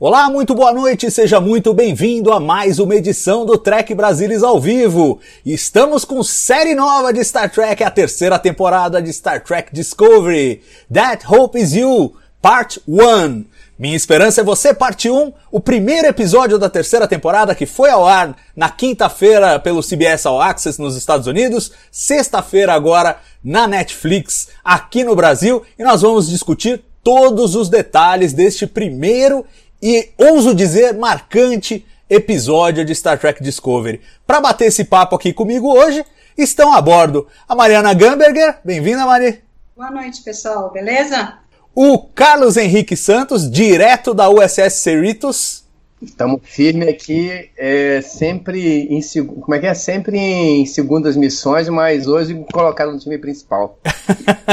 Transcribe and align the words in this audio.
Olá, 0.00 0.30
muito 0.30 0.54
boa 0.54 0.72
noite, 0.72 1.10
seja 1.10 1.40
muito 1.40 1.74
bem-vindo 1.74 2.32
a 2.32 2.38
mais 2.38 2.78
uma 2.78 2.94
edição 2.94 3.44
do 3.44 3.58
Trek 3.58 3.92
Brasilis 3.96 4.44
ao 4.44 4.60
vivo. 4.60 5.18
Estamos 5.44 6.04
com 6.04 6.22
série 6.22 6.72
nova 6.72 7.12
de 7.12 7.24
Star 7.24 7.50
Trek, 7.50 7.82
a 7.82 7.90
terceira 7.90 8.38
temporada 8.38 9.02
de 9.02 9.12
Star 9.12 9.42
Trek 9.42 9.74
Discovery. 9.74 10.62
That 10.94 11.26
Hope 11.26 11.60
Is 11.60 11.72
You, 11.72 12.14
Part 12.40 12.80
1. 12.86 13.44
Minha 13.76 13.96
Esperança 13.96 14.40
é 14.40 14.44
Você, 14.44 14.72
parte 14.72 15.10
1, 15.10 15.32
o 15.50 15.58
primeiro 15.58 16.06
episódio 16.06 16.60
da 16.60 16.70
terceira 16.70 17.08
temporada 17.08 17.52
que 17.52 17.66
foi 17.66 17.90
ao 17.90 18.06
ar 18.06 18.36
na 18.54 18.70
quinta-feira 18.70 19.58
pelo 19.58 19.82
CBS 19.82 20.26
All 20.26 20.40
Access 20.40 20.80
nos 20.80 20.94
Estados 20.96 21.26
Unidos, 21.26 21.72
sexta-feira 21.90 22.72
agora 22.72 23.18
na 23.42 23.66
Netflix 23.66 24.46
aqui 24.62 25.02
no 25.02 25.16
Brasil, 25.16 25.64
e 25.76 25.82
nós 25.82 26.02
vamos 26.02 26.28
discutir 26.28 26.84
todos 27.02 27.54
os 27.54 27.68
detalhes 27.68 28.32
deste 28.32 28.64
primeiro 28.64 29.44
e, 29.82 30.10
ouso 30.18 30.54
dizer, 30.54 30.94
marcante 30.94 31.86
episódio 32.10 32.84
de 32.84 32.94
Star 32.94 33.18
Trek 33.18 33.42
Discovery. 33.42 34.00
Para 34.26 34.40
bater 34.40 34.66
esse 34.66 34.84
papo 34.84 35.14
aqui 35.14 35.32
comigo 35.32 35.72
hoje, 35.72 36.04
estão 36.36 36.72
a 36.72 36.80
bordo 36.80 37.26
a 37.48 37.54
Mariana 37.54 37.94
Gamberger, 37.94 38.58
bem-vinda 38.64 39.06
Mari. 39.06 39.42
Boa 39.76 39.90
noite, 39.90 40.22
pessoal, 40.22 40.70
beleza? 40.72 41.38
O 41.74 41.98
Carlos 41.98 42.56
Henrique 42.56 42.96
Santos, 42.96 43.48
direto 43.48 44.12
da 44.12 44.28
USS 44.28 44.74
Cerritos. 44.74 45.64
Estamos 46.00 46.40
firme 46.44 46.88
aqui, 46.88 47.50
é, 47.56 48.00
sempre 48.00 48.86
em 48.88 49.00
como 49.24 49.54
é 49.54 49.58
que 49.58 49.66
é? 49.66 49.74
Sempre 49.74 50.16
em 50.16 50.64
segundas 50.64 51.16
missões, 51.16 51.68
mas 51.68 52.06
hoje 52.06 52.40
colocado 52.52 52.92
no 52.92 53.00
time 53.00 53.18
principal. 53.18 53.80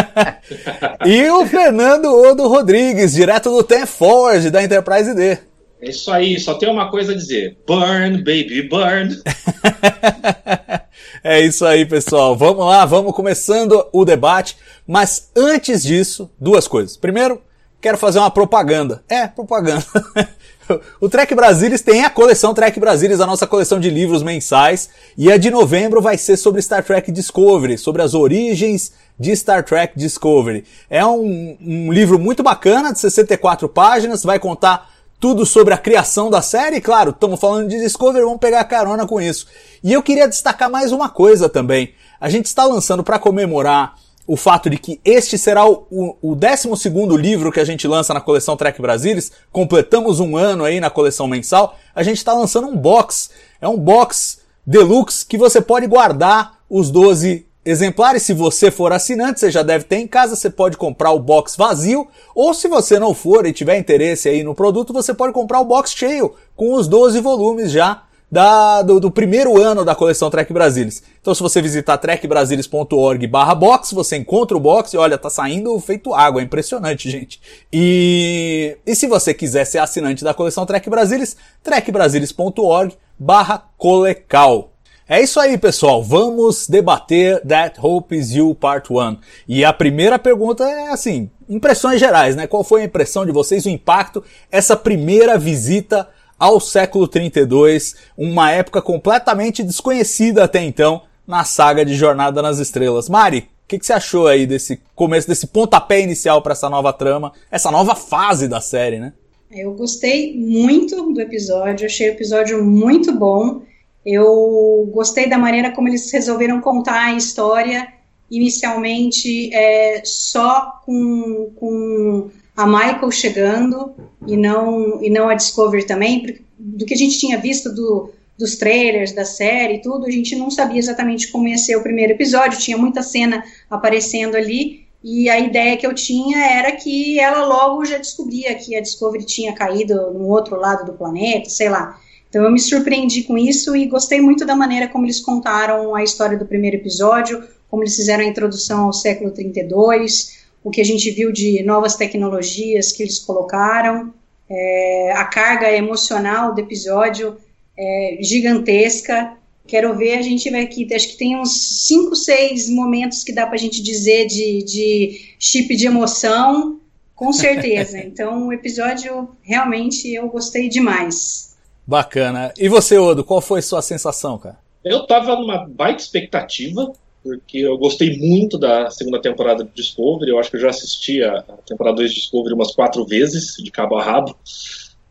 e 1.05 1.29
o 1.29 1.45
Fernando 1.45 2.05
Odo 2.05 2.47
Rodrigues, 2.47 3.13
direto 3.13 3.51
do 3.51 3.63
Ten 3.63 3.85
Forge, 3.85 4.49
da 4.49 4.63
Enterprise 4.63 5.13
D. 5.13 5.38
É 5.79 5.89
isso 5.89 6.11
aí, 6.11 6.39
só 6.39 6.55
tem 6.55 6.67
uma 6.67 6.89
coisa 6.89 7.11
a 7.11 7.16
dizer: 7.16 7.55
burn, 7.67 8.17
baby, 8.17 8.63
burn. 8.63 9.21
é 11.23 11.41
isso 11.41 11.63
aí, 11.63 11.85
pessoal. 11.85 12.35
Vamos 12.35 12.66
lá, 12.66 12.85
vamos 12.85 13.13
começando 13.13 13.88
o 13.93 14.03
debate. 14.03 14.57
Mas 14.88 15.29
antes 15.35 15.83
disso, 15.83 16.27
duas 16.39 16.67
coisas. 16.67 16.97
Primeiro, 16.97 17.39
quero 17.79 17.99
fazer 17.99 18.17
uma 18.17 18.31
propaganda. 18.31 19.03
É, 19.07 19.27
propaganda. 19.27 19.85
O 20.99 21.09
Trek 21.09 21.33
Brasilis 21.35 21.81
tem 21.81 22.03
a 22.03 22.09
coleção 22.09 22.53
Trek 22.53 22.80
Brasilis, 22.80 23.19
a 23.19 23.25
nossa 23.25 23.47
coleção 23.47 23.80
de 23.80 23.89
livros 23.89 24.23
mensais, 24.23 24.89
e 25.17 25.31
a 25.31 25.38
de 25.38 25.49
novembro 25.49 26.02
vai 26.02 26.17
ser 26.17 26.38
sobre 26.38 26.61
Star 26.61 26.83
Trek 26.83 27.11
Discovery, 27.11 27.77
sobre 27.77 28.02
as 28.02 28.13
origens 28.13 28.91
de 29.19 29.35
Star 29.35 29.63
Trek 29.63 29.94
Discovery. 29.97 30.66
É 30.90 31.06
um, 31.06 31.57
um 31.62 31.91
livro 31.91 32.19
muito 32.19 32.44
bacana, 32.44 32.91
de 32.91 33.00
64 33.00 33.69
páginas, 33.69 34.23
vai 34.23 34.40
contar 34.40 34.90
tudo 35.19 35.45
sobre 35.45 35.73
a 35.73 35.78
criação 35.78 36.29
da 36.29 36.41
série, 36.41 36.81
claro, 36.81 37.11
estamos 37.11 37.40
falando 37.40 37.69
de 37.69 37.79
Discovery, 37.79 38.25
vamos 38.25 38.40
pegar 38.40 38.63
carona 38.66 39.07
com 39.07 39.19
isso. 39.22 39.47
E 39.84 39.94
eu 39.94 40.03
queria 40.03 40.28
destacar 40.28 40.69
mais 40.69 40.91
uma 40.91 41.09
coisa 41.09 41.47
também. 41.47 41.94
A 42.19 42.29
gente 42.29 42.45
está 42.45 42.66
lançando 42.66 43.03
para 43.03 43.17
comemorar 43.17 43.95
o 44.28 44.36
fato 44.36 44.69
de 44.69 44.78
que 44.78 45.00
este 45.06 45.38
será 45.38 45.68
o, 45.68 45.86
o, 45.91 46.31
o 46.31 46.36
12 46.36 46.90
livro 47.18 47.52
que 47.52 47.59
a 47.59 47.66
gente 47.66 47.88
lança 47.88 48.13
na 48.13 48.22
coleção 48.22 48.58
Trek 48.58 48.81
Brasilis, 48.81 49.31
completamos 49.52 50.19
um 50.19 50.36
ano 50.36 50.63
aí 50.63 50.80
na 50.80 50.90
coleção 50.90 51.28
mensal, 51.28 51.78
a 51.94 52.02
gente 52.02 52.18
está 52.18 52.34
lançando 52.34 52.68
um 52.68 52.75
box. 52.75 53.30
É 53.62 53.68
um 53.68 53.78
box 53.78 54.40
deluxe 54.66 55.25
que 55.25 55.38
você 55.38 55.62
pode 55.62 55.85
guardar 55.85 56.59
os 56.69 56.90
12 56.90 57.46
exemplares. 57.64 58.24
Se 58.24 58.34
você 58.34 58.72
for 58.72 58.91
assinante, 58.91 59.40
você 59.40 59.52
já 59.52 59.62
deve 59.62 59.85
ter 59.85 59.97
em 59.97 60.08
casa, 60.08 60.35
você 60.35 60.50
pode 60.50 60.78
comprar 60.78 61.12
o 61.12 61.19
box 61.19 61.56
vazio, 61.56 62.08
ou 62.34 62.53
se 62.53 62.68
você 62.68 63.00
não 63.00 63.14
for 63.14 63.46
e 63.46 63.53
tiver 63.53 63.78
interesse 63.78 64.28
aí 64.28 64.44
no 64.44 64.56
produto, 64.56 64.91
você 64.91 65.14
pode 65.14 65.34
comprar 65.34 65.59
o 65.59 65.66
box 65.66 65.91
cheio, 65.91 66.34
com 66.56 66.74
os 66.74 66.88
12 66.88 67.19
volumes 67.19 67.72
já 67.72 68.04
da, 68.31 68.81
do, 68.81 69.00
do, 69.00 69.12
primeiro 69.12 69.62
ano 69.62 69.86
da 69.86 69.96
coleção 69.96 70.30
Trek 70.30 70.52
Brasilis. 70.52 71.03
Então, 71.22 71.34
se 71.34 71.41
você 71.41 71.62
visitar 71.62 71.97
trekbrasilis.org 71.97 73.28
barra 73.28 73.56
box, 73.56 73.94
você 73.94 74.18
encontra 74.18 74.58
o 74.58 74.59
box 74.59 74.94
e 74.94 74.97
olha, 74.97 75.18
tá 75.18 75.30
saindo 75.30 75.80
feito 75.80 76.13
água, 76.13 76.41
é 76.41 76.44
impressionante, 76.44 77.09
gente. 77.09 77.40
E, 77.72 78.78
e 78.85 78.96
se 78.96 79.08
você 79.08 79.34
quiser 79.34 79.66
ser 79.66 79.80
assinante 79.80 80.24
da 80.24 80.34
coleção 80.34 80.66
Trek 80.66 80.90
Brasilis, 80.90 81.38
trekbrasilis.org 81.64 82.96
barra 83.18 83.64
colecal. 83.78 84.72
É 85.08 85.22
isso 85.22 85.40
aí, 85.40 85.56
pessoal. 85.56 86.03
Vamos 86.03 86.68
debater 86.68 87.40
That 87.46 87.80
Hope 87.80 88.18
Is 88.18 88.31
You 88.31 88.56
Part 88.56 88.91
1. 88.91 89.18
E 89.47 89.64
a 89.64 89.72
primeira 89.72 90.18
pergunta 90.18 90.64
é 90.64 90.90
assim, 90.90 91.30
impressões 91.47 92.00
gerais, 92.00 92.35
né? 92.35 92.47
Qual 92.47 92.64
foi 92.64 92.81
a 92.81 92.85
impressão 92.85 93.24
de 93.24 93.31
vocês, 93.31 93.68
o 93.68 93.69
impacto, 93.69 94.24
essa 94.52 94.75
primeira 94.75 95.38
visita 95.38 96.09
ao 96.38 96.59
século 96.59 97.07
32, 97.07 97.96
uma 98.18 98.51
época 98.51 98.81
completamente 98.81 99.63
desconhecida 99.63 100.44
até 100.44 100.62
então 100.62 101.01
na 101.28 101.44
saga 101.44 101.85
de 101.85 101.96
Jornada 101.96 102.41
nas 102.41 102.59
Estrelas. 102.59 103.09
Mari, 103.09 103.40
o 103.40 103.68
que, 103.68 103.79
que, 103.79 103.85
você 103.85 103.94
achou 103.94 104.28
aí 104.28 104.46
desse 104.46 104.79
começo, 104.94 105.28
desse 105.28 105.47
pontapé 105.47 106.00
inicial 106.00 106.41
para 106.41 106.51
essa 106.51 106.69
nova 106.69 106.94
trama, 106.94 107.34
essa 107.50 107.72
nova 107.72 107.96
fase 107.96 108.47
da 108.47 108.62
série, 108.62 109.00
né? 109.00 109.13
Eu 109.50 109.73
gostei 109.73 110.38
muito 110.38 111.13
do 111.13 111.22
episódio, 111.22 111.85
achei 111.85 112.09
o 112.09 112.13
episódio 112.13 112.63
muito 112.63 113.12
bom. 113.12 113.62
Eu 114.06 114.88
gostei 114.94 115.28
da 115.28 115.38
maneira 115.38 115.72
como 115.72 115.88
eles 115.88 116.12
resolveram 116.12 116.62
contar 116.62 117.06
a 117.06 117.13
história, 117.13 117.88
inicialmente 118.29 119.52
é, 119.53 120.02
só 120.03 120.81
com, 120.85 121.52
com 121.56 122.29
a 122.55 122.66
Michael 122.66 123.11
chegando 123.11 123.93
e 124.25 124.38
não, 124.38 125.03
e 125.03 125.09
não 125.09 125.29
a 125.29 125.33
Discovery 125.33 125.85
também, 125.85 126.21
porque 126.21 126.45
do 126.57 126.85
que 126.85 126.93
a 126.93 126.97
gente 126.97 127.19
tinha 127.19 127.38
visto 127.38 127.73
do, 127.73 128.11
dos 128.38 128.55
trailers 128.55 129.11
da 129.11 129.25
série 129.25 129.75
e 129.75 129.81
tudo, 129.81 130.05
a 130.05 130.11
gente 130.11 130.35
não 130.35 130.49
sabia 130.49 130.79
exatamente 130.79 131.31
como 131.31 131.47
ia 131.47 131.57
ser 131.57 131.75
o 131.75 131.83
primeiro 131.83 132.13
episódio, 132.13 132.59
tinha 132.59 132.77
muita 132.77 133.01
cena 133.01 133.43
aparecendo 133.69 134.35
ali, 134.35 134.85
e 135.03 135.29
a 135.29 135.39
ideia 135.39 135.77
que 135.77 135.85
eu 135.85 135.93
tinha 135.93 136.39
era 136.39 136.71
que 136.71 137.19
ela 137.19 137.45
logo 137.45 137.85
já 137.85 137.97
descobria 137.97 138.55
que 138.55 138.75
a 138.75 138.81
Discovery 138.81 139.23
tinha 139.23 139.53
caído 139.53 139.93
no 140.13 140.27
outro 140.27 140.55
lado 140.59 140.83
do 140.83 140.97
planeta, 140.97 141.47
sei 141.47 141.69
lá. 141.69 141.99
Então 142.27 142.43
eu 142.43 142.51
me 142.51 142.59
surpreendi 142.59 143.22
com 143.22 143.37
isso 143.37 143.75
e 143.75 143.85
gostei 143.85 144.19
muito 144.19 144.45
da 144.45 144.55
maneira 144.55 144.87
como 144.87 145.05
eles 145.05 145.19
contaram 145.19 145.93
a 145.93 146.03
história 146.03 146.37
do 146.37 146.45
primeiro 146.45 146.77
episódio, 146.77 147.43
como 147.69 147.83
eles 147.83 147.95
fizeram 147.95 148.23
a 148.23 148.27
introdução 148.27 148.85
ao 148.85 148.93
século 148.93 149.29
32, 149.29 150.44
o 150.66 150.72
que 150.72 150.81
a 150.81 150.84
gente 150.84 151.12
viu 151.12 151.31
de 151.31 151.62
novas 151.62 151.96
tecnologias 151.96 152.92
que 152.92 153.03
eles 153.03 153.20
colocaram, 153.20 154.12
é, 154.50 155.14
a 155.16 155.24
carga 155.26 155.72
emocional 155.72 156.56
do 156.56 156.59
episódio 156.59 157.38
é 157.78 158.17
gigantesca. 158.20 159.38
Quero 159.67 159.96
ver, 159.96 160.17
a 160.17 160.23
gente 160.23 160.50
vai 160.50 160.64
aqui, 160.64 160.91
acho 160.91 161.09
que 161.09 161.17
tem 161.17 161.40
uns 161.40 161.85
5, 161.85 162.16
6 162.16 162.70
momentos 162.72 163.23
que 163.23 163.32
dá 163.32 163.46
pra 163.46 163.58
gente 163.58 163.79
dizer 163.79 164.26
de, 164.26 164.64
de 164.64 165.35
chip 165.38 165.76
de 165.76 165.85
emoção, 165.85 166.79
com 167.14 167.32
certeza. 167.32 168.00
então, 168.03 168.47
o 168.47 168.53
episódio, 168.53 169.29
realmente, 169.44 170.11
eu 170.11 170.28
gostei 170.29 170.68
demais. 170.68 171.56
Bacana. 171.85 172.52
E 172.58 172.68
você, 172.68 172.97
Odo, 172.97 173.23
qual 173.23 173.40
foi 173.40 173.59
a 173.59 173.64
sua 173.64 173.84
sensação, 173.84 174.40
cara? 174.40 174.58
Eu 174.84 175.06
tava 175.06 175.35
numa 175.35 175.68
baita 175.68 176.02
expectativa, 176.02 176.91
porque 177.25 177.57
eu 177.57 177.75
gostei 177.75 178.19
muito 178.19 178.55
da 178.55 178.91
segunda 178.91 179.19
temporada 179.19 179.63
de 179.63 179.72
Discovery. 179.73 180.29
Eu 180.29 180.37
acho 180.37 180.51
que 180.51 180.57
eu 180.57 180.61
já 180.61 180.69
assisti 180.69 181.23
a, 181.23 181.41
temporada 181.66 181.97
2 181.97 182.11
de 182.11 182.17
Discovery 182.17 182.53
umas 182.53 182.75
quatro 182.75 183.03
vezes, 183.03 183.55
de 183.57 183.72
cabo 183.72 183.95
a 183.95 184.03
rabo. 184.03 184.37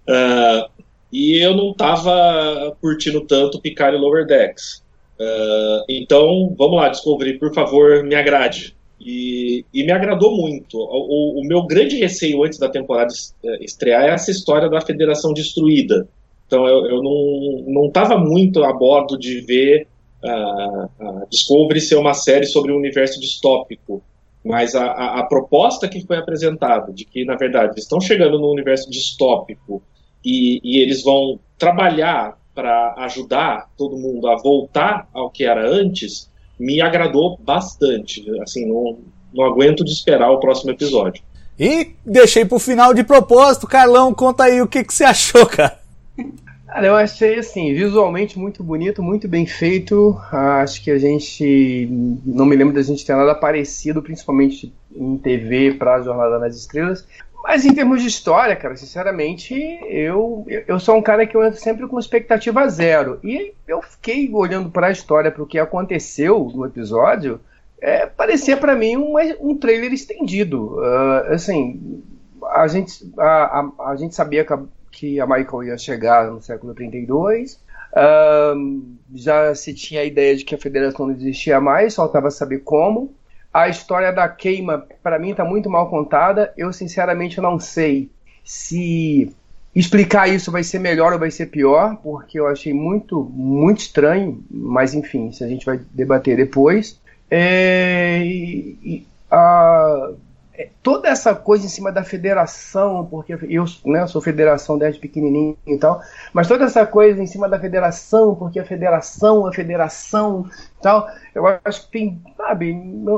Uh, 0.08 0.84
e 1.12 1.38
eu 1.38 1.56
não 1.56 1.72
estava 1.72 2.76
curtindo 2.81 3.20
tanto 3.22 3.61
Picard 3.61 3.96
e 3.96 4.00
Lower 4.00 4.25
Decks. 4.25 4.84
Uh, 5.19 5.82
então, 5.88 6.55
vamos 6.56 6.76
lá, 6.76 6.88
Discovery, 6.88 7.37
por 7.37 7.52
favor, 7.52 8.05
me 8.05 8.14
agrade. 8.14 8.76
E, 9.00 9.64
e 9.75 9.82
me 9.82 9.90
agradou 9.90 10.37
muito. 10.37 10.78
O, 10.78 11.40
o, 11.40 11.44
meu 11.44 11.64
grande 11.64 11.96
receio 11.96 12.44
antes 12.44 12.61
da 12.61 12.69
temporada 12.69 13.12
estrear 13.61 14.05
é 14.05 14.11
essa 14.11 14.31
história 14.31 14.69
da 14.69 14.81
Federação 14.81 15.34
Destruída. 15.34 16.06
Então 16.46 16.64
eu, 16.69 16.87
eu 16.87 17.02
não 17.02 17.87
estava 17.88 18.16
muito 18.16 18.62
a 18.62 18.72
bordo 18.72 19.19
de 19.19 19.40
ver 19.40 19.88
a, 20.25 20.88
a 21.00 21.26
Discovery 21.31 21.81
ser 21.81 21.97
uma 21.97 22.15
série 22.15 22.47
sobre 22.47 22.73
um 22.73 22.76
universo 22.76 23.21
distópico, 23.21 24.03
mas 24.44 24.75
a, 24.75 24.85
a, 24.85 25.21
a 25.21 25.23
proposta 25.25 25.88
que 25.88 26.06
foi 26.06 26.17
apresentada 26.17 26.93
de 26.93 27.05
que 27.05 27.25
na 27.25 27.37
verdade 27.37 27.73
eles 27.73 27.85
estão 27.85 28.00
chegando 28.00 28.38
num 28.38 28.50
universo 28.50 28.91
distópico 28.91 29.82
e, 30.25 30.61
e 30.62 30.81
eles 30.81 31.03
vão 31.03 31.38
trabalhar 31.59 32.38
para 32.55 32.94
ajudar 32.99 33.69
todo 33.76 33.97
mundo 33.97 34.29
a 34.29 34.37
voltar 34.37 35.09
ao 35.12 35.31
que 35.31 35.44
era 35.44 35.69
antes, 35.69 36.31
me 36.59 36.81
agradou 36.81 37.37
bastante. 37.38 38.25
Assim, 38.41 38.67
não, 38.67 38.99
não 39.32 39.44
aguento 39.44 39.85
de 39.85 39.91
esperar 39.91 40.31
o 40.31 40.38
próximo 40.38 40.71
episódio. 40.71 41.23
E 41.59 41.94
deixei 42.05 42.44
pro 42.44 42.59
final 42.59 42.94
de 42.94 43.05
propósito, 43.05 43.67
Carlão, 43.67 44.15
conta 44.15 44.44
aí 44.44 44.61
o 44.61 44.67
que, 44.67 44.85
que 44.85 44.94
você 44.94 45.05
achou, 45.05 45.47
cara. 45.47 45.79
Cara, 46.75 46.88
eu 46.88 46.97
achei 46.97 47.38
assim, 47.38 47.73
visualmente 47.73 48.37
muito 48.37 48.65
bonito, 48.65 49.00
muito 49.00 49.29
bem 49.29 49.47
feito. 49.47 50.21
Acho 50.32 50.82
que 50.82 50.91
a 50.91 50.99
gente. 50.99 51.87
Não 52.26 52.44
me 52.44 52.56
lembro 52.56 52.75
da 52.75 52.82
gente 52.82 53.06
ter 53.06 53.15
nada 53.15 53.32
parecido, 53.32 54.03
principalmente 54.03 54.75
em 54.93 55.17
TV 55.17 55.75
para 55.75 56.03
Jornada 56.03 56.37
nas 56.37 56.56
Estrelas. 56.56 57.06
Mas 57.44 57.65
em 57.65 57.73
termos 57.73 58.03
de 58.03 58.09
história, 58.09 58.56
cara, 58.56 58.75
sinceramente, 58.75 59.55
eu, 59.88 60.44
eu 60.67 60.81
sou 60.81 60.97
um 60.97 61.03
cara 61.03 61.25
que 61.25 61.37
eu 61.37 61.44
entro 61.44 61.61
sempre 61.61 61.87
com 61.87 61.97
expectativa 61.97 62.69
zero. 62.69 63.21
E 63.23 63.55
eu 63.69 63.81
fiquei 63.81 64.29
olhando 64.32 64.69
para 64.69 64.88
a 64.88 64.91
história, 64.91 65.31
para 65.31 65.44
o 65.44 65.47
que 65.47 65.61
aconteceu 65.61 66.50
no 66.53 66.67
episódio, 66.67 67.38
é, 67.81 68.05
parecia 68.05 68.56
para 68.56 68.75
mim 68.75 68.97
um, 68.97 69.15
um 69.41 69.56
trailer 69.56 69.93
estendido. 69.93 70.75
Uh, 70.81 71.35
assim, 71.35 72.03
a 72.53 72.67
gente, 72.67 73.12
a, 73.17 73.61
a, 73.61 73.91
a, 73.91 73.97
gente 73.97 74.15
sabia 74.15 74.44
que 74.44 74.53
que 74.94 75.20
a 75.20 75.26
Michael 75.26 75.64
ia 75.64 75.79
chegar 75.79 76.31
no 76.31 76.41
século 76.41 76.73
32. 76.75 77.61
Uh, 77.93 78.96
já 79.14 79.55
se 79.55 79.75
tinha 79.75 80.00
a 80.00 80.05
ideia 80.05 80.37
de 80.37 80.44
que 80.44 80.55
a 80.55 80.58
federação 80.58 81.06
não 81.06 81.14
existia 81.14 81.61
mais, 81.61 81.94
faltava 81.94 82.31
saber 82.31 82.61
como. 82.61 83.12
A 83.52 83.69
história 83.69 84.12
da 84.12 84.29
queima, 84.29 84.87
para 85.02 85.19
mim, 85.19 85.31
está 85.31 85.44
muito 85.44 85.69
mal 85.69 85.88
contada. 85.91 86.52
Eu, 86.56 86.73
sinceramente, 86.73 87.41
não 87.41 87.58
sei 87.58 88.11
se 88.44 89.32
explicar 89.75 90.29
isso 90.29 90.50
vai 90.50 90.62
ser 90.62 90.79
melhor 90.79 91.12
ou 91.12 91.19
vai 91.19 91.31
ser 91.31 91.47
pior, 91.47 91.97
porque 91.97 92.38
eu 92.38 92.47
achei 92.47 92.73
muito, 92.73 93.23
muito 93.32 93.81
estranho. 93.81 94.43
Mas, 94.50 94.94
enfim, 94.94 95.31
se 95.32 95.44
a 95.44 95.49
gente 95.49 95.67
vai 95.67 95.81
debater 95.93 96.37
depois. 96.37 97.00
É, 97.31 98.20
e, 98.25 99.06
a, 99.31 100.11
toda 100.83 101.09
essa 101.09 101.35
coisa 101.35 101.67
em 101.67 101.69
cima 101.69 101.91
da 101.91 102.05
federação, 102.05 103.06
porque 103.06 103.37
eu 103.49 103.65
né, 103.85 104.06
sou 104.06 104.21
federação 104.21 104.79
desde 104.79 105.01
pequenininho 105.01 105.56
e 105.67 105.77
tal, 105.77 106.01
mas 106.33 106.47
toda 106.47 106.65
essa 106.65 106.87
coisa 106.87 107.21
em 107.21 107.27
cima 107.27 107.49
da 107.49 107.59
federação, 107.59 108.35
porque 108.37 108.61
a 108.61 108.65
federação, 108.65 109.47
a 109.47 109.53
federação 109.53 110.49
e 110.79 110.83
tal, 110.83 111.09
eu 111.35 111.45
acho 111.65 111.87
que 111.87 111.91
tem, 111.91 112.23
sabe, 112.37 112.71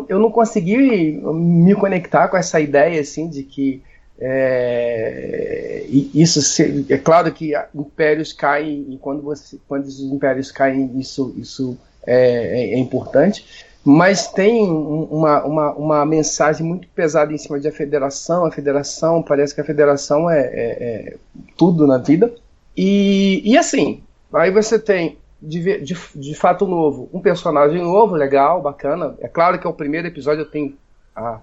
eu 0.08 0.18
não 0.18 0.30
consegui 0.30 1.20
me 1.22 1.74
conectar 1.74 2.28
com 2.28 2.36
essa 2.36 2.58
ideia, 2.58 3.00
assim, 3.00 3.28
de 3.28 3.42
que 3.42 3.82
é, 4.18 5.84
isso 5.88 6.40
se, 6.40 6.86
é 6.88 6.96
claro 6.96 7.30
que 7.32 7.52
impérios 7.74 8.32
caem 8.32 8.86
e 8.88 8.96
quando 8.96 9.20
você 9.20 9.58
quando 9.68 9.84
os 9.84 10.00
impérios 10.00 10.50
caem 10.50 10.90
isso 10.98 11.34
isso 11.36 11.76
é, 12.06 12.16
é, 12.16 12.72
é 12.72 12.78
importante 12.78 13.66
mas 13.88 14.26
tem 14.26 14.68
uma, 14.68 15.44
uma, 15.44 15.72
uma 15.74 16.04
mensagem 16.04 16.66
muito 16.66 16.88
pesada 16.88 17.32
em 17.32 17.38
cima 17.38 17.60
de 17.60 17.68
a 17.68 17.72
federação. 17.72 18.44
A 18.44 18.50
federação, 18.50 19.22
parece 19.22 19.54
que 19.54 19.60
a 19.60 19.64
federação 19.64 20.28
é, 20.28 20.40
é, 20.40 21.12
é 21.12 21.16
tudo 21.56 21.86
na 21.86 21.96
vida. 21.96 22.34
E, 22.76 23.40
e 23.44 23.56
assim, 23.56 24.02
aí 24.32 24.50
você 24.50 24.76
tem, 24.76 25.18
de, 25.40 25.80
de, 25.82 25.96
de, 26.16 26.34
fato 26.34 26.66
novo, 26.66 27.08
um 27.12 27.20
personagem 27.20 27.80
novo, 27.80 28.16
legal, 28.16 28.60
bacana. 28.60 29.14
É 29.20 29.28
claro 29.28 29.56
que 29.56 29.68
é 29.68 29.70
o 29.70 29.74
primeiro 29.74 30.08
episódio, 30.08 30.40
eu 30.40 30.50
tenho 30.50 30.76
a, 31.14 31.40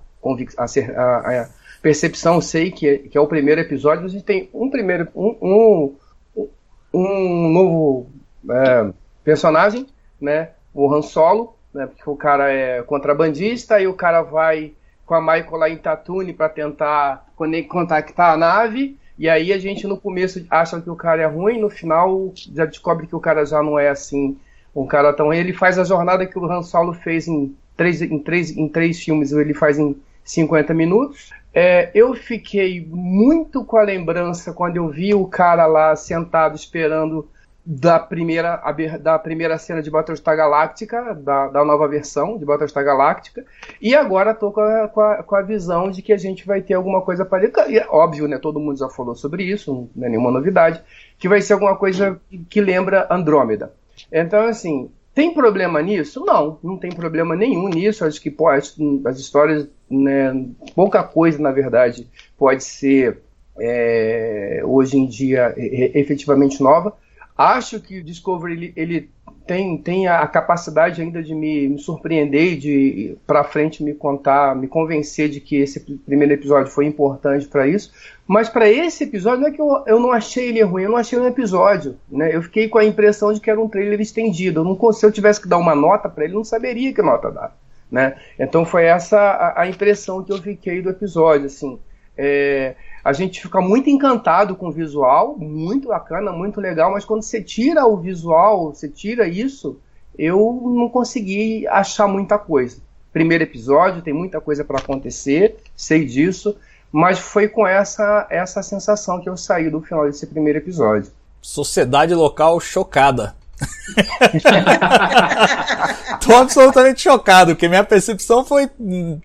a, 0.57 0.66
a, 0.98 1.42
a 1.44 1.50
percepção, 1.81 2.42
sei 2.42 2.72
que 2.72 2.89
é, 2.89 2.98
que 2.98 3.18
é 3.18 3.22
o 3.22 3.28
primeiro 3.28 3.62
episódio, 3.62 4.04
a 4.04 4.10
gente 4.10 4.25
tem 4.25 4.50
um 4.54 4.69
primeiro, 4.69 5.07
um, 5.16 5.96
um, 6.36 6.46
um 6.94 7.50
novo 7.50 8.07
é, 8.50 8.92
personagem, 9.24 9.88
né, 10.19 10.50
o 10.74 10.94
Han 10.94 11.01
Solo, 11.01 11.56
né? 11.74 11.88
Porque 11.88 12.10
o 12.10 12.16
cara 12.16 12.52
é 12.52 12.81
contrabandista 12.84 13.80
e 13.80 13.88
o 13.88 13.94
cara 13.94 14.22
vai 14.22 14.74
com 15.06 15.16
a 15.16 15.22
Michael 15.22 15.58
lá 15.58 15.70
em 15.70 15.78
Tatooine 15.78 16.34
para 16.34 16.50
tentar 16.50 17.25
contactar 17.68 18.34
a 18.34 18.38
nave. 18.38 18.98
E 19.18 19.30
aí 19.30 19.54
a 19.54 19.58
gente 19.58 19.86
no 19.86 19.98
começo 19.98 20.46
acha 20.50 20.80
que 20.81 20.90
o 20.90 20.96
cara 20.96 21.22
é 21.22 21.25
ruim, 21.25 21.60
no 21.60 21.70
final 21.70 22.31
já 22.36 22.66
descobre 22.66 23.06
que 23.08 23.16
o 23.16 23.20
cara 23.20 23.46
já 23.46 23.62
não 23.62 23.78
é 23.78 23.90
assim 23.90 24.38
um 24.75 24.88
cara 24.88 25.14
tão. 25.14 25.34
Ele 25.34 25.54
faz 25.54 25.78
a 25.78 25.84
jornada 25.84 26.25
que 26.25 26.38
o 26.38 26.46
Han 26.52 26.64
Solo 26.64 26.94
fez 26.94 27.28
em 27.28 27.56
três, 27.78 28.02
em 28.02 28.20
três, 28.20 28.56
em 28.58 28.68
três 28.68 29.04
filmes, 29.04 29.31
ele 29.31 29.54
faz 29.54 29.78
em 29.78 29.96
50 30.24 30.74
minutos. 30.74 31.31
É, 31.54 31.92
eu 31.94 32.16
fiquei 32.16 32.84
muito 32.90 33.64
com 33.64 33.78
a 33.78 33.84
lembrança 33.84 34.52
quando 34.52 34.78
eu 34.78 34.90
vi 34.90 35.14
o 35.14 35.28
cara 35.28 35.68
lá 35.68 35.96
sentado 35.96 36.56
esperando 36.56 37.30
da 37.65 37.98
primeira, 37.98 38.62
da 39.01 39.18
primeira 39.18 39.57
cena 39.57 39.81
de 39.81 39.89
Battlestar 39.89 40.36
Galactica, 40.36 41.13
da, 41.13 41.48
da 41.48 41.63
nova 41.63 41.88
versão 41.88 42.38
de 42.38 42.44
Battlestar 42.44 42.83
Galactica, 42.83 43.45
e 43.81 43.95
agora 43.95 44.31
estou 44.31 44.51
com 44.51 44.60
a, 44.60 44.88
com, 44.89 45.01
a, 45.01 45.24
com 45.24 45.36
a 45.36 45.42
visão 45.42 45.89
de 45.89 46.01
que 46.01 46.12
a 46.12 46.18
gente 46.18 46.45
vai 46.45 46.62
ter 46.62 46.74
alguma 46.74 47.01
coisa 47.01 47.24
parecida. 47.24 47.62
É 47.74 47.88
óbvio, 47.88 48.27
né? 48.27 48.38
Todo 48.38 48.60
mundo 48.60 48.77
já 48.77 48.89
falou 48.89 49.15
sobre 49.15 49.44
isso, 49.44 49.89
não 49.95 50.06
é 50.06 50.10
nenhuma 50.10 50.31
novidade, 50.31 50.81
que 51.18 51.30
vai 51.30 51.42
ser 51.42 51.54
alguma 51.54 51.77
coisa 51.77 52.19
que 52.50 52.60
lembra 52.60 53.07
Andrômeda. 53.10 53.71
Então, 54.12 54.45
assim, 54.45 54.89
tem 55.15 55.33
problema 55.33 55.81
nisso? 55.81 56.25
Não, 56.25 56.60
não 56.62 56.77
tem 56.77 56.92
problema 56.92 57.36
nenhum 57.36 57.69
nisso. 57.69 58.04
Acho 58.04 58.19
que 58.19 58.31
pode, 58.31 58.74
as 59.06 59.19
histórias, 59.19 59.69
né, 59.89 60.48
pouca 60.75 61.01
coisa, 61.04 61.42
na 61.42 61.51
verdade, 61.51 62.07
pode 62.38 62.63
ser 62.63 63.21
é, 63.60 64.62
hoje 64.65 64.98
em 64.98 65.06
dia 65.06 65.54
efetivamente 65.57 66.62
nova. 66.62 66.94
Acho 67.38 67.80
que 67.80 68.00
o 68.00 68.03
Discovery 68.03 68.53
ele, 68.53 68.74
ele 68.75 69.09
tem, 69.45 69.77
tem 69.77 70.07
a 70.07 70.25
capacidade 70.27 71.01
ainda 71.01 71.21
de 71.21 71.35
me, 71.35 71.68
me 71.68 71.80
surpreender 71.80 72.53
e 72.53 72.56
de 72.56 73.18
para 73.27 73.44
frente 73.44 73.83
me 73.83 73.94
contar, 73.94 74.56
me 74.56 74.68
convencer 74.68 75.30
de 75.30 75.39
que 75.41 75.57
esse 75.57 75.80
primeiro 75.80 76.33
episódio 76.33 76.71
foi 76.71 76.85
importante 76.85 77.47
para 77.47 77.68
isso. 77.68 77.91
Mas 78.25 78.47
para 78.47 78.69
esse 78.69 79.03
episódio 79.03 79.41
não 79.41 79.47
é 79.50 79.51
que 79.51 79.62
eu, 79.62 79.83
eu 79.85 80.00
não 80.00 80.12
achei 80.12 80.50
ele 80.50 80.62
ruim, 80.62 80.83
eu 80.83 80.89
não 80.89 80.97
achei 80.97 81.19
um 81.19 81.27
episódio, 81.27 81.97
né? 82.09 82.33
Eu 82.33 82.41
fiquei 82.41 82.69
com 82.69 82.77
a 82.77 82.85
impressão 82.85 83.33
de 83.33 83.41
que 83.41 83.50
era 83.50 83.59
um 83.59 83.68
trailer 83.68 84.00
estendido. 84.00 84.62
Eu 84.62 84.63
não, 84.63 84.93
se 84.93 85.05
eu 85.05 85.12
tivesse 85.12 85.41
que 85.41 85.48
dar 85.48 85.58
uma 85.58 85.75
nota 85.75 86.08
para 86.08 86.24
ele, 86.24 86.34
não 86.34 86.43
saberia 86.43 86.93
que 86.93 87.01
nota 87.01 87.31
dar, 87.31 87.58
né? 87.91 88.15
Então 88.39 88.63
foi 88.63 88.86
essa 88.86 89.19
a, 89.19 89.63
a 89.63 89.67
impressão 89.67 90.24
que 90.24 90.31
eu 90.31 90.41
fiquei 90.41 90.81
do 90.81 90.89
episódio, 90.89 91.48
assim. 91.48 91.79
É, 92.17 92.75
a 93.03 93.12
gente 93.12 93.41
fica 93.41 93.60
muito 93.60 93.89
encantado 93.89 94.55
com 94.55 94.67
o 94.67 94.72
visual, 94.72 95.36
muito 95.38 95.89
bacana, 95.89 96.31
muito 96.31 96.62
legal, 96.62 96.91
mas 96.91 97.03
quando 97.03 97.22
você 97.22 97.41
tira 97.41 97.86
o 97.86 97.98
visual, 97.98 98.74
você 98.74 98.88
tira 98.88 99.27
isso, 99.27 99.77
eu 100.17 100.62
não 100.63 100.88
consegui 100.88 101.67
achar 101.67 102.07
muita 102.07 102.38
coisa. 102.38 102.77
Primeiro 103.12 103.43
episódio, 103.43 104.01
tem 104.01 104.13
muita 104.13 104.39
coisa 104.39 104.63
para 104.63 104.79
acontecer, 104.79 105.57
sei 105.75 106.05
disso, 106.05 106.55
mas 106.91 107.19
foi 107.19 107.48
com 107.48 107.67
essa 107.67 108.25
essa 108.29 108.63
sensação 108.63 109.19
que 109.19 109.27
eu 109.27 109.36
saí 109.36 109.69
do 109.69 109.81
final 109.81 110.05
desse 110.05 110.25
primeiro 110.25 110.60
episódio. 110.60 111.12
Sociedade 111.41 112.13
local 112.13 112.60
chocada. 112.60 113.36
Tô 116.24 116.36
absolutamente 116.36 117.01
chocado, 117.01 117.53
porque 117.53 117.68
minha 117.68 117.84
percepção 117.84 118.46
foi 118.46 118.70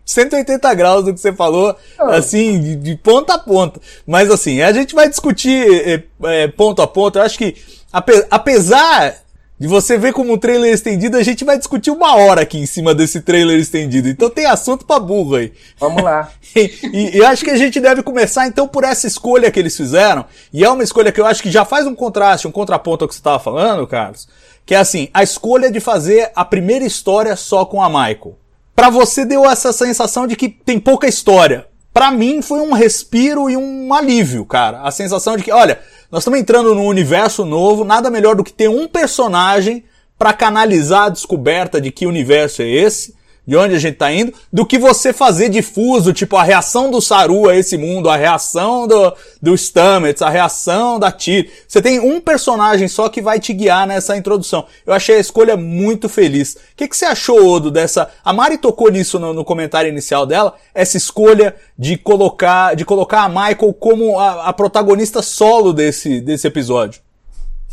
180 0.04 0.74
graus 0.74 1.04
do 1.04 1.14
que 1.14 1.20
você 1.20 1.32
falou, 1.32 1.76
oh. 1.98 2.02
assim, 2.04 2.60
de, 2.60 2.76
de, 2.76 2.96
ponta 2.96 3.34
a 3.34 3.38
ponta. 3.38 3.80
Mas 4.06 4.30
assim, 4.30 4.60
a 4.60 4.72
gente 4.72 4.94
vai 4.94 5.08
discutir 5.08 5.66
é, 5.88 6.02
é, 6.24 6.48
ponto 6.48 6.82
a 6.82 6.86
ponto. 6.86 7.18
Eu 7.18 7.22
acho 7.22 7.38
que, 7.38 7.56
ape, 7.92 8.26
apesar 8.30 9.14
de 9.58 9.66
você 9.66 9.98
ver 9.98 10.12
como 10.12 10.32
um 10.32 10.38
trailer 10.38 10.72
estendido, 10.72 11.16
a 11.16 11.22
gente 11.22 11.44
vai 11.44 11.58
discutir 11.58 11.90
uma 11.90 12.14
hora 12.16 12.42
aqui 12.42 12.58
em 12.58 12.66
cima 12.66 12.94
desse 12.94 13.20
trailer 13.20 13.58
estendido. 13.58 14.08
Então 14.08 14.30
tem 14.30 14.46
assunto 14.46 14.86
pra 14.86 15.00
burro 15.00 15.34
aí. 15.34 15.52
Vamos 15.78 16.02
lá. 16.02 16.30
e, 16.54 16.70
e, 16.84 17.16
e 17.16 17.24
acho 17.24 17.44
que 17.44 17.50
a 17.50 17.56
gente 17.56 17.80
deve 17.80 18.02
começar 18.02 18.46
então 18.46 18.68
por 18.68 18.84
essa 18.84 19.06
escolha 19.06 19.50
que 19.50 19.58
eles 19.58 19.76
fizeram. 19.76 20.24
E 20.52 20.64
é 20.64 20.70
uma 20.70 20.84
escolha 20.84 21.10
que 21.10 21.20
eu 21.20 21.26
acho 21.26 21.42
que 21.42 21.50
já 21.50 21.64
faz 21.64 21.86
um 21.86 21.94
contraste, 21.94 22.46
um 22.46 22.52
contraponto 22.52 23.04
ao 23.04 23.08
que 23.08 23.14
você 23.14 23.20
estava 23.20 23.38
falando, 23.40 23.86
Carlos. 23.86 24.28
Que 24.68 24.74
é 24.74 24.78
assim, 24.78 25.08
a 25.14 25.22
escolha 25.22 25.70
de 25.70 25.80
fazer 25.80 26.30
a 26.36 26.44
primeira 26.44 26.84
história 26.84 27.34
só 27.36 27.64
com 27.64 27.82
a 27.82 27.88
Michael. 27.88 28.36
Para 28.76 28.90
você 28.90 29.24
deu 29.24 29.48
essa 29.48 29.72
sensação 29.72 30.26
de 30.26 30.36
que 30.36 30.46
tem 30.46 30.78
pouca 30.78 31.08
história. 31.08 31.66
Para 31.90 32.10
mim 32.10 32.42
foi 32.42 32.60
um 32.60 32.74
respiro 32.74 33.48
e 33.48 33.56
um 33.56 33.94
alívio, 33.94 34.44
cara. 34.44 34.82
A 34.82 34.90
sensação 34.90 35.38
de 35.38 35.42
que, 35.42 35.50
olha, 35.50 35.80
nós 36.12 36.20
estamos 36.20 36.38
entrando 36.38 36.74
num 36.74 36.84
universo 36.84 37.46
novo, 37.46 37.82
nada 37.82 38.10
melhor 38.10 38.36
do 38.36 38.44
que 38.44 38.52
ter 38.52 38.68
um 38.68 38.86
personagem 38.86 39.84
para 40.18 40.34
canalizar 40.34 41.04
a 41.04 41.08
descoberta 41.08 41.80
de 41.80 41.90
que 41.90 42.06
universo 42.06 42.60
é 42.60 42.68
esse, 42.68 43.14
de 43.48 43.56
onde 43.56 43.74
a 43.74 43.78
gente 43.78 43.96
tá 43.96 44.12
indo, 44.12 44.34
do 44.52 44.66
que 44.66 44.78
você 44.78 45.10
fazer 45.10 45.48
difuso, 45.48 46.12
tipo 46.12 46.36
a 46.36 46.42
reação 46.42 46.90
do 46.90 47.00
Saru 47.00 47.48
a 47.48 47.56
esse 47.56 47.78
mundo, 47.78 48.10
a 48.10 48.14
reação 48.14 48.86
do, 48.86 49.14
do 49.40 49.56
Stamets, 49.56 50.20
a 50.20 50.28
reação 50.28 50.98
da 50.98 51.10
Tyr. 51.10 51.50
Você 51.66 51.80
tem 51.80 51.98
um 51.98 52.20
personagem 52.20 52.86
só 52.88 53.08
que 53.08 53.22
vai 53.22 53.40
te 53.40 53.54
guiar 53.54 53.86
nessa 53.86 54.14
introdução. 54.18 54.66
Eu 54.84 54.92
achei 54.92 55.16
a 55.16 55.20
escolha 55.20 55.56
muito 55.56 56.10
feliz. 56.10 56.56
O 56.56 56.76
que, 56.76 56.86
que 56.86 56.94
você 56.94 57.06
achou, 57.06 57.42
Odo, 57.42 57.70
dessa... 57.70 58.10
A 58.22 58.34
Mari 58.34 58.58
tocou 58.58 58.90
nisso 58.90 59.18
no, 59.18 59.32
no 59.32 59.42
comentário 59.46 59.88
inicial 59.88 60.26
dela, 60.26 60.54
essa 60.74 60.98
escolha 60.98 61.56
de 61.78 61.96
colocar, 61.96 62.76
de 62.76 62.84
colocar 62.84 63.22
a 63.22 63.28
Michael 63.30 63.72
como 63.72 64.18
a, 64.18 64.44
a 64.44 64.52
protagonista 64.52 65.22
solo 65.22 65.72
desse, 65.72 66.20
desse 66.20 66.46
episódio. 66.46 67.00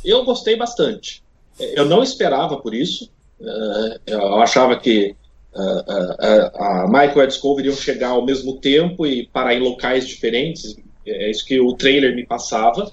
Eu 0.05 0.24
gostei 0.24 0.55
bastante. 0.55 1.22
Eu 1.60 1.84
não 1.84 2.01
esperava 2.01 2.55
por 2.55 2.74
isso. 2.74 3.12
Uh, 3.41 4.00
eu 4.08 4.41
achava 4.41 4.77
que 4.77 5.17
uh, 5.55 5.79
uh, 5.79 6.62
a 6.62 6.88
Michael 6.88 7.17
e 7.17 7.21
a 7.21 7.25
Discovery 7.25 7.67
iam 7.67 7.75
chegar 7.75 8.09
ao 8.09 8.25
mesmo 8.25 8.57
tempo 8.57 9.05
e 9.05 9.27
parar 9.27 9.55
em 9.55 9.59
locais 9.59 10.07
diferentes. 10.07 10.75
É 11.07 11.29
isso 11.29 11.45
que 11.45 11.59
o 11.59 11.74
trailer 11.74 12.15
me 12.15 12.25
passava. 12.25 12.91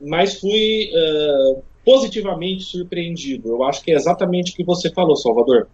mas 0.00 0.40
fui 0.40 0.90
positivamente 1.84 2.64
surpreendido. 2.64 3.50
Eu 3.50 3.62
acho 3.62 3.82
que 3.82 3.92
é 3.92 3.94
exatamente 3.94 4.52
o 4.52 4.56
que 4.56 4.64
você 4.64 4.90
falou, 4.90 5.16
Salvador. 5.16 5.68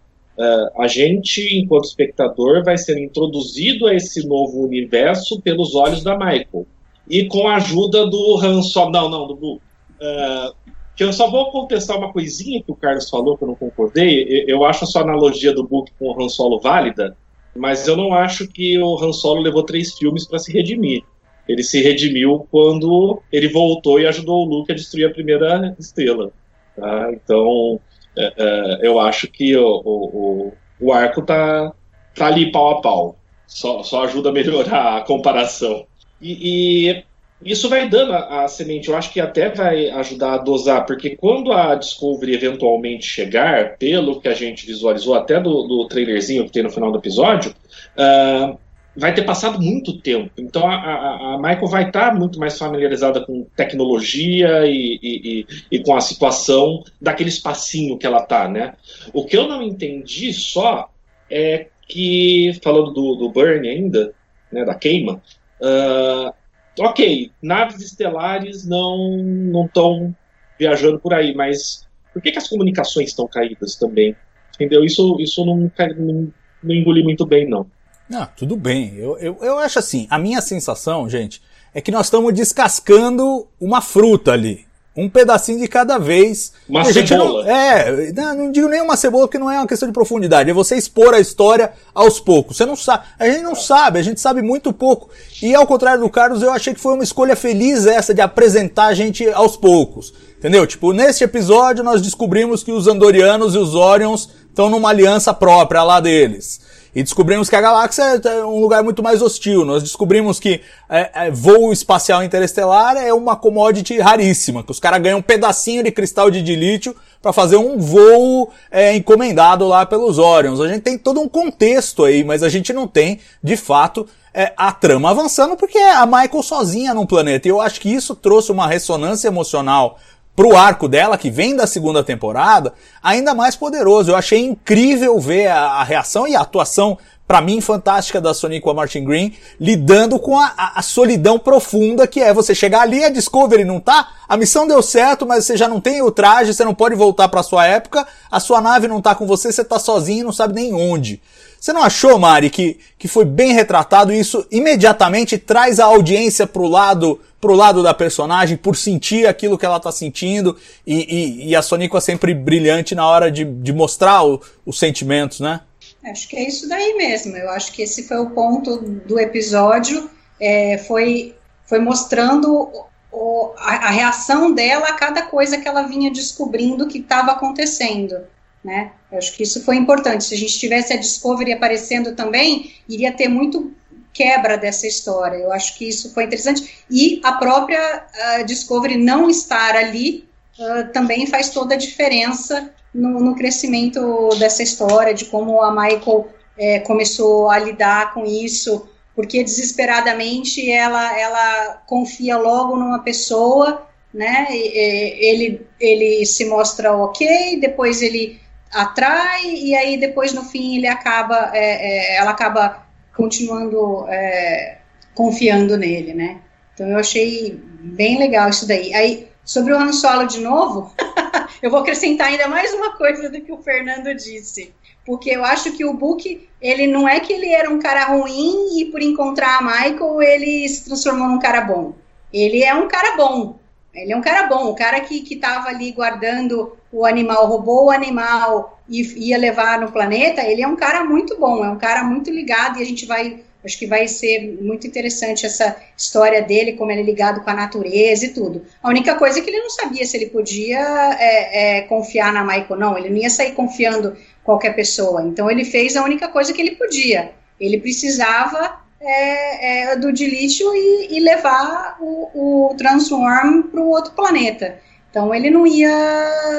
a 0.77 0.87
gente, 0.87 1.57
enquanto 1.57 1.85
espectador, 1.85 2.63
vai 2.63 2.77
ser 2.77 2.97
introduzido 2.99 3.87
a 3.87 3.95
esse 3.95 4.27
novo 4.27 4.61
universo 4.61 5.41
pelos 5.41 5.73
olhos 5.73 6.03
da 6.03 6.15
Michael. 6.15 6.67
E 7.09 7.25
com 7.25 7.47
a 7.47 7.55
ajuda 7.55 8.05
do 8.05 8.39
Han 8.41 8.61
Solo. 8.61 8.91
Não, 8.91 9.09
não, 9.09 9.27
do 9.27 9.35
Blue. 9.35 9.61
Uh, 9.99 10.53
que 10.95 11.03
eu 11.03 11.11
só 11.11 11.29
vou 11.29 11.51
contestar 11.51 11.97
uma 11.97 12.11
coisinha 12.11 12.63
que 12.63 12.71
o 12.71 12.75
Carlos 12.75 13.09
falou 13.09 13.37
que 13.37 13.43
eu 13.43 13.49
não 13.49 13.55
concordei. 13.55 14.45
Eu 14.47 14.63
acho 14.63 14.85
a 14.85 14.87
sua 14.87 15.01
analogia 15.01 15.53
do 15.53 15.67
Book 15.67 15.91
com 15.99 16.07
o 16.07 16.23
Han 16.23 16.29
Solo 16.29 16.59
válida, 16.59 17.17
mas 17.55 17.87
eu 17.87 17.97
não 17.97 18.13
acho 18.13 18.47
que 18.47 18.77
o 18.79 18.97
Han 19.03 19.11
Solo 19.11 19.41
levou 19.41 19.63
três 19.63 19.93
filmes 19.97 20.25
para 20.25 20.39
se 20.39 20.51
redimir. 20.51 21.03
Ele 21.47 21.63
se 21.63 21.81
redimiu 21.81 22.47
quando 22.49 23.21
ele 23.31 23.49
voltou 23.49 23.99
e 23.99 24.07
ajudou 24.07 24.45
o 24.45 24.49
Luke 24.49 24.71
a 24.71 24.75
destruir 24.75 25.05
a 25.05 25.13
primeira 25.13 25.75
estrela. 25.77 26.31
Tá? 26.75 27.11
Então, 27.13 27.79
é, 28.17 28.33
é, 28.37 28.87
eu 28.87 28.99
acho 28.99 29.27
que 29.27 29.55
o, 29.55 29.81
o, 29.85 30.53
o, 30.79 30.91
arco 30.91 31.21
tá, 31.21 31.71
tá 32.15 32.27
ali 32.27 32.51
pau 32.51 32.71
a 32.71 32.81
pau. 32.81 33.15
Só, 33.45 33.83
só 33.83 34.05
ajuda 34.05 34.29
a 34.29 34.33
melhorar 34.33 34.97
a 34.97 35.01
comparação. 35.01 35.85
E, 36.19 36.89
e 36.89 37.03
isso 37.43 37.69
vai 37.69 37.89
dando 37.89 38.13
a, 38.13 38.43
a, 38.43 38.47
semente, 38.47 38.89
eu 38.89 38.95
acho 38.95 39.11
que 39.11 39.19
até 39.19 39.49
vai 39.49 39.89
ajudar 39.89 40.33
a 40.33 40.37
dosar, 40.37 40.85
porque 40.85 41.15
quando 41.15 41.51
a 41.51 41.75
Discovery 41.75 42.33
eventualmente 42.33 43.05
chegar, 43.05 43.77
pelo 43.77 44.21
que 44.21 44.27
a 44.27 44.33
gente 44.33 44.65
visualizou 44.65 45.15
até 45.15 45.39
do, 45.39 45.63
do 45.63 45.87
trailerzinho 45.87 46.45
que 46.45 46.51
tem 46.51 46.63
no 46.63 46.71
final 46.71 46.91
do 46.91 46.97
episódio, 46.97 47.53
uh, 47.97 48.57
vai 48.95 49.13
ter 49.13 49.23
passado 49.23 49.61
muito 49.61 49.99
tempo. 49.99 50.31
Então 50.37 50.65
a, 50.65 50.75
a, 50.75 51.33
a 51.33 51.37
Michael 51.37 51.67
vai 51.67 51.87
estar 51.87 52.11
tá 52.11 52.15
muito 52.15 52.39
mais 52.39 52.57
familiarizada 52.57 53.19
com 53.25 53.45
tecnologia 53.55 54.65
e, 54.65 54.97
e, 55.01 55.39
e, 55.41 55.47
e, 55.71 55.79
com 55.79 55.95
a 55.95 56.01
situação 56.01 56.83
daquele 57.01 57.29
espacinho 57.29 57.97
que 57.97 58.07
ela 58.07 58.21
tá, 58.21 58.47
né? 58.47 58.73
O 59.13 59.25
que 59.25 59.35
eu 59.35 59.47
não 59.47 59.61
entendi 59.61 60.31
só 60.33 60.89
é 61.29 61.67
que, 61.87 62.57
falando 62.63 62.91
do, 62.91 63.15
do 63.15 63.29
Burn 63.29 63.67
ainda, 63.67 64.13
né, 64.51 64.63
da 64.63 64.73
queima, 64.73 65.21
uh, 65.61 66.33
ok, 66.79 67.31
naves 67.41 67.81
estelares 67.81 68.65
não 68.65 69.17
não 69.17 69.65
estão 69.65 70.15
viajando 70.59 70.99
por 70.99 71.13
aí, 71.13 71.33
mas 71.33 71.85
por 72.13 72.21
que, 72.21 72.31
que 72.31 72.37
as 72.37 72.47
comunicações 72.47 73.09
estão 73.09 73.27
caídas 73.27 73.75
também? 73.75 74.15
Entendeu? 74.55 74.85
Isso, 74.85 75.17
isso 75.19 75.45
não, 75.45 75.57
não, 75.97 76.33
não 76.63 76.75
engoli 76.75 77.03
muito 77.03 77.25
bem, 77.25 77.47
não. 77.47 77.65
Ah, 78.13 78.25
tudo 78.25 78.55
bem. 78.55 78.95
Eu, 78.95 79.17
eu, 79.17 79.37
eu 79.41 79.57
acho 79.57 79.79
assim, 79.79 80.07
a 80.09 80.17
minha 80.17 80.41
sensação, 80.41 81.09
gente, 81.09 81.41
é 81.73 81.81
que 81.81 81.91
nós 81.91 82.05
estamos 82.05 82.33
descascando 82.33 83.47
uma 83.59 83.81
fruta 83.81 84.31
ali 84.31 84.65
um 84.95 85.09
pedacinho 85.09 85.59
de 85.59 85.67
cada 85.67 85.97
vez. 85.97 86.53
Uma 86.69 86.85
cebola. 86.85 87.43
Não, 87.43 87.51
é, 87.51 88.11
não, 88.13 88.51
digo 88.51 88.69
nem 88.69 88.81
uma 88.81 88.95
cebola 88.95 89.27
porque 89.27 89.37
não 89.37 89.51
é 89.51 89.57
uma 89.57 89.67
questão 89.67 89.89
de 89.89 89.93
profundidade, 89.93 90.49
é 90.49 90.53
você 90.53 90.75
expor 90.75 91.13
a 91.13 91.19
história 91.19 91.73
aos 91.93 92.19
poucos. 92.19 92.57
Você 92.57 92.65
não 92.65 92.75
sabe, 92.75 93.03
a 93.19 93.29
gente 93.29 93.41
não 93.41 93.55
sabe, 93.55 93.99
a 93.99 94.01
gente 94.01 94.21
sabe 94.21 94.41
muito 94.41 94.71
pouco. 94.71 95.09
E 95.41 95.53
ao 95.53 95.67
contrário 95.67 96.01
do 96.01 96.09
Carlos, 96.09 96.41
eu 96.41 96.51
achei 96.51 96.73
que 96.73 96.79
foi 96.79 96.93
uma 96.93 97.03
escolha 97.03 97.35
feliz 97.35 97.85
essa 97.85 98.13
de 98.13 98.21
apresentar 98.21 98.85
a 98.85 98.93
gente 98.93 99.27
aos 99.29 99.57
poucos. 99.57 100.13
Entendeu? 100.37 100.65
Tipo, 100.65 100.93
neste 100.93 101.23
episódio 101.23 101.83
nós 101.83 102.01
descobrimos 102.01 102.63
que 102.63 102.71
os 102.71 102.87
Andorianos 102.87 103.55
e 103.55 103.57
os 103.57 103.75
Orions 103.75 104.29
estão 104.47 104.69
numa 104.69 104.89
aliança 104.89 105.33
própria 105.33 105.83
lá 105.83 105.99
deles. 105.99 106.61
E 106.95 107.03
descobrimos 107.03 107.49
que 107.49 107.55
a 107.57 107.61
galáxia 107.61 108.21
é 108.23 108.45
um 108.45 108.61
lugar 108.61 108.81
muito 108.81 109.03
mais 109.03 109.21
hostil. 109.21 109.65
Nós 109.65 109.83
descobrimos 109.83 110.39
que 110.39 110.61
é, 110.89 111.11
é, 111.13 111.31
voo 111.31 111.73
espacial 111.73 112.23
interestelar 112.23 112.95
é 112.95 113.13
uma 113.13 113.35
commodity 113.35 113.99
raríssima, 113.99 114.63
que 114.63 114.71
os 114.71 114.79
caras 114.79 115.01
ganham 115.01 115.19
um 115.19 115.21
pedacinho 115.21 115.83
de 115.83 115.91
cristal 115.91 116.31
de 116.31 116.41
dilítio 116.41 116.95
para 117.21 117.33
fazer 117.33 117.57
um 117.57 117.77
voo 117.77 118.49
é, 118.71 118.95
encomendado 118.95 119.67
lá 119.67 119.85
pelos 119.85 120.17
Orions. 120.17 120.61
A 120.61 120.69
gente 120.69 120.83
tem 120.83 120.97
todo 120.97 121.19
um 121.19 121.27
contexto 121.27 122.05
aí, 122.05 122.23
mas 122.23 122.41
a 122.41 122.47
gente 122.47 122.71
não 122.71 122.87
tem, 122.87 123.19
de 123.43 123.57
fato, 123.57 124.07
é, 124.33 124.53
a 124.55 124.71
trama 124.71 125.09
avançando 125.09 125.57
porque 125.57 125.77
é 125.77 125.95
a 125.95 126.05
Michael 126.05 126.43
sozinha 126.43 126.93
num 126.93 127.05
planeta. 127.05 127.47
E 127.47 127.51
eu 127.51 127.59
acho 127.59 127.81
que 127.81 127.89
isso 127.89 128.15
trouxe 128.15 128.53
uma 128.53 128.67
ressonância 128.67 129.27
emocional 129.27 129.99
pro 130.35 130.55
arco 130.55 130.87
dela, 130.87 131.17
que 131.17 131.31
vem 131.31 131.55
da 131.55 131.65
segunda 131.65 132.03
temporada, 132.03 132.73
ainda 133.01 133.33
mais 133.33 133.55
poderoso. 133.55 134.11
Eu 134.11 134.15
achei 134.15 134.43
incrível 134.43 135.17
ver 135.19 135.47
a, 135.47 135.59
a 135.59 135.83
reação 135.83 136.27
e 136.27 136.35
a 136.35 136.41
atuação, 136.41 136.97
para 137.25 137.41
mim, 137.41 137.61
fantástica 137.61 138.19
da 138.19 138.33
Sonic 138.33 138.67
a 138.69 138.73
Martin 138.73 139.03
Green, 139.05 139.33
lidando 139.59 140.19
com 140.19 140.37
a, 140.37 140.53
a, 140.57 140.79
a, 140.79 140.81
solidão 140.81 141.39
profunda 141.39 142.05
que 142.05 142.19
é 142.19 142.33
você 142.33 142.53
chegar 142.53 142.81
ali, 142.81 143.03
a 143.03 143.09
Discovery 143.09 143.63
não 143.63 143.79
tá, 143.79 144.09
a 144.27 144.35
missão 144.35 144.67
deu 144.67 144.81
certo, 144.81 145.25
mas 145.25 145.45
você 145.45 145.55
já 145.55 145.67
não 145.67 145.79
tem 145.79 146.01
o 146.01 146.11
traje, 146.11 146.53
você 146.53 146.65
não 146.65 146.75
pode 146.75 146.95
voltar 146.95 147.29
pra 147.29 147.41
sua 147.41 147.65
época, 147.65 148.05
a 148.29 148.39
sua 148.39 148.59
nave 148.59 148.87
não 148.87 149.01
tá 149.01 149.15
com 149.15 149.25
você, 149.25 149.51
você 149.51 149.63
tá 149.63 149.79
sozinho 149.79 150.19
e 150.19 150.23
não 150.23 150.33
sabe 150.33 150.53
nem 150.53 150.73
onde. 150.73 151.21
Você 151.59 151.73
não 151.73 151.81
achou, 151.81 152.19
Mari, 152.19 152.51
que, 152.51 152.77
que 152.99 153.07
foi 153.07 153.25
bem 153.25 153.53
retratado 153.53 154.13
e 154.13 154.19
isso 154.19 154.45
imediatamente 154.51 155.35
traz 155.37 155.79
a 155.79 155.85
audiência 155.85 156.45
pro 156.45 156.67
lado 156.67 157.19
pro 157.45 157.53
lado 157.53 157.83
da 157.83 157.93
personagem, 157.93 158.57
por 158.57 158.75
sentir 158.75 159.27
aquilo 159.27 159.55
que 159.55 159.67
ela 159.67 159.79
tá 159.79 159.91
sentindo, 159.91 160.57
e, 160.85 160.95
e, 160.95 161.49
e 161.49 161.55
a 161.55 161.61
Sonic 161.61 161.95
é 161.95 161.99
sempre 161.99 162.33
brilhante 162.33 162.95
na 162.95 163.07
hora 163.07 163.31
de, 163.31 163.45
de 163.45 163.71
mostrar 163.71 164.25
o, 164.25 164.41
os 164.65 164.79
sentimentos, 164.79 165.39
né? 165.39 165.61
Acho 166.03 166.27
que 166.27 166.35
é 166.35 166.47
isso 166.47 166.67
daí 166.67 166.95
mesmo. 166.95 167.37
Eu 167.37 167.51
acho 167.51 167.71
que 167.71 167.83
esse 167.83 168.07
foi 168.07 168.17
o 168.17 168.31
ponto 168.31 168.77
do 168.77 169.19
episódio, 169.19 170.09
é, 170.39 170.79
foi, 170.87 171.35
foi 171.67 171.77
mostrando 171.77 172.67
o, 173.11 173.51
a, 173.59 173.89
a, 173.89 173.89
reação 173.91 174.51
dela 174.51 174.87
a 174.87 174.93
cada 174.93 175.21
coisa 175.21 175.59
que 175.59 175.67
ela 175.67 175.83
vinha 175.83 176.11
descobrindo 176.11 176.87
que 176.87 176.97
estava 176.97 177.33
acontecendo. 177.33 178.21
Né? 178.63 178.91
Eu 179.11 179.19
acho 179.19 179.35
que 179.35 179.43
isso 179.43 179.63
foi 179.63 179.75
importante. 179.75 180.23
Se 180.23 180.33
a 180.33 180.37
gente 180.37 180.57
tivesse 180.57 180.93
a 180.93 180.97
Discovery 180.97 181.53
aparecendo 181.53 182.15
também, 182.15 182.73
iria 182.89 183.11
ter 183.11 183.27
muito 183.27 183.71
quebra 184.15 184.57
dessa 184.57 184.87
história. 184.87 185.35
Eu 185.35 185.51
acho 185.51 185.77
que 185.77 185.87
isso 185.87 186.11
foi 186.13 186.23
interessante. 186.23 186.85
E 186.89 187.19
a 187.23 187.33
própria 187.33 188.05
uh, 188.39 188.45
Discovery 188.45 188.97
não 188.97 189.29
estar 189.29 189.75
ali 189.75 190.27
uh, 190.57 190.91
também 190.93 191.27
faz 191.27 191.49
toda 191.49 191.75
a 191.75 191.77
diferença 191.77 192.71
no, 192.93 193.19
no, 193.19 193.35
crescimento 193.35 194.29
dessa 194.39 194.63
história, 194.63 195.13
de 195.13 195.25
como 195.25 195.61
a 195.61 195.69
Michael 195.69 196.29
é, 196.57 196.79
começou 196.79 197.49
a 197.49 197.59
lidar 197.59 198.13
com 198.13 198.25
isso, 198.25 198.87
porque 199.13 199.43
desesperadamente 199.43 200.71
ela, 200.71 201.19
ela 201.19 201.83
confia 201.85 202.37
logo 202.37 202.77
numa 202.77 202.99
pessoa, 202.99 203.85
né? 204.13 204.47
E, 204.49 204.55
e, 204.55 205.25
ele, 205.25 205.67
ele 205.77 206.25
se 206.25 206.45
mostra 206.45 206.95
ok, 206.95 207.59
depois 207.59 208.01
ele 208.01 208.39
atrai, 208.71 209.43
e 209.43 209.75
aí 209.75 209.97
depois 209.97 210.31
no 210.31 210.43
fim 210.43 210.77
ele 210.77 210.87
acaba, 210.87 211.51
é, 211.53 212.13
é, 212.13 212.15
ela 212.15 212.31
acaba 212.31 212.84
continuando 213.15 214.05
é, 214.07 214.79
confiando 215.13 215.77
nele, 215.77 216.13
né? 216.13 216.41
Então 216.73 216.87
eu 216.87 216.97
achei 216.97 217.59
bem 217.79 218.19
legal 218.19 218.49
isso 218.49 218.67
daí. 218.67 218.93
Aí, 218.93 219.27
sobre 219.43 219.73
o 219.73 219.77
Han 219.77 219.93
Solo 219.93 220.27
de 220.27 220.41
novo, 220.41 220.93
eu 221.63 221.71
vou 221.71 221.79
acrescentar 221.79 222.27
ainda 222.27 222.47
mais 222.47 222.73
uma 222.73 222.97
coisa 222.97 223.29
do 223.29 223.41
que 223.41 223.51
o 223.51 223.61
Fernando 223.61 224.13
disse. 224.13 224.73
Porque 225.05 225.29
eu 225.29 225.45
acho 225.45 225.71
que 225.71 225.85
o 225.85 225.93
Book, 225.93 226.49
ele 226.61 226.87
não 226.87 227.07
é 227.07 227.19
que 227.19 227.31
ele 227.31 227.53
era 227.53 227.69
um 227.69 227.79
cara 227.79 228.05
ruim 228.05 228.79
e 228.79 228.85
por 228.85 229.01
encontrar 229.01 229.59
a 229.59 229.61
Michael 229.61 230.21
ele 230.21 230.67
se 230.67 230.83
transformou 230.85 231.27
num 231.27 231.39
cara 231.39 231.61
bom. 231.61 231.93
Ele 232.33 232.63
é 232.63 232.73
um 232.73 232.87
cara 232.87 233.15
bom. 233.15 233.59
Ele 233.95 234.11
é 234.13 234.17
um 234.17 234.21
cara 234.21 234.47
bom, 234.47 234.69
o 234.69 234.75
cara 234.75 234.99
que, 234.99 235.21
que 235.21 235.35
tava 235.35 235.69
ali 235.69 235.91
guardando 235.91 236.75
o 236.91 237.05
animal, 237.05 237.47
roubou 237.47 237.85
o 237.85 237.91
animal 237.91 238.79
e 238.89 239.29
ia 239.29 239.37
levar 239.37 239.79
no 239.79 239.91
planeta, 239.91 240.43
ele 240.43 240.61
é 240.61 240.67
um 240.67 240.75
cara 240.75 241.03
muito 241.03 241.37
bom, 241.39 241.63
é 241.63 241.69
um 241.69 241.77
cara 241.77 242.03
muito 242.03 242.29
ligado 242.29 242.79
e 242.79 242.81
a 242.81 242.85
gente 242.85 243.05
vai 243.05 243.43
Acho 243.65 243.79
que 243.79 243.87
vai 243.87 244.07
ser 244.07 244.59
muito 244.61 244.85
interessante 244.85 245.45
essa 245.45 245.75
história 245.97 246.41
dele, 246.41 246.73
como 246.73 246.91
ele 246.91 247.01
é 247.01 247.03
ligado 247.03 247.41
com 247.41 247.49
a 247.49 247.53
natureza 247.53 248.25
e 248.25 248.29
tudo. 248.29 248.63
A 248.81 248.89
única 248.89 249.15
coisa 249.15 249.39
é 249.39 249.41
que 249.41 249.49
ele 249.49 249.59
não 249.59 249.71
sabia 249.71 250.05
se 250.05 250.15
ele 250.15 250.27
podia 250.27 250.79
é, 251.19 251.79
é, 251.79 251.81
confiar 251.81 252.31
na 252.31 252.43
Michael, 252.43 252.79
não. 252.79 252.95
Ele 252.95 253.09
não 253.09 253.17
ia 253.17 253.29
sair 253.29 253.53
confiando 253.53 254.15
qualquer 254.43 254.75
pessoa. 254.75 255.23
Então 255.23 255.49
ele 255.49 255.65
fez 255.65 255.97
a 255.97 256.03
única 256.03 256.27
coisa 256.27 256.53
que 256.53 256.61
ele 256.61 256.75
podia. 256.75 257.31
Ele 257.59 257.79
precisava 257.79 258.84
é, 259.05 259.91
é, 259.91 259.95
do 259.95 260.11
dilítio 260.11 260.73
e, 260.73 261.17
e 261.17 261.19
levar 261.19 261.97
o, 261.99 262.69
o 262.69 262.75
Transform 262.75 263.61
para 263.63 263.79
o 263.79 263.89
outro 263.89 264.13
planeta. 264.13 264.79
Então 265.09 265.33
ele 265.33 265.49
não 265.49 265.65
ia 265.65 265.93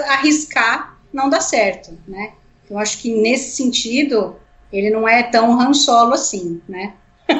arriscar 0.08 0.96
não 1.12 1.28
dar 1.28 1.40
certo, 1.40 1.98
né? 2.06 2.32
Eu 2.70 2.78
acho 2.78 2.98
que 2.98 3.14
nesse 3.14 3.56
sentido 3.56 4.36
ele 4.72 4.90
não 4.90 5.08
é 5.08 5.22
tão 5.22 5.60
Han 5.60 5.72
Solo 5.72 6.14
assim, 6.14 6.60
né? 6.68 6.94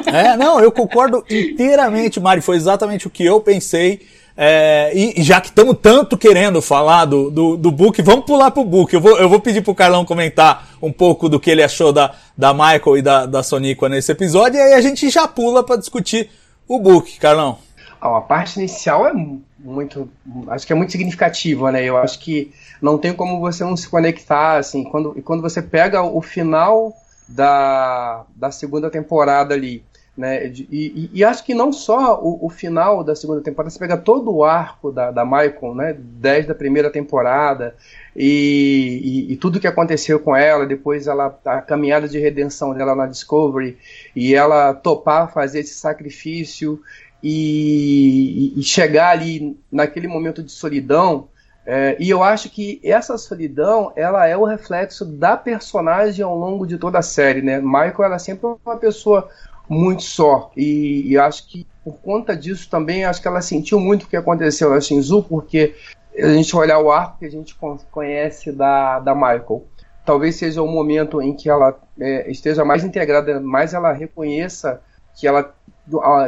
É, 0.05 0.35
não, 0.35 0.59
eu 0.59 0.71
concordo 0.71 1.23
inteiramente, 1.29 2.19
Mari. 2.19 2.41
Foi 2.41 2.57
exatamente 2.57 3.07
o 3.07 3.09
que 3.09 3.25
eu 3.25 3.39
pensei. 3.39 4.05
É, 4.39 4.91
e, 4.93 5.23
já 5.23 5.41
que 5.41 5.47
estamos 5.47 5.75
tanto 5.81 6.15
querendo 6.15 6.61
falar 6.61 7.05
do, 7.05 7.31
do, 7.31 7.57
do 7.57 7.71
book, 7.71 7.99
vamos 8.03 8.25
pular 8.25 8.51
pro 8.51 8.63
book. 8.63 8.93
Eu 8.93 9.01
vou, 9.01 9.17
eu 9.17 9.27
vou 9.27 9.39
pedir 9.39 9.63
pro 9.63 9.73
Carlão 9.73 10.05
comentar 10.05 10.67
um 10.79 10.91
pouco 10.93 11.27
do 11.27 11.39
que 11.39 11.49
ele 11.49 11.63
achou 11.63 11.91
da, 11.91 12.13
da 12.37 12.53
Michael 12.53 12.97
e 12.97 13.01
da, 13.01 13.25
da 13.25 13.41
Soniqua 13.41 13.89
nesse 13.89 14.11
episódio, 14.11 14.59
e 14.59 14.61
aí 14.61 14.73
a 14.73 14.81
gente 14.81 15.09
já 15.09 15.27
pula 15.27 15.63
para 15.63 15.77
discutir 15.77 16.29
o 16.67 16.79
book, 16.79 17.17
Carlão. 17.19 17.57
a 17.99 18.21
parte 18.21 18.59
inicial 18.59 19.07
é 19.07 19.13
muito. 19.57 20.07
Acho 20.49 20.67
que 20.67 20.73
é 20.73 20.75
muito 20.75 20.91
significativa, 20.91 21.71
né? 21.71 21.83
Eu 21.83 21.97
acho 21.97 22.19
que 22.19 22.53
não 22.79 22.99
tem 22.99 23.13
como 23.13 23.39
você 23.39 23.63
não 23.63 23.75
se 23.75 23.89
conectar, 23.89 24.57
assim, 24.57 24.83
quando, 24.83 25.13
e 25.17 25.21
quando 25.23 25.41
você 25.41 25.63
pega 25.63 26.03
o 26.03 26.21
final 26.21 26.93
da, 27.27 28.23
da 28.35 28.51
segunda 28.51 28.89
temporada 28.91 29.55
ali, 29.55 29.83
né? 30.17 30.47
E, 30.47 30.67
e, 30.71 31.09
e 31.13 31.23
acho 31.23 31.45
que 31.45 31.53
não 31.53 31.71
só 31.71 32.19
o, 32.19 32.45
o, 32.45 32.49
final 32.49 33.03
da 33.03 33.15
segunda 33.15 33.41
temporada, 33.41 33.69
você 33.69 33.77
pega 33.77 33.95
todo 33.95 34.33
o 34.33 34.43
arco 34.43 34.91
da, 34.91 35.11
da 35.11 35.23
Michael, 35.23 35.75
né? 35.75 35.95
Desde 35.97 36.51
a 36.51 36.55
primeira 36.55 36.89
temporada 36.89 37.75
e, 38.15 39.27
e, 39.29 39.37
tudo 39.37 39.59
que 39.59 39.67
aconteceu 39.67 40.19
com 40.19 40.35
ela, 40.35 40.65
depois 40.65 41.05
ela 41.05 41.37
a 41.45 41.61
caminhada 41.61 42.07
de 42.07 42.17
redenção 42.17 42.73
dela 42.73 42.95
na 42.95 43.05
Discovery 43.05 43.77
e 44.15 44.33
ela 44.33 44.73
topar 44.73 45.31
fazer 45.31 45.59
esse 45.59 45.75
sacrifício 45.75 46.81
e, 47.21 48.53
e 48.57 48.63
chegar 48.63 49.11
ali 49.11 49.55
naquele 49.71 50.07
momento 50.07 50.41
de 50.41 50.51
solidão 50.51 51.27
é, 51.69 51.97
e 51.99 52.09
eu 52.09 52.23
acho 52.23 52.49
que 52.49 52.79
essa 52.81 53.17
solidão, 53.17 53.91
ela 53.93 54.25
é 54.25 54.37
o 54.37 54.45
reflexo 54.45 55.03
da 55.03 55.35
personagem 55.35 56.23
ao 56.23 56.33
longo 56.33 56.65
de 56.65 56.77
toda 56.77 56.99
a 56.99 57.01
série, 57.01 57.41
né? 57.41 57.59
Michael, 57.59 58.05
ela 58.05 58.15
é 58.15 58.19
sempre 58.19 58.47
uma 58.65 58.77
pessoa 58.77 59.29
muito 59.69 60.03
só, 60.03 60.51
e, 60.55 61.11
e 61.11 61.17
acho 61.17 61.47
que 61.47 61.67
por 61.83 61.99
conta 61.99 62.35
disso 62.35 62.69
também, 62.69 63.05
acho 63.05 63.21
que 63.21 63.27
ela 63.27 63.41
sentiu 63.41 63.79
muito 63.79 64.03
o 64.03 64.07
que 64.07 64.17
aconteceu 64.17 64.69
na 64.69 64.81
Shinzu, 64.81 65.23
porque 65.23 65.73
a 66.17 66.27
gente 66.29 66.55
olhar 66.55 66.79
o 66.79 66.91
arco 66.91 67.19
que 67.19 67.25
a 67.25 67.31
gente 67.31 67.55
conhece 67.91 68.51
da, 68.51 68.99
da 68.99 69.15
Michael, 69.15 69.63
talvez 70.05 70.35
seja 70.35 70.61
o 70.61 70.67
momento 70.67 71.21
em 71.21 71.33
que 71.33 71.49
ela 71.49 71.77
é, 71.99 72.29
esteja 72.29 72.65
mais 72.65 72.83
integrada, 72.83 73.39
mais 73.39 73.73
ela 73.73 73.93
reconheça 73.93 74.81
que 75.15 75.27
ela 75.27 75.53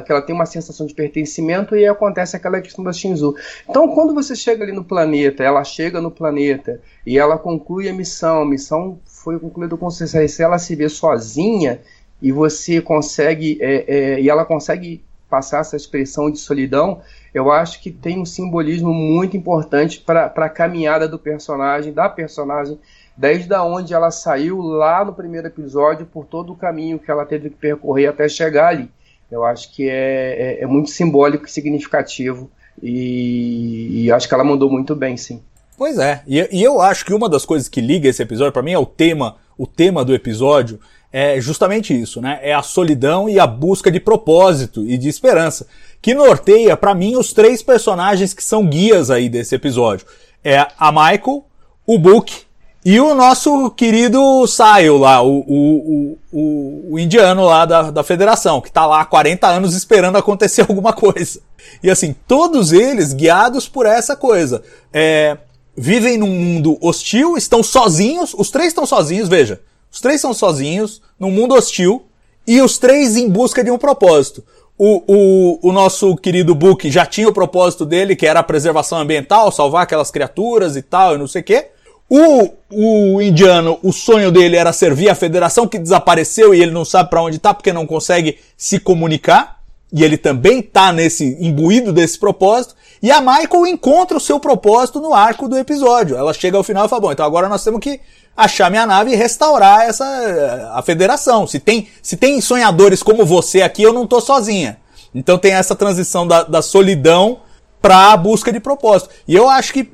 que 0.05 0.10
ela 0.12 0.22
tem 0.22 0.34
uma 0.34 0.46
sensação 0.46 0.86
de 0.86 0.93
pertencimento 0.93 1.75
e 1.75 1.86
acontece 1.86 2.34
aquela 2.34 2.62
questão 2.62 2.81
da 2.81 2.93
Shinzu. 2.93 3.36
Então, 3.69 3.89
quando 3.89 4.13
você 4.13 4.34
chega 4.34 4.63
ali 4.63 4.72
no 4.72 4.86
planeta, 4.86 5.43
ela 5.43 5.65
chega 5.65 6.00
no 6.00 6.10
planeta 6.10 6.79
e 7.05 7.19
ela 7.19 7.38
conclui 7.38 7.89
a 7.89 7.93
missão, 7.93 8.41
a 8.41 8.46
missão 8.46 9.01
foi 9.05 9.38
concluída 9.38 9.75
com 9.75 9.89
sucesso, 9.89 10.41
ela 10.41 10.58
se 10.58 10.75
vê 10.75 10.88
sozinha 10.88 11.81
e 12.22 12.32
você 12.32 12.82
consegue, 12.82 13.58
é, 13.62 13.86
é, 13.88 14.22
e 14.22 14.30
ela 14.30 14.46
consegue 14.46 15.04
passar 15.30 15.60
essa 15.60 15.76
expressão 15.76 16.32
de 16.32 16.40
solidão, 16.40 17.02
eu 17.34 17.52
acho 17.52 17.82
que 17.82 17.92
tem 17.92 18.20
um 18.20 18.26
simbolismo 18.26 18.92
muito 18.92 19.38
importante 19.38 20.00
para 20.00 20.26
a 20.26 20.50
caminhada 20.50 21.08
do 21.08 21.20
personagem, 21.20 21.94
da 21.94 22.10
personagem, 22.10 22.80
desde 23.16 23.54
onde 23.56 23.94
ela 23.94 24.10
saiu 24.10 24.60
lá 24.62 25.06
no 25.06 25.14
primeiro 25.14 25.48
episódio, 25.48 26.06
por 26.06 26.26
todo 26.26 26.54
o 26.54 26.56
caminho 26.56 26.98
que 26.98 27.12
ela 27.12 27.26
teve 27.26 27.50
que 27.50 27.58
percorrer 27.58 28.08
até 28.08 28.28
chegar 28.28 28.70
ali. 28.70 28.90
Eu 29.30 29.46
acho 29.46 29.72
que 29.74 29.88
é, 29.88 30.58
é, 30.60 30.64
é 30.64 30.66
muito 30.66 30.90
simbólico 30.90 31.46
e 31.46 31.52
significativo. 31.52 32.50
E, 32.82 34.06
e, 34.06 34.12
acho 34.12 34.28
que 34.28 34.34
ela 34.34 34.44
mandou 34.44 34.72
muito 34.72 34.96
bem, 34.96 35.18
sim. 35.18 35.42
Pois 35.78 36.00
é. 36.00 36.24
E, 36.26 36.48
e 36.52 36.64
eu 36.64 36.82
acho 36.82 37.06
que 37.06 37.14
uma 37.14 37.30
das 37.30 37.46
coisas 37.46 37.70
que 37.70 37.82
liga 37.82 38.08
esse 38.08 38.24
episódio, 38.24 38.54
para 38.54 38.64
mim, 38.64 38.72
é 38.72 38.80
o 38.80 38.86
tema, 38.86 39.36
o 39.58 39.67
tema 39.67 40.04
do 40.04 40.15
episódio, 40.15 40.80
é 41.12 41.41
justamente 41.41 42.00
isso, 42.00 42.22
né? 42.22 42.39
É 42.41 42.54
a 42.54 42.62
solidão 42.62 43.28
e 43.28 43.39
a 43.39 43.48
busca 43.48 43.91
de 43.91 44.00
propósito 44.00 44.86
e 44.86 44.98
de 44.98 45.10
esperança, 45.10 45.67
que 46.02 46.13
norteia 46.13 46.78
para 46.78 46.93
mim 46.93 47.15
os 47.15 47.34
três 47.34 47.62
personagens 47.63 48.34
que 48.34 48.43
são 48.43 48.65
guias 48.65 49.10
aí 49.10 49.28
desse 49.28 49.56
episódio. 49.56 50.06
É 50.43 50.67
a 50.78 50.91
Michael, 50.91 51.43
o 51.86 51.98
Book 51.98 52.50
e 52.86 52.98
o 53.00 53.13
nosso 53.13 53.69
querido 53.72 54.48
Saio 54.48 54.98
lá, 54.98 55.22
o, 55.22 55.39
o, 55.39 56.17
o, 56.32 56.93
o, 56.93 57.00
indiano 57.00 57.43
lá 57.43 57.65
da, 57.65 57.91
da 57.91 58.04
federação, 58.04 58.62
que 58.62 58.72
tá 58.72 58.86
lá 58.86 59.02
há 59.02 59.06
40 59.06 59.48
anos 59.48 59.76
esperando 59.76 60.15
acontecer 60.15 60.62
alguma 60.69 60.93
coisa. 60.93 61.41
E 61.84 61.89
assim, 61.89 62.15
todos 62.26 62.72
eles 62.72 63.12
guiados 63.12 63.67
por 63.67 63.86
essa 63.86 64.15
coisa. 64.15 64.63
É, 64.93 65.38
vivem 65.76 66.17
num 66.17 66.30
mundo 66.30 66.78
hostil, 66.82 67.36
estão 67.36 67.62
sozinhos, 67.62 68.34
os 68.34 68.50
três 68.50 68.69
estão 68.69 68.86
sozinhos, 68.86 69.28
veja. 69.28 69.60
Os 69.91 69.99
três 69.99 70.21
são 70.21 70.34
sozinhos, 70.34 71.02
num 71.19 71.32
mundo 71.32 71.56
hostil, 71.56 72.06
e 72.47 72.62
os 72.62 72.78
três 72.78 73.17
em 73.17 73.30
busca 73.30 73.63
de 73.63 73.71
um 73.71 73.78
propósito. 73.78 74.43
O, 74.78 75.04
o, 75.08 75.69
o 75.69 75.71
nosso 75.71 76.15
querido 76.15 76.56
Book 76.56 76.89
já 76.89 77.06
tinha 77.06 77.28
o 77.28 77.34
propósito 77.34 77.86
dele, 77.86 78.15
que 78.15 78.25
era 78.25 78.39
a 78.39 78.43
preservação 78.43 78.97
ambiental, 78.97 79.52
salvar 79.52 79.84
aquelas 79.84 80.10
criaturas 80.10 80.75
e 80.78 80.82
tal, 80.82 81.15
e 81.15 81.17
não 81.17 81.28
sei 81.28 81.41
o 81.41 81.45
quê. 81.45 81.67
O, 82.10 82.49
o 82.71 83.21
indiano, 83.21 83.78
o 83.84 83.91
sonho 83.91 84.32
dele 84.32 84.56
era 84.56 84.73
servir 84.73 85.10
a 85.10 85.15
federação 85.15 85.67
que 85.67 85.78
desapareceu 85.78 86.56
e 86.56 86.62
ele 86.62 86.71
não 86.71 86.84
sabe 86.84 87.10
para 87.10 87.21
onde 87.21 87.38
está 87.38 87.54
porque 87.54 87.71
não 87.71 87.86
consegue 87.86 88.39
se 88.58 88.80
comunicar. 88.80 89.59
E 89.91 90.04
ele 90.04 90.17
também 90.17 90.60
está 90.60 90.91
nesse 90.91 91.38
imbuído 91.39 91.91
desse 91.91 92.17
propósito. 92.17 92.75
E 93.02 93.12
a 93.12 93.21
Michael 93.21 93.65
encontra 93.67 94.17
o 94.17 94.19
seu 94.19 94.39
propósito 94.39 94.99
no 94.99 95.13
arco 95.13 95.47
do 95.47 95.58
episódio. 95.58 96.15
Ela 96.15 96.34
chega 96.34 96.58
ao 96.58 96.63
final 96.63 96.86
e 96.86 96.89
fala: 96.89 97.02
"Bom, 97.02 97.12
então 97.12 97.25
agora 97.25 97.49
nós 97.49 97.63
temos 97.63 97.80
que 97.80 97.99
achar 98.38 98.69
minha 98.69 98.86
nave 98.86 99.12
e 99.12 99.15
restaurar 99.15 99.82
essa 99.82 100.71
a 100.73 100.82
federação. 100.82 101.47
Se 101.47 101.60
tem 101.60 101.88
se 102.02 102.17
tem 102.17 102.39
sonhadores 102.39 103.02
como 103.02 103.25
você 103.25 103.62
aqui, 103.62 103.82
eu 103.82 103.93
não 103.93 104.06
tô 104.06 104.21
sozinha." 104.21 104.78
Então 105.13 105.38
tem 105.38 105.54
essa 105.54 105.75
transição 105.75 106.28
da, 106.28 106.43
da 106.43 106.62
solidão 106.62 107.39
para 107.82 108.12
a 108.12 108.17
busca 108.17 108.52
de 108.52 108.60
propósito. 108.60 109.10
E 109.28 109.36
eu 109.36 109.49
acho 109.49 109.73
que 109.73 109.89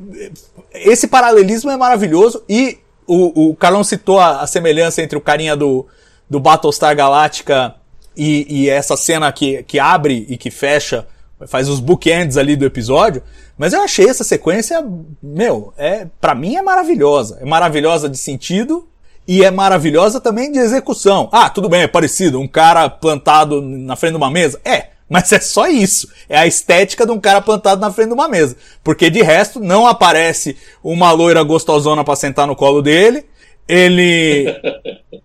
esse 0.73 1.07
paralelismo 1.07 1.71
é 1.71 1.77
maravilhoso 1.77 2.43
e 2.49 2.79
o, 3.07 3.51
o 3.51 3.55
Carlão 3.55 3.83
citou 3.83 4.19
a, 4.19 4.41
a, 4.41 4.47
semelhança 4.47 5.01
entre 5.01 5.17
o 5.17 5.21
carinha 5.21 5.55
do, 5.55 5.85
do 6.29 6.39
Battlestar 6.39 6.95
Galactica 6.95 7.75
e, 8.15 8.45
e, 8.49 8.69
essa 8.69 8.95
cena 8.95 9.31
que, 9.31 9.63
que 9.63 9.79
abre 9.79 10.25
e 10.29 10.37
que 10.37 10.49
fecha, 10.49 11.07
faz 11.47 11.67
os 11.67 11.79
bookends 11.79 12.37
ali 12.37 12.55
do 12.55 12.65
episódio, 12.65 13.21
mas 13.57 13.73
eu 13.73 13.81
achei 13.81 14.09
essa 14.09 14.23
sequência, 14.23 14.85
meu, 15.21 15.73
é 15.77 16.07
para 16.19 16.35
mim 16.35 16.55
é 16.55 16.61
maravilhosa. 16.61 17.37
É 17.41 17.45
maravilhosa 17.45 18.09
de 18.09 18.17
sentido 18.17 18.87
e 19.27 19.43
é 19.43 19.51
maravilhosa 19.51 20.19
também 20.19 20.51
de 20.51 20.59
execução. 20.59 21.29
Ah, 21.31 21.49
tudo 21.49 21.69
bem, 21.69 21.83
é 21.83 21.87
parecido, 21.87 22.39
um 22.39 22.47
cara 22.47 22.89
plantado 22.89 23.61
na 23.61 23.95
frente 23.95 24.11
de 24.11 24.17
uma 24.17 24.29
mesa. 24.29 24.59
É, 24.63 24.87
mas 25.09 25.31
é 25.31 25.39
só 25.39 25.67
isso. 25.67 26.09
É 26.27 26.37
a 26.37 26.47
estética 26.47 27.05
de 27.05 27.11
um 27.11 27.19
cara 27.19 27.41
plantado 27.41 27.79
na 27.79 27.91
frente 27.91 28.09
de 28.09 28.13
uma 28.13 28.27
mesa. 28.27 28.57
Porque 28.83 29.09
de 29.09 29.21
resto 29.21 29.59
não 29.59 29.87
aparece 29.87 30.57
uma 30.83 31.11
loira 31.11 31.43
gostosona 31.43 32.03
para 32.03 32.15
sentar 32.15 32.47
no 32.47 32.55
colo 32.55 32.81
dele. 32.81 33.25
Ele. 33.67 34.45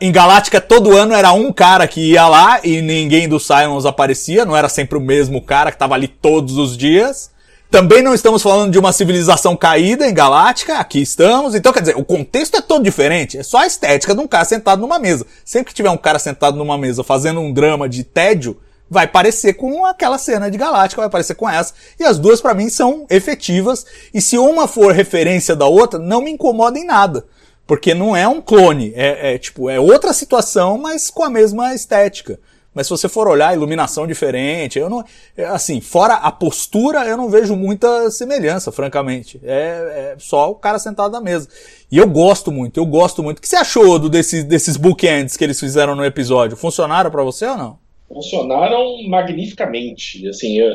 em 0.00 0.12
Galáctica 0.12 0.60
todo 0.60 0.96
ano 0.96 1.14
era 1.14 1.32
um 1.32 1.52
cara 1.52 1.86
que 1.86 2.12
ia 2.12 2.26
lá 2.28 2.60
e 2.62 2.80
ninguém 2.82 3.28
do 3.28 3.40
Cylons 3.40 3.86
aparecia, 3.86 4.44
não 4.44 4.56
era 4.56 4.68
sempre 4.68 4.98
o 4.98 5.00
mesmo 5.00 5.40
cara 5.40 5.70
que 5.70 5.76
estava 5.76 5.94
ali 5.94 6.08
todos 6.08 6.58
os 6.58 6.76
dias. 6.76 7.32
Também 7.70 8.02
não 8.02 8.14
estamos 8.14 8.40
falando 8.40 8.70
de 8.70 8.78
uma 8.78 8.92
civilização 8.92 9.56
caída 9.56 10.06
em 10.06 10.14
Galáctica, 10.14 10.78
aqui 10.78 11.02
estamos. 11.02 11.56
Então, 11.56 11.72
quer 11.72 11.80
dizer, 11.80 11.96
o 11.96 12.04
contexto 12.04 12.56
é 12.56 12.60
todo 12.60 12.84
diferente. 12.84 13.36
É 13.36 13.42
só 13.42 13.58
a 13.58 13.66
estética 13.66 14.14
de 14.14 14.20
um 14.20 14.28
cara 14.28 14.44
sentado 14.44 14.80
numa 14.80 14.96
mesa. 14.96 15.26
Sempre 15.44 15.70
que 15.70 15.74
tiver 15.74 15.90
um 15.90 15.96
cara 15.96 16.20
sentado 16.20 16.56
numa 16.56 16.78
mesa 16.78 17.02
fazendo 17.02 17.40
um 17.40 17.52
drama 17.52 17.88
de 17.88 18.04
tédio, 18.04 18.60
vai 18.88 19.08
parecer 19.08 19.54
com 19.54 19.84
aquela 19.84 20.18
cena 20.18 20.48
de 20.48 20.56
Galáctica, 20.56 21.02
vai 21.02 21.10
parecer 21.10 21.34
com 21.34 21.48
essa. 21.48 21.74
E 21.98 22.04
as 22.04 22.16
duas 22.16 22.40
para 22.40 22.54
mim 22.54 22.68
são 22.68 23.06
efetivas. 23.10 23.84
E 24.14 24.20
se 24.20 24.38
uma 24.38 24.68
for 24.68 24.92
referência 24.92 25.56
da 25.56 25.66
outra, 25.66 25.98
não 25.98 26.22
me 26.22 26.30
incomoda 26.30 26.78
em 26.78 26.86
nada. 26.86 27.24
Porque 27.66 27.94
não 27.94 28.14
é 28.14 28.28
um 28.28 28.42
clone, 28.42 28.92
é, 28.94 29.34
é 29.34 29.38
tipo, 29.38 29.70
é 29.70 29.80
outra 29.80 30.12
situação, 30.12 30.76
mas 30.76 31.10
com 31.10 31.24
a 31.24 31.30
mesma 31.30 31.74
estética. 31.74 32.38
mas 32.74 32.86
se 32.86 32.90
você 32.90 33.08
for 33.08 33.26
olhar, 33.26 33.54
iluminação 33.54 34.06
diferente, 34.06 34.78
eu 34.78 34.90
não, 34.90 35.02
é, 35.36 35.44
assim, 35.46 35.80
fora 35.80 36.14
a 36.14 36.30
postura, 36.30 37.06
eu 37.06 37.16
não 37.16 37.30
vejo 37.30 37.56
muita 37.56 38.10
semelhança, 38.10 38.70
francamente. 38.70 39.40
É, 39.42 40.14
é 40.14 40.16
só 40.18 40.50
o 40.50 40.54
cara 40.56 40.78
sentado 40.78 41.12
na 41.12 41.20
mesa. 41.20 41.48
E 41.90 41.96
eu 41.96 42.06
gosto 42.06 42.52
muito, 42.52 42.78
eu 42.78 42.84
gosto 42.84 43.22
muito. 43.22 43.38
O 43.38 43.40
que 43.40 43.48
você 43.48 43.56
achou 43.56 43.98
do, 43.98 44.10
desse, 44.10 44.42
desses 44.42 44.76
bookends 44.76 45.36
que 45.36 45.44
eles 45.44 45.58
fizeram 45.58 45.94
no 45.94 46.04
episódio? 46.04 46.56
Funcionaram 46.56 47.10
para 47.10 47.22
você 47.22 47.46
ou 47.46 47.56
não? 47.56 47.84
funcionaram 48.14 49.02
magnificamente. 49.08 50.26
Assim, 50.28 50.58
eu, 50.58 50.70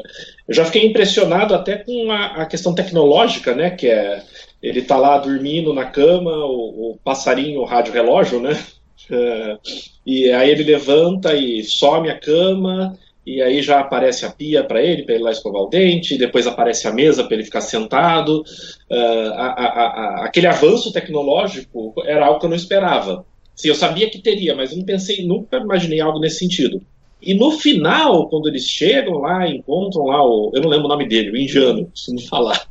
eu 0.47 0.53
já 0.53 0.65
fiquei 0.65 0.85
impressionado 0.85 1.55
até 1.55 1.77
com 1.77 2.11
a, 2.11 2.41
a, 2.41 2.45
questão 2.45 2.75
tecnológica, 2.75 3.55
né? 3.55 3.71
Que 3.71 3.87
é 3.87 4.21
ele 4.61 4.81
tá 4.81 4.97
lá 4.97 5.17
dormindo 5.17 5.73
na 5.73 5.85
cama, 5.85 6.31
o, 6.31 6.91
o 6.91 6.99
passarinho, 7.03 7.61
o 7.61 7.65
rádio 7.65 7.93
relógio, 7.93 8.41
né? 8.41 8.57
E 10.05 10.31
aí 10.31 10.49
ele 10.49 10.63
levanta 10.63 11.35
e 11.35 11.63
some 11.63 12.09
a 12.09 12.19
cama 12.19 12.97
e 13.25 13.41
aí 13.43 13.61
já 13.61 13.79
aparece 13.79 14.25
a 14.25 14.31
pia 14.31 14.63
para 14.63 14.81
ele, 14.81 15.03
para 15.03 15.13
ele 15.13 15.23
lá 15.23 15.31
escovar 15.31 15.61
o 15.61 15.67
dente, 15.69 16.17
depois 16.17 16.47
aparece 16.47 16.87
a 16.87 16.91
mesa 16.91 17.23
para 17.23 17.35
ele 17.35 17.43
ficar 17.43 17.61
sentado. 17.61 18.43
Uh, 18.89 19.33
a, 19.35 19.45
a, 19.47 19.65
a, 19.65 20.25
aquele 20.25 20.47
avanço 20.47 20.91
tecnológico 20.91 21.93
era 22.05 22.25
algo 22.25 22.39
que 22.39 22.45
eu 22.47 22.49
não 22.49 22.57
esperava. 22.57 23.23
Sim, 23.55 23.67
eu 23.67 23.75
sabia 23.75 24.09
que 24.09 24.19
teria, 24.19 24.55
mas 24.55 24.75
não 24.75 24.83
pensei, 24.83 25.25
nunca 25.25 25.57
imaginei 25.57 25.99
algo 25.99 26.19
nesse 26.19 26.39
sentido. 26.39 26.81
E 27.21 27.33
no 27.33 27.51
final, 27.51 28.29
quando 28.29 28.47
eles 28.47 28.63
chegam 28.63 29.19
lá, 29.19 29.47
encontram 29.47 30.05
lá 30.05 30.23
o. 30.23 30.51
Eu 30.55 30.61
não 30.61 30.69
lembro 30.69 30.85
o 30.85 30.89
nome 30.89 31.07
dele, 31.07 31.31
o 31.31 31.37
Indiano, 31.37 31.85
costumo 31.87 32.21
falar. 32.21 32.65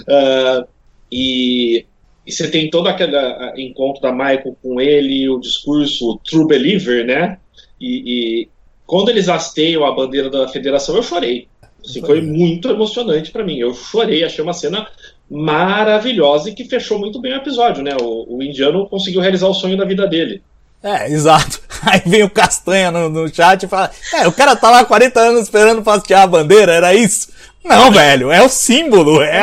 Uh, 0.00 0.66
e, 1.12 1.84
e, 2.26 2.32
você 2.32 2.50
tem 2.50 2.70
todo 2.70 2.88
aquele 2.88 3.16
encontro 3.58 4.00
da 4.00 4.10
Michael 4.10 4.56
com 4.62 4.80
ele, 4.80 5.28
o 5.28 5.38
discurso 5.38 6.18
True 6.24 6.46
Believer, 6.46 7.04
né? 7.04 7.38
E, 7.80 8.42
e 8.42 8.48
quando 8.86 9.10
eles 9.10 9.28
hasteiam 9.28 9.84
a 9.84 9.94
bandeira 9.94 10.30
da 10.30 10.48
federação, 10.48 10.96
eu 10.96 11.02
chorei. 11.02 11.48
Assim, 11.84 12.00
foi 12.00 12.22
muito 12.22 12.68
emocionante 12.68 13.30
para 13.30 13.44
mim. 13.44 13.58
Eu 13.58 13.74
chorei, 13.74 14.24
achei 14.24 14.42
uma 14.42 14.52
cena 14.52 14.88
maravilhosa 15.28 16.48
e 16.48 16.54
que 16.54 16.64
fechou 16.64 16.98
muito 16.98 17.20
bem 17.20 17.32
o 17.32 17.36
episódio, 17.36 17.82
né? 17.82 17.96
O, 18.00 18.36
o 18.36 18.42
indiano 18.42 18.86
conseguiu 18.88 19.20
realizar 19.20 19.48
o 19.48 19.54
sonho 19.54 19.76
da 19.76 19.84
vida 19.84 20.06
dele. 20.06 20.42
É, 20.82 21.10
exato. 21.10 21.60
Aí 21.84 22.02
vem 22.06 22.22
o 22.22 22.30
Castanha 22.30 22.90
no, 22.90 23.08
no 23.08 23.34
chat 23.34 23.64
e 23.64 23.68
fala: 23.68 23.90
É, 24.14 24.26
o 24.26 24.32
cara 24.32 24.54
tá 24.54 24.70
lá 24.70 24.84
40 24.84 25.20
anos 25.20 25.42
esperando 25.42 25.82
pra 25.82 25.94
hastear 25.94 26.22
a 26.22 26.26
bandeira, 26.26 26.72
era 26.72 26.94
isso? 26.94 27.28
Não, 27.64 27.92
velho, 27.92 28.32
é 28.32 28.42
o 28.42 28.48
símbolo, 28.48 29.22
é, 29.22 29.40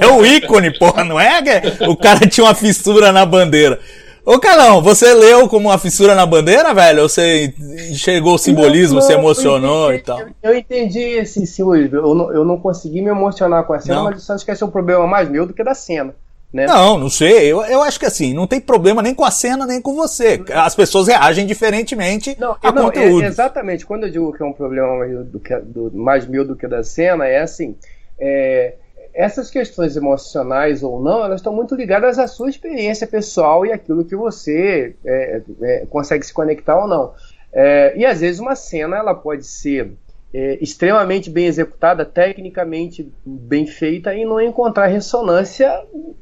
é 0.00 0.06
o 0.06 0.26
ícone, 0.26 0.78
porra, 0.78 1.04
não 1.04 1.18
é 1.18 1.40
que 1.42 1.84
o 1.86 1.96
cara 1.96 2.26
tinha 2.26 2.44
uma 2.44 2.54
fissura 2.54 3.10
na 3.12 3.24
bandeira. 3.24 3.78
Ô 4.24 4.38
Calão, 4.38 4.80
você 4.82 5.12
leu 5.14 5.48
como 5.48 5.68
uma 5.68 5.78
fissura 5.78 6.14
na 6.14 6.24
bandeira, 6.24 6.72
velho? 6.72 7.02
Ou 7.02 7.08
você 7.08 7.52
enxergou 7.90 8.34
o 8.34 8.38
simbolismo, 8.38 9.00
não, 9.00 9.00
não, 9.00 9.06
se 9.06 9.12
emocionou 9.14 9.92
entendi, 9.92 10.02
e 10.02 10.04
tal? 10.04 10.20
Eu 10.42 10.56
entendi 10.56 11.00
esse 11.00 11.44
simbolismo, 11.46 11.96
eu 11.96 12.14
não, 12.14 12.32
eu 12.32 12.44
não 12.44 12.58
consegui 12.58 13.00
me 13.00 13.10
emocionar 13.10 13.64
com 13.64 13.72
a 13.72 13.80
cena, 13.80 13.96
não. 13.96 14.04
mas 14.04 14.28
acho 14.30 14.44
que 14.44 14.50
esse 14.52 14.62
é 14.62 14.66
um 14.66 14.70
problema 14.70 15.06
mais 15.06 15.28
meu 15.28 15.46
do 15.46 15.54
que 15.54 15.64
da 15.64 15.74
cena. 15.74 16.14
Né? 16.52 16.66
Não, 16.66 16.98
não 16.98 17.08
sei. 17.08 17.50
Eu, 17.50 17.64
eu 17.64 17.82
acho 17.82 17.98
que 17.98 18.04
assim, 18.04 18.34
não 18.34 18.46
tem 18.46 18.60
problema 18.60 19.00
nem 19.00 19.14
com 19.14 19.24
a 19.24 19.30
cena, 19.30 19.66
nem 19.66 19.80
com 19.80 19.94
você. 19.94 20.42
As 20.52 20.74
pessoas 20.74 21.08
reagem 21.08 21.46
diferentemente 21.46 22.36
não, 22.38 22.56
a 22.62 22.70
não, 22.70 22.84
conteúdo. 22.84 23.24
É, 23.24 23.28
exatamente. 23.28 23.86
Quando 23.86 24.04
eu 24.04 24.10
digo 24.10 24.32
que 24.32 24.42
é 24.42 24.46
um 24.46 24.52
problema 24.52 24.98
mais, 24.98 25.26
do 25.26 25.40
que, 25.40 25.56
do, 25.56 25.90
mais 25.94 26.26
meu 26.26 26.46
do 26.46 26.54
que 26.54 26.68
da 26.68 26.82
cena, 26.82 27.26
é 27.26 27.40
assim. 27.40 27.74
É, 28.18 28.74
essas 29.14 29.50
questões 29.50 29.96
emocionais 29.96 30.82
ou 30.82 31.02
não, 31.02 31.24
elas 31.24 31.40
estão 31.40 31.54
muito 31.54 31.74
ligadas 31.74 32.18
à 32.18 32.26
sua 32.26 32.48
experiência 32.48 33.06
pessoal 33.06 33.64
e 33.64 33.72
aquilo 33.72 34.04
que 34.04 34.16
você 34.16 34.94
é, 35.04 35.42
é, 35.62 35.86
consegue 35.88 36.24
se 36.24 36.32
conectar 36.32 36.78
ou 36.78 36.88
não. 36.88 37.14
É, 37.52 37.92
e 37.96 38.06
às 38.06 38.20
vezes 38.20 38.40
uma 38.40 38.56
cena 38.56 38.96
ela 38.96 39.14
pode 39.14 39.46
ser 39.46 39.92
é, 40.34 40.58
extremamente 40.62 41.28
bem 41.28 41.46
executada, 41.46 42.04
tecnicamente 42.04 43.12
bem 43.24 43.66
feita 43.66 44.14
e 44.14 44.24
não 44.24 44.40
encontrar 44.40 44.86
ressonância 44.86 45.70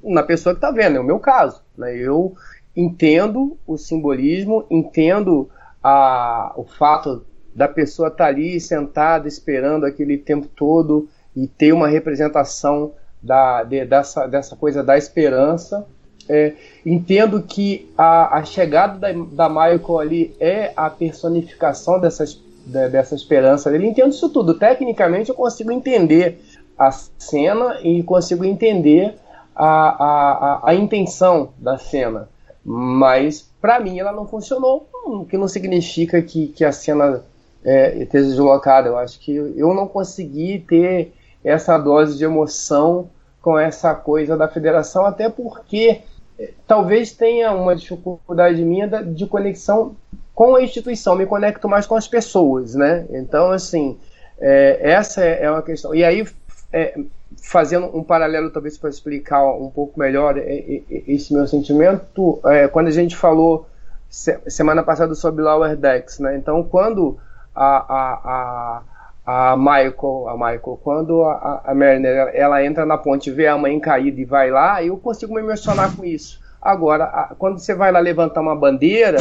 na 0.02 0.22
pessoa 0.22 0.54
que 0.54 0.58
está 0.58 0.70
vendo. 0.70 0.96
É 0.96 1.00
o 1.00 1.04
meu 1.04 1.20
caso. 1.20 1.62
Né? 1.78 1.96
Eu 1.96 2.34
entendo 2.76 3.56
o 3.66 3.76
simbolismo, 3.76 4.66
entendo 4.68 5.48
a, 5.82 6.52
o 6.56 6.64
fato 6.64 7.24
da 7.54 7.68
pessoa 7.68 8.08
estar 8.08 8.24
tá 8.24 8.30
ali 8.30 8.60
sentada 8.60 9.28
esperando 9.28 9.86
aquele 9.86 10.18
tempo 10.18 10.48
todo 10.48 11.08
e 11.36 11.46
ter 11.46 11.72
uma 11.72 11.88
representação 11.88 12.92
da, 13.22 13.62
de, 13.62 13.84
dessa, 13.84 14.26
dessa 14.26 14.56
coisa 14.56 14.82
da 14.82 14.98
esperança. 14.98 15.86
É, 16.28 16.54
entendo 16.86 17.42
que 17.42 17.90
a, 17.96 18.38
a 18.38 18.44
chegada 18.44 18.98
da, 18.98 19.12
da 19.12 19.48
Michael 19.48 19.98
ali 19.98 20.36
é 20.38 20.72
a 20.76 20.88
personificação 20.88 22.00
dessas 22.00 22.40
dessa 22.66 23.14
esperança 23.14 23.70
dele. 23.70 23.88
Entendo 23.88 24.10
isso 24.10 24.28
tudo. 24.28 24.54
Tecnicamente, 24.54 25.30
eu 25.30 25.34
consigo 25.34 25.70
entender 25.72 26.40
a 26.78 26.90
cena 26.90 27.78
e 27.82 28.02
consigo 28.02 28.44
entender 28.44 29.16
a, 29.54 29.66
a, 29.66 30.32
a, 30.32 30.70
a 30.70 30.74
intenção 30.74 31.50
da 31.58 31.76
cena. 31.78 32.28
Mas, 32.64 33.50
para 33.60 33.80
mim, 33.80 33.98
ela 33.98 34.12
não 34.12 34.26
funcionou, 34.26 34.88
o 35.04 35.24
que 35.24 35.36
não 35.36 35.48
significa 35.48 36.20
que, 36.22 36.48
que 36.48 36.64
a 36.64 36.72
cena 36.72 37.22
é, 37.64 37.96
esteja 38.02 38.26
deslocada. 38.26 38.88
Eu 38.88 38.98
acho 38.98 39.18
que 39.20 39.34
eu 39.34 39.74
não 39.74 39.86
consegui 39.86 40.64
ter 40.66 41.12
essa 41.44 41.78
dose 41.78 42.16
de 42.16 42.24
emoção 42.24 43.10
com 43.40 43.58
essa 43.58 43.94
coisa 43.94 44.36
da 44.36 44.48
federação, 44.48 45.06
até 45.06 45.28
porque 45.28 46.02
é, 46.38 46.50
talvez 46.66 47.12
tenha 47.12 47.52
uma 47.52 47.74
dificuldade 47.74 48.62
minha 48.62 48.86
de 48.86 49.26
conexão 49.26 49.96
com 50.34 50.56
a 50.56 50.62
instituição, 50.62 51.16
me 51.16 51.26
conecto 51.26 51.68
mais 51.68 51.86
com 51.86 51.94
as 51.94 52.08
pessoas, 52.08 52.74
né? 52.74 53.06
Então, 53.10 53.50
assim, 53.50 53.98
é, 54.40 54.78
essa 54.82 55.22
é 55.22 55.50
uma 55.50 55.62
questão. 55.62 55.94
E 55.94 56.02
aí, 56.02 56.26
é, 56.72 56.98
fazendo 57.42 57.96
um 57.96 58.02
paralelo, 58.02 58.50
talvez 58.50 58.78
para 58.78 58.90
explicar 58.90 59.44
um 59.44 59.70
pouco 59.70 59.98
melhor 59.98 60.36
é, 60.36 60.42
é, 60.42 60.82
esse 61.06 61.32
meu 61.32 61.46
sentimento, 61.46 62.40
é, 62.44 62.68
quando 62.68 62.88
a 62.88 62.92
gente 62.92 63.16
falou 63.16 63.66
semana 64.08 64.82
passada 64.82 65.14
sobre 65.14 65.42
Lower 65.42 65.76
Decks, 65.76 66.18
né? 66.18 66.36
Então, 66.36 66.64
quando 66.64 67.18
a, 67.54 67.76
a, 67.76 68.82
a, 69.26 69.52
a 69.52 69.56
Michael, 69.56 70.28
a 70.28 70.34
Michael, 70.34 70.80
quando 70.82 71.22
a, 71.24 71.62
a 71.64 71.74
Mariner 71.74 72.10
ela, 72.10 72.30
ela 72.30 72.64
entra 72.64 72.84
na 72.84 72.98
ponte, 72.98 73.30
vê 73.30 73.46
a 73.46 73.56
mãe 73.56 73.78
caída 73.78 74.20
e 74.20 74.24
vai 74.24 74.50
lá, 74.50 74.82
eu 74.82 74.96
consigo 74.96 75.34
me 75.34 75.40
emocionar 75.40 75.94
com 75.94 76.04
isso. 76.04 76.40
Agora, 76.60 77.04
a, 77.04 77.34
quando 77.38 77.58
você 77.58 77.74
vai 77.74 77.92
lá 77.92 78.00
levantar 78.00 78.40
uma 78.40 78.56
bandeira, 78.56 79.18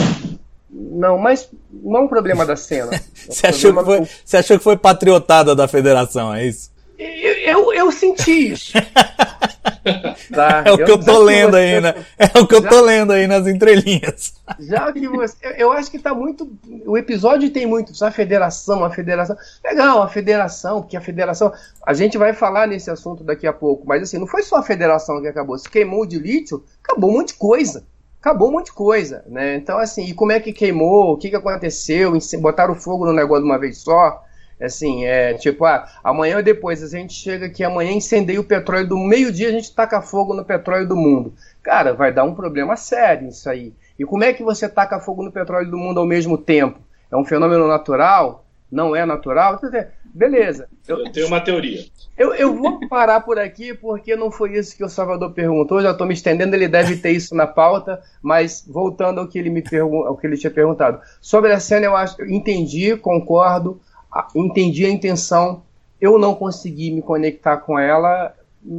não, 0.72 1.18
mas 1.18 1.50
não 1.72 1.98
é 1.98 2.02
um 2.02 2.08
problema 2.08 2.46
da 2.46 2.56
cena. 2.56 2.92
É 3.30 3.32
você, 3.32 3.48
achou 3.48 3.74
que 3.76 3.84
foi, 3.84 4.08
você 4.26 4.38
achou 4.38 4.58
que 4.58 4.64
foi 4.64 4.78
patriotada 4.78 5.56
da 5.56 5.68
federação, 5.68 6.34
é 6.34 6.46
isso? 6.46 6.72
Eu, 6.98 7.34
eu, 7.34 7.74
eu 7.74 7.92
senti 7.92 8.52
isso. 8.52 8.74
tá, 10.34 10.64
é 10.66 10.72
o 10.72 10.78
que 10.78 10.92
eu 10.92 11.00
tô 11.00 11.20
lendo 11.20 11.52
você, 11.52 11.58
aí, 11.58 11.82
né? 11.82 12.06
É 12.18 12.40
o 12.40 12.46
que 12.46 12.56
eu 12.56 12.68
tô 12.68 12.82
lendo 12.82 13.14
aí 13.14 13.26
nas 13.26 13.48
entrelinhas. 13.48 14.34
Já 14.60 14.92
que 14.92 15.08
você. 15.08 15.38
Eu, 15.42 15.52
eu 15.52 15.72
acho 15.72 15.90
que 15.90 15.98
tá 15.98 16.14
muito. 16.14 16.52
O 16.86 16.98
episódio 16.98 17.50
tem 17.52 17.66
muito. 17.66 17.94
A 18.04 18.12
federação, 18.12 18.84
a 18.84 18.90
federação. 18.90 19.38
Legal, 19.64 20.02
a 20.02 20.10
federação, 20.10 20.82
porque 20.82 20.98
a 20.98 21.02
federação. 21.02 21.54
A 21.86 21.94
gente 21.94 22.18
vai 22.18 22.34
falar 22.34 22.68
nesse 22.68 22.92
assunto 22.92 23.24
daqui 23.24 23.48
a 23.48 23.54
pouco, 23.54 23.88
mas 23.88 24.04
assim, 24.04 24.18
não 24.18 24.28
foi 24.28 24.44
só 24.44 24.58
a 24.58 24.64
federação 24.64 25.22
que 25.22 25.28
acabou. 25.28 25.58
Se 25.58 25.70
queimou 25.70 26.06
de 26.06 26.20
lítio, 26.20 26.66
acabou 26.84 27.12
um 27.12 27.14
monte 27.14 27.30
de 27.30 27.36
coisa 27.36 27.86
acabou 28.20 28.50
um 28.50 28.54
monte 28.54 28.66
de 28.66 28.74
coisa, 28.74 29.24
né? 29.28 29.56
Então, 29.56 29.78
assim, 29.78 30.06
e 30.06 30.14
como 30.14 30.32
é 30.32 30.40
que 30.40 30.54
queimou, 30.54 31.14
o 31.14 31.18
que, 31.18 31.30
que 31.30 31.36
aconteceu, 31.36 32.18
botaram 32.42 32.76
fogo 32.76 33.06
no 33.06 33.14
negócio 33.14 33.44
de 33.44 33.50
uma 33.50 33.58
vez 33.58 33.78
só, 33.78 34.24
assim, 34.62 35.06
é 35.06 35.34
tipo, 35.34 35.64
ah, 35.66 35.88
amanhã 36.04 36.38
ou 36.38 36.44
depois 36.44 36.84
a 36.84 36.88
gente 36.88 37.14
chega 37.14 37.46
aqui, 37.46 37.64
amanhã 37.64 37.92
incendeia 37.92 38.40
o 38.40 38.44
petróleo 38.44 38.88
do 38.88 38.98
meio-dia, 38.98 39.48
a 39.48 39.52
gente 39.52 39.74
taca 39.74 40.02
fogo 40.02 40.34
no 40.34 40.44
petróleo 40.44 40.88
do 40.88 40.96
mundo. 40.96 41.34
Cara, 41.64 41.94
vai 41.94 42.12
dar 42.12 42.26
um 42.26 42.36
problema 42.36 42.76
sério 42.76 43.30
isso 43.30 43.50
aí. 43.50 43.74
E 43.98 44.06
como 44.06 44.24
é 44.24 44.34
que 44.34 44.44
você 44.44 44.68
taca 44.68 45.00
fogo 45.00 45.24
no 45.24 45.32
petróleo 45.32 45.72
do 45.72 45.78
mundo 45.78 46.00
ao 46.00 46.06
mesmo 46.06 46.38
tempo? 46.38 46.80
É 47.12 47.16
um 47.16 47.26
fenômeno 47.26 47.68
natural? 47.68 48.46
Não 48.72 48.96
é 48.96 49.06
natural? 49.06 49.60
Beleza. 50.14 50.68
Eu, 50.88 51.00
eu 51.00 51.12
tenho 51.12 51.28
uma 51.28 51.40
teoria. 51.40 51.86
Eu, 52.18 52.34
eu 52.34 52.56
vou 52.56 52.80
parar 52.90 53.22
por 53.22 53.40
aqui 53.40 53.74
porque 53.74 54.16
não 54.16 54.32
foi 54.32 54.58
isso 54.58 54.76
que 54.76 54.84
o 54.84 54.90
Salvador 54.90 55.32
perguntou. 55.32 55.82
Já 55.82 55.92
estou 55.92 56.06
me 56.06 56.14
estendendo, 56.14 56.56
ele 56.56 56.68
deve 56.68 56.98
ter 56.98 57.12
isso 57.12 57.34
na 57.36 57.48
pauta. 57.48 58.02
Mas 58.22 58.66
voltando 58.68 59.20
ao 59.20 59.28
que 59.28 59.40
ele 59.40 59.50
me 59.50 59.64
ao 60.06 60.18
que 60.18 60.28
ele 60.28 60.38
tinha 60.38 60.52
perguntado 60.52 61.00
sobre 61.22 61.52
a 61.52 61.60
cena, 61.60 61.86
eu 61.86 61.96
acho, 61.96 62.22
entendi, 62.26 62.96
concordo, 62.98 63.80
entendi 64.36 64.86
a 64.86 64.90
intenção. 64.90 65.64
Eu 66.02 66.18
não 66.18 66.34
consegui 66.34 66.92
me 66.92 67.02
conectar 67.02 67.58
com 67.58 67.78
ela 67.78 68.34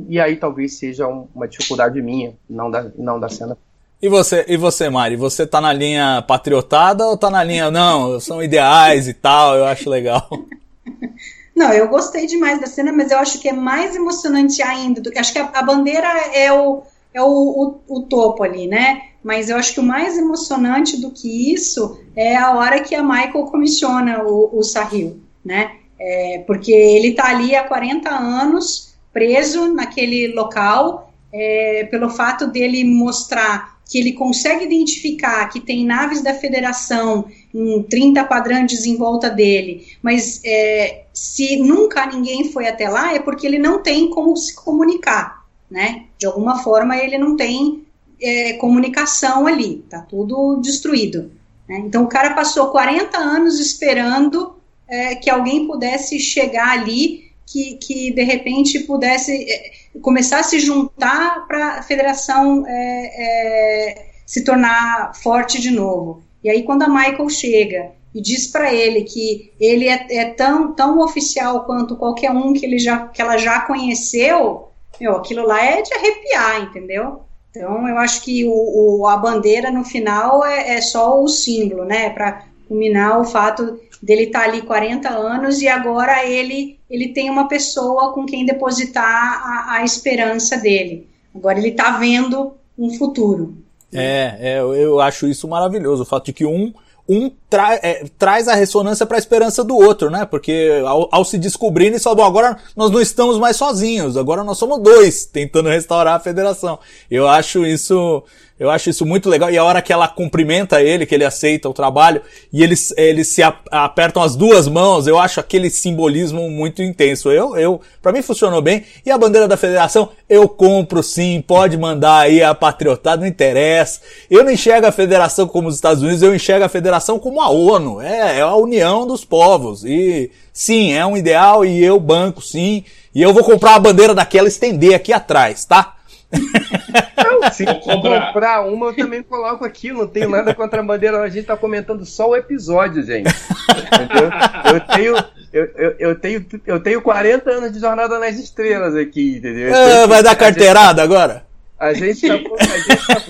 e 0.09 0.21
aí 0.21 0.37
talvez 0.37 0.79
seja 0.79 1.07
uma 1.07 1.49
dificuldade 1.49 2.01
minha, 2.03 2.35
não 2.49 2.71
da, 2.71 2.91
não 2.97 3.19
da 3.19 3.29
cena. 3.29 3.57
E 4.03 4.09
você, 4.09 4.47
e 4.49 4.57
você, 4.57 4.89
Mari? 4.89 5.17
Você 5.17 5.47
tá 5.47 5.61
na 5.61 5.73
linha 5.73 6.23
patriotada 6.27 7.07
ou 7.07 7.19
tá 7.19 7.29
na 7.29 7.45
linha, 7.45 7.71
não, 7.71 8.19
são 8.19 8.43
ideais 8.43 9.07
e 9.07 9.13
tal, 9.13 9.57
eu 9.57 9.67
acho 9.67 9.91
legal? 9.91 10.29
Não, 11.55 11.73
eu 11.73 11.89
gostei 11.89 12.27
demais 12.27 12.61
da 12.61 12.67
cena, 12.67 12.93
mas 12.93 13.11
eu 13.11 13.19
acho 13.19 13.41
que 13.41 13.49
é 13.49 13.53
mais 13.53 13.95
emocionante 13.95 14.63
ainda. 14.63 15.01
Do 15.01 15.11
acho 15.17 15.33
que 15.33 15.39
a, 15.39 15.51
a 15.53 15.63
bandeira 15.63 16.09
é 16.33 16.53
o, 16.53 16.83
é 17.13 17.21
o, 17.21 17.27
o, 17.27 17.97
o, 17.97 18.03
topo 18.03 18.43
ali, 18.43 18.67
né? 18.67 19.03
Mas 19.23 19.51
eu 19.51 19.57
acho 19.57 19.75
que 19.75 19.81
o 19.81 19.85
mais 19.85 20.17
emocionante 20.17 21.01
do 21.01 21.11
que 21.11 21.53
isso 21.53 22.01
é 22.17 22.37
a 22.37 22.53
hora 22.55 22.81
que 22.81 22.95
a 22.95 23.03
Michael 23.03 23.45
comissiona 23.47 24.23
o, 24.23 24.59
o 24.59 24.63
Sahil, 24.63 25.21
né? 25.45 25.73
É, 25.99 26.43
porque 26.47 26.73
ele 26.73 27.09
está 27.09 27.29
ali 27.29 27.55
há 27.55 27.65
40 27.65 28.09
anos 28.09 28.95
preso 29.13 29.75
naquele 29.75 30.29
local 30.29 31.13
é, 31.33 31.87
pelo 31.91 32.09
fato 32.09 32.47
dele 32.47 32.85
mostrar 32.85 33.81
que 33.91 33.99
ele 33.99 34.13
consegue 34.13 34.65
identificar 34.65 35.49
que 35.49 35.61
tem 35.61 35.85
naves 35.85 36.23
da 36.23 36.33
federação 36.33 37.27
em 37.55 37.83
30 37.83 38.25
quadrantes 38.25 38.87
em 38.87 38.97
volta 38.97 39.29
dele, 39.29 39.87
mas 40.03 40.41
é, 40.45 41.05
se 41.13 41.57
nunca 41.57 42.07
ninguém 42.07 42.51
foi 42.51 42.69
até 42.69 42.89
lá, 42.89 43.15
é 43.15 43.19
porque 43.19 43.47
ele 43.47 43.59
não 43.59 43.83
tem 43.83 44.09
como 44.11 44.37
se 44.37 44.55
comunicar, 44.55 45.45
né? 45.71 46.05
De 46.19 46.27
alguma 46.27 46.63
forma 46.63 46.97
ele 46.97 47.19
não 47.19 47.37
tem 47.37 47.85
é, 48.21 48.55
comunicação 48.55 49.47
ali, 49.47 49.85
tá 49.89 50.01
tudo 50.01 50.61
destruído. 50.61 51.31
Né? 51.69 51.79
Então 51.79 52.05
o 52.05 52.09
cara 52.09 52.35
passou 52.35 52.71
40 52.71 53.17
anos 53.17 53.59
esperando 53.59 54.57
é, 54.89 55.15
que 55.15 55.31
alguém 55.31 55.67
pudesse 55.67 56.19
chegar 56.19 56.71
ali, 56.71 57.31
que, 57.47 57.75
que 57.77 58.13
de 58.13 58.23
repente 58.23 58.81
pudesse 58.81 59.33
é, 59.33 59.73
começar 60.01 60.41
a 60.41 60.45
se 60.45 60.61
juntar 60.61 61.47
para 61.47 61.79
a 61.79 61.83
federação 61.83 62.65
é, 62.67 62.73
é, 62.73 64.07
se 64.27 64.45
tornar 64.45 65.15
forte 65.15 65.61
de 65.61 65.71
novo. 65.71 66.23
E 66.43 66.51
aí, 66.51 66.63
quando 66.63 66.83
a 66.83 66.89
Michael 66.89 67.29
chega 67.29 67.93
e 68.15 68.21
diz 68.21 68.47
para 68.47 68.73
ele 68.73 69.03
que 69.03 69.53
ele 69.61 69.89
é, 69.89 70.07
é, 70.11 70.25
tão, 70.31 70.73
tão 70.75 70.99
oficial 71.01 71.65
quanto 71.65 71.97
qualquer 71.97 72.31
um 72.31 72.53
que, 72.53 72.65
ele 72.65 72.79
já, 72.79 73.07
que 73.07 73.21
ela 73.21 73.37
já 73.37 73.61
conheceu, 73.61 74.69
meu, 75.01 75.17
aquilo 75.17 75.47
lá 75.47 75.63
é 75.65 75.83
de 75.83 75.95
arrepiar, 75.95 76.63
entendeu? 76.63 77.21
Então, 77.51 77.87
eu 77.89 77.99
acho 77.99 78.23
que 78.23 78.45
o, 78.45 79.01
o 79.01 79.07
a 79.07 79.17
bandeira 79.17 79.71
no 79.71 79.85
final 79.85 80.45
é, 80.45 80.75
é 80.75 80.81
só 80.81 81.23
o 81.23 81.29
símbolo, 81.29 81.85
né? 81.85 82.11
Para 82.11 82.45
culminar 82.69 83.21
o 83.21 83.25
fato 83.25 83.81
dele 84.03 84.25
estar 84.25 84.41
tá 84.41 84.45
ali 84.47 84.63
40 84.63 85.09
anos 85.09 85.61
e 85.61 85.69
agora 85.69 86.25
ele 86.25 86.79
ele 86.89 87.09
tem 87.09 87.31
uma 87.31 87.47
pessoa 87.47 88.13
com 88.13 88.27
quem 88.27 88.45
depositar 88.45 89.05
a, 89.05 89.75
a 89.75 89.85
esperança 89.85 90.57
dele. 90.57 91.09
Agora 91.33 91.59
ele 91.59 91.69
está 91.69 91.99
vendo 91.99 92.55
um 92.77 92.91
futuro. 92.91 93.60
É, 93.93 94.37
é, 94.41 94.61
eu 94.61 95.01
acho 95.01 95.27
isso 95.27 95.49
maravilhoso, 95.49 96.03
o 96.03 96.07
fato 96.07 96.27
de 96.27 96.33
que 96.33 96.45
um 96.47 96.73
um 97.09 97.29
tra 97.49 97.75
é, 97.83 98.05
traz 98.17 98.47
a 98.47 98.55
ressonância 98.55 99.05
para 99.05 99.17
a 99.17 99.19
esperança 99.19 99.65
do 99.65 99.75
outro, 99.75 100.09
né? 100.09 100.25
Porque 100.25 100.81
ao, 100.87 101.09
ao 101.11 101.25
se 101.25 101.39
descobrirem, 101.39 101.95
eles 101.95 102.05
falam, 102.05 102.25
agora 102.25 102.57
nós 102.77 102.89
não 102.89 103.01
estamos 103.01 103.37
mais 103.37 103.57
sozinhos, 103.57 104.17
agora 104.17 104.45
nós 104.45 104.59
somos 104.59 104.81
dois 104.81 105.25
tentando 105.25 105.69
restaurar 105.69 106.15
a 106.15 106.21
federação. 106.21 106.79
Eu 107.11 107.27
acho 107.27 107.67
isso 107.67 108.23
eu 108.61 108.69
acho 108.71 108.91
isso 108.91 109.07
muito 109.07 109.27
legal. 109.31 109.51
E 109.51 109.57
a 109.57 109.65
hora 109.65 109.81
que 109.81 109.91
ela 109.91 110.07
cumprimenta 110.07 110.83
ele, 110.83 111.07
que 111.07 111.15
ele 111.15 111.25
aceita 111.25 111.67
o 111.67 111.73
trabalho, 111.73 112.21
e 112.53 112.63
eles, 112.63 112.93
eles 112.95 113.29
se 113.29 113.43
apertam 113.71 114.23
as 114.23 114.37
duas 114.37 114.69
mãos, 114.69 115.07
eu 115.07 115.19
acho 115.19 115.41
aquele 115.41 115.71
simbolismo 115.71 116.51
muito 116.51 116.83
intenso. 116.83 117.31
Eu, 117.31 117.57
eu, 117.57 117.81
para 118.03 118.13
mim 118.13 118.21
funcionou 118.21 118.61
bem. 118.61 118.85
E 119.05 119.11
a 119.11 119.17
bandeira 119.17 119.49
da 119.49 119.57
federação, 119.57 120.11
eu 120.29 120.47
compro 120.47 121.03
sim, 121.03 121.43
pode 121.45 121.79
mandar 121.79 122.19
aí 122.19 122.43
a 122.43 122.55
patriotada, 122.55 123.23
não 123.23 123.27
interessa. 123.27 124.03
Eu 124.31 124.45
não 124.45 124.53
enxergo 124.53 124.87
a 124.87 124.93
federação 124.93 125.49
como 125.49 125.67
os 125.67 125.77
Estados 125.77 126.03
Unidos, 126.03 126.21
eu 126.21 126.35
enxergo 126.35 126.67
a 126.67 126.69
federação 126.69 127.19
como 127.19 127.41
a 127.41 127.49
ONU. 127.49 128.03
É, 128.03 128.41
é 128.41 128.41
a 128.43 128.55
união 128.57 129.07
dos 129.07 129.25
povos. 129.25 129.87
E 129.87 130.31
sim, 130.53 130.93
é 130.93 131.07
um 131.07 131.17
ideal 131.17 131.65
e 131.65 131.83
eu 131.83 131.99
banco 131.99 132.43
sim. 132.43 132.85
E 133.15 133.23
eu 133.23 133.33
vou 133.33 133.43
comprar 133.43 133.77
a 133.77 133.81
bandeira 133.81 134.15
daquela 134.15 134.49
estender 134.49 134.95
aqui 134.95 135.15
atrás, 135.15 135.65
tá? 135.65 135.95
Não, 136.33 137.51
se 137.51 137.65
comprar. 137.65 138.27
comprar 138.27 138.61
uma, 138.63 138.87
eu 138.87 138.97
também 138.97 139.23
coloco 139.23 139.65
aqui. 139.65 139.93
Não 139.93 140.07
tenho 140.07 140.31
nada 140.31 140.55
contra 140.55 140.81
a 140.81 140.85
bandeira. 140.85 141.21
A 141.21 141.29
gente 141.29 141.47
tá 141.47 141.57
comentando 141.57 142.05
só 142.05 142.31
o 142.31 142.37
episódio, 142.37 143.03
gente. 143.03 143.29
Entendeu? 143.29 144.31
Eu 144.73 144.81
tenho, 144.81 145.17
eu, 145.53 145.65
eu, 145.77 145.97
eu, 145.99 146.15
tenho, 146.15 146.47
eu 146.67 146.81
tenho 146.81 147.03
40 147.03 147.51
anos 147.51 147.73
de 147.73 147.81
Jornada 147.81 148.19
nas 148.19 148.39
Estrelas 148.39 148.95
aqui, 148.95 149.37
entendeu? 149.39 149.73
Ah, 149.75 150.07
vai 150.07 150.23
dar 150.23 150.37
carteirada 150.37 151.03
agora? 151.03 151.50
A 151.81 151.93
gente 151.95 152.29
tá. 152.29 152.35
A 152.35 152.39
gente 152.39 153.07
tá 153.07 153.21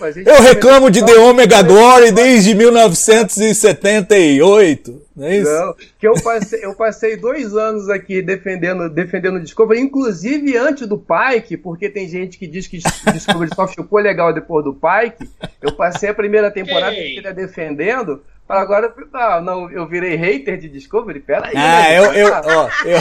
a 0.00 0.10
gente 0.12 0.28
eu 0.28 0.40
reclamo 0.40 0.88
de 0.88 1.04
The 1.04 1.18
Omega 1.18 1.60
Glory 1.62 2.12
desde 2.12 2.54
1978. 2.54 5.02
Não 5.16 5.26
é 5.26 5.38
isso? 5.38 5.50
Não, 5.50 5.74
que 5.98 6.06
eu 6.06 6.14
passei, 6.22 6.64
eu 6.64 6.76
passei 6.76 7.16
dois 7.16 7.56
anos 7.56 7.90
aqui 7.90 8.22
defendendo, 8.22 8.88
defendendo 8.88 9.34
o 9.36 9.40
Discovery, 9.40 9.80
inclusive 9.80 10.56
antes 10.56 10.86
do 10.86 10.96
Pike, 10.96 11.56
porque 11.56 11.90
tem 11.90 12.08
gente 12.08 12.38
que 12.38 12.46
diz 12.46 12.68
que 12.68 12.78
Discovery 13.12 13.50
só 13.52 13.66
ficou 13.66 13.98
legal 13.98 14.32
depois 14.32 14.64
do 14.64 14.72
Pike. 14.72 15.28
Eu 15.60 15.72
passei 15.72 16.10
a 16.10 16.14
primeira 16.14 16.52
temporada 16.52 16.94
inteira 16.94 17.34
defendendo. 17.34 18.22
Agora, 18.46 18.94
ah, 19.14 19.40
não, 19.40 19.70
eu 19.70 19.88
virei 19.88 20.16
hater 20.16 20.58
de 20.58 20.68
Discovery? 20.68 21.20
Pera 21.20 21.46
aí. 21.46 21.54
Ah, 21.56 21.82
né? 21.82 21.98
eu, 21.98 22.04
eu, 22.12 22.32
ó, 22.32 22.68
eu... 22.84 22.98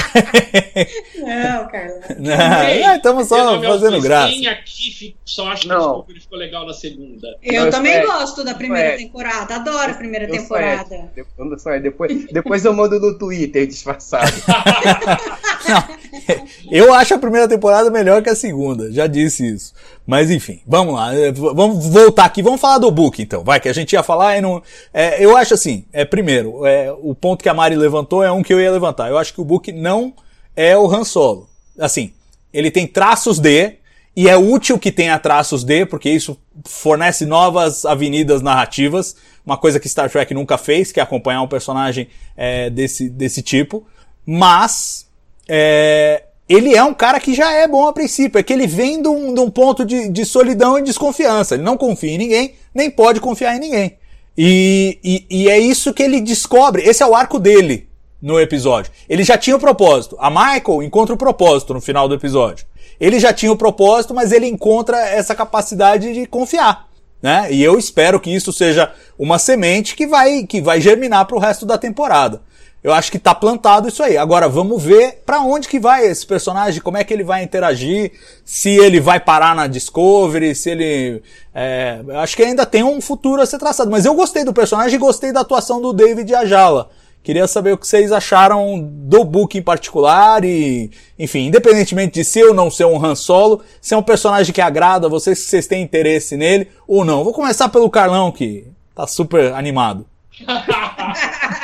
Não, 1.21 1.67
cara. 1.67 1.99
Não, 2.17 2.95
estamos 2.95 3.27
só 3.27 3.61
fazendo 3.61 4.01
graça. 4.01 4.29
Quem 4.29 4.47
aqui 4.47 5.15
só 5.25 5.47
acha 5.51 5.67
que 5.67 5.67
Discovery 5.67 6.19
ficou 6.21 6.37
legal 6.37 6.65
na 6.65 6.73
segunda? 6.73 7.27
Eu, 7.43 7.65
eu 7.65 7.71
também 7.71 7.93
é, 7.93 8.05
gosto 8.05 8.43
da 8.43 8.53
primeira 8.53 8.89
é, 8.89 8.97
temporada, 8.97 9.55
adoro 9.55 9.91
a 9.91 9.95
primeira 9.95 10.27
temporada. 10.27 11.11
É, 11.15 11.79
depois, 11.79 12.25
depois 12.31 12.63
eu 12.63 12.73
mando 12.73 12.99
no 12.99 13.17
Twitter 13.17 13.67
disfarçado. 13.67 14.31
não, 15.67 15.83
eu 16.71 16.93
acho 16.93 17.13
a 17.13 17.19
primeira 17.19 17.47
temporada 17.47 17.89
melhor 17.89 18.23
que 18.23 18.29
a 18.29 18.35
segunda, 18.35 18.91
já 18.91 19.07
disse 19.07 19.45
isso. 19.45 19.73
Mas 20.05 20.31
enfim, 20.31 20.61
vamos 20.65 20.95
lá, 20.95 21.11
vamos 21.53 21.87
voltar 21.87 22.25
aqui, 22.25 22.41
vamos 22.41 22.59
falar 22.59 22.77
do 22.77 22.91
book 22.91 23.21
então, 23.21 23.43
vai, 23.43 23.59
que 23.59 23.69
a 23.69 23.73
gente 23.73 23.93
ia 23.93 24.03
falar 24.03 24.37
e 24.37 24.41
não... 24.41 24.61
É, 24.93 25.23
eu 25.23 25.33
eu 25.33 25.37
acho 25.37 25.55
assim, 25.55 25.85
é, 25.91 26.05
primeiro, 26.05 26.65
é, 26.65 26.91
o 26.91 27.15
ponto 27.15 27.41
que 27.41 27.49
a 27.49 27.53
Mari 27.53 27.75
levantou 27.75 28.23
é 28.23 28.31
um 28.31 28.43
que 28.43 28.53
eu 28.53 28.61
ia 28.61 28.71
levantar. 28.71 29.09
Eu 29.09 29.17
acho 29.17 29.33
que 29.33 29.41
o 29.41 29.45
Book 29.45 29.71
não 29.71 30.13
é 30.55 30.77
o 30.77 30.85
Han 30.85 31.03
Solo. 31.03 31.49
Assim, 31.77 32.13
ele 32.53 32.69
tem 32.69 32.85
traços 32.85 33.39
de, 33.39 33.73
e 34.15 34.29
é 34.29 34.37
útil 34.37 34.77
que 34.77 34.91
tenha 34.91 35.17
traços 35.17 35.63
de, 35.63 35.87
porque 35.87 36.09
isso 36.09 36.39
fornece 36.65 37.25
novas 37.25 37.83
avenidas 37.83 38.43
narrativas, 38.43 39.15
uma 39.43 39.57
coisa 39.57 39.79
que 39.79 39.89
Star 39.89 40.09
Trek 40.09 40.31
nunca 40.35 40.55
fez, 40.55 40.91
que 40.91 40.99
é 40.99 41.03
acompanhar 41.03 41.41
um 41.41 41.47
personagem 41.47 42.07
é, 42.37 42.69
desse, 42.69 43.09
desse 43.09 43.41
tipo. 43.41 43.85
Mas, 44.23 45.07
é, 45.47 46.23
ele 46.47 46.75
é 46.75 46.83
um 46.83 46.93
cara 46.93 47.19
que 47.19 47.33
já 47.33 47.51
é 47.51 47.67
bom 47.67 47.87
a 47.87 47.93
princípio, 47.93 48.37
é 48.39 48.43
que 48.43 48.53
ele 48.53 48.67
vem 48.67 49.01
de 49.01 49.07
um, 49.07 49.33
de 49.33 49.39
um 49.39 49.49
ponto 49.49 49.85
de, 49.85 50.09
de 50.09 50.25
solidão 50.25 50.77
e 50.77 50.83
desconfiança. 50.83 51.55
Ele 51.55 51.63
não 51.63 51.77
confia 51.77 52.11
em 52.11 52.17
ninguém, 52.17 52.55
nem 52.73 52.89
pode 52.89 53.19
confiar 53.19 53.55
em 53.55 53.59
ninguém. 53.59 53.97
E, 54.37 54.99
e, 55.03 55.25
e, 55.29 55.49
é 55.49 55.57
isso 55.59 55.93
que 55.93 56.01
ele 56.01 56.19
descobre. 56.19 56.81
Esse 56.83 57.03
é 57.03 57.05
o 57.05 57.15
arco 57.15 57.39
dele 57.39 57.87
no 58.21 58.39
episódio. 58.39 58.91
Ele 59.07 59.23
já 59.23 59.37
tinha 59.37 59.55
o 59.55 59.59
propósito. 59.59 60.17
A 60.19 60.29
Michael 60.29 60.81
encontra 60.81 61.13
o 61.13 61.17
propósito 61.17 61.73
no 61.73 61.81
final 61.81 62.07
do 62.07 62.15
episódio. 62.15 62.65
Ele 62.99 63.19
já 63.19 63.31
tinha 63.31 63.51
o 63.51 63.57
propósito, 63.57 64.13
mas 64.13 64.31
ele 64.31 64.47
encontra 64.47 64.97
essa 64.97 65.35
capacidade 65.35 66.13
de 66.13 66.25
confiar. 66.25 66.87
Né? 67.21 67.47
E 67.51 67.63
eu 67.63 67.77
espero 67.77 68.19
que 68.19 68.33
isso 68.33 68.51
seja 68.51 68.91
uma 69.17 69.39
semente 69.39 69.95
que 69.95 70.05
vai, 70.05 70.43
que 70.43 70.61
vai 70.61 70.81
germinar 70.81 71.25
para 71.25 71.37
o 71.37 71.39
resto 71.39 71.65
da 71.65 71.77
temporada. 71.77 72.41
Eu 72.83 72.93
acho 72.93 73.09
que 73.09 73.17
tá 73.17 73.33
plantado 73.33 73.87
isso 73.87 74.03
aí. 74.03 74.17
Agora 74.17 74.49
vamos 74.49 74.83
ver 74.83 75.23
para 75.25 75.39
onde 75.39 75.69
que 75.69 75.79
vai 75.79 76.05
esse 76.05 76.27
personagem, 76.27 76.81
como 76.81 76.97
é 76.97 77.03
que 77.03 77.13
ele 77.13 77.23
vai 77.23 77.41
interagir, 77.41 78.11
se 78.43 78.71
ele 78.71 78.99
vai 78.99 79.21
parar 79.21 79.55
na 79.55 79.67
Discovery, 79.67 80.53
se 80.53 80.69
ele. 80.69 81.23
É, 81.55 82.01
acho 82.15 82.35
que 82.35 82.43
ainda 82.43 82.65
tem 82.65 82.83
um 82.83 82.99
futuro 82.99 83.41
a 83.41 83.45
ser 83.45 83.57
traçado. 83.57 83.89
Mas 83.89 84.03
eu 84.05 84.13
gostei 84.13 84.43
do 84.43 84.51
personagem 84.51 84.95
e 84.95 84.99
gostei 84.99 85.31
da 85.31 85.39
atuação 85.39 85.81
do 85.81 85.93
David 85.93 86.35
Ajala. 86.35 86.89
Queria 87.23 87.47
saber 87.47 87.71
o 87.71 87.77
que 87.77 87.87
vocês 87.87 88.11
acharam 88.11 88.77
do 88.85 89.23
book 89.23 89.57
em 89.57 89.61
particular 89.61 90.43
e, 90.43 90.91
enfim, 91.17 91.47
independentemente 91.47 92.15
de 92.15 92.25
ser 92.25 92.47
ou 92.47 92.53
não 92.53 92.69
ser 92.69 92.83
um 92.83 93.03
Han 93.03 93.15
Solo, 93.15 93.61
se 93.79 93.93
é 93.93 93.97
um 93.97 94.03
personagem 94.03 94.53
que 94.53 94.59
agrada 94.59 95.07
vocês, 95.07 95.39
se 95.39 95.45
vocês 95.45 95.65
têm 95.65 95.81
interesse 95.81 96.35
nele 96.35 96.67
ou 96.85 97.05
não. 97.05 97.23
Vou 97.23 97.31
começar 97.31 97.69
pelo 97.69 97.89
Carlão, 97.89 98.29
que 98.29 98.67
tá 98.93 99.07
super 99.07 99.53
animado. 99.53 100.05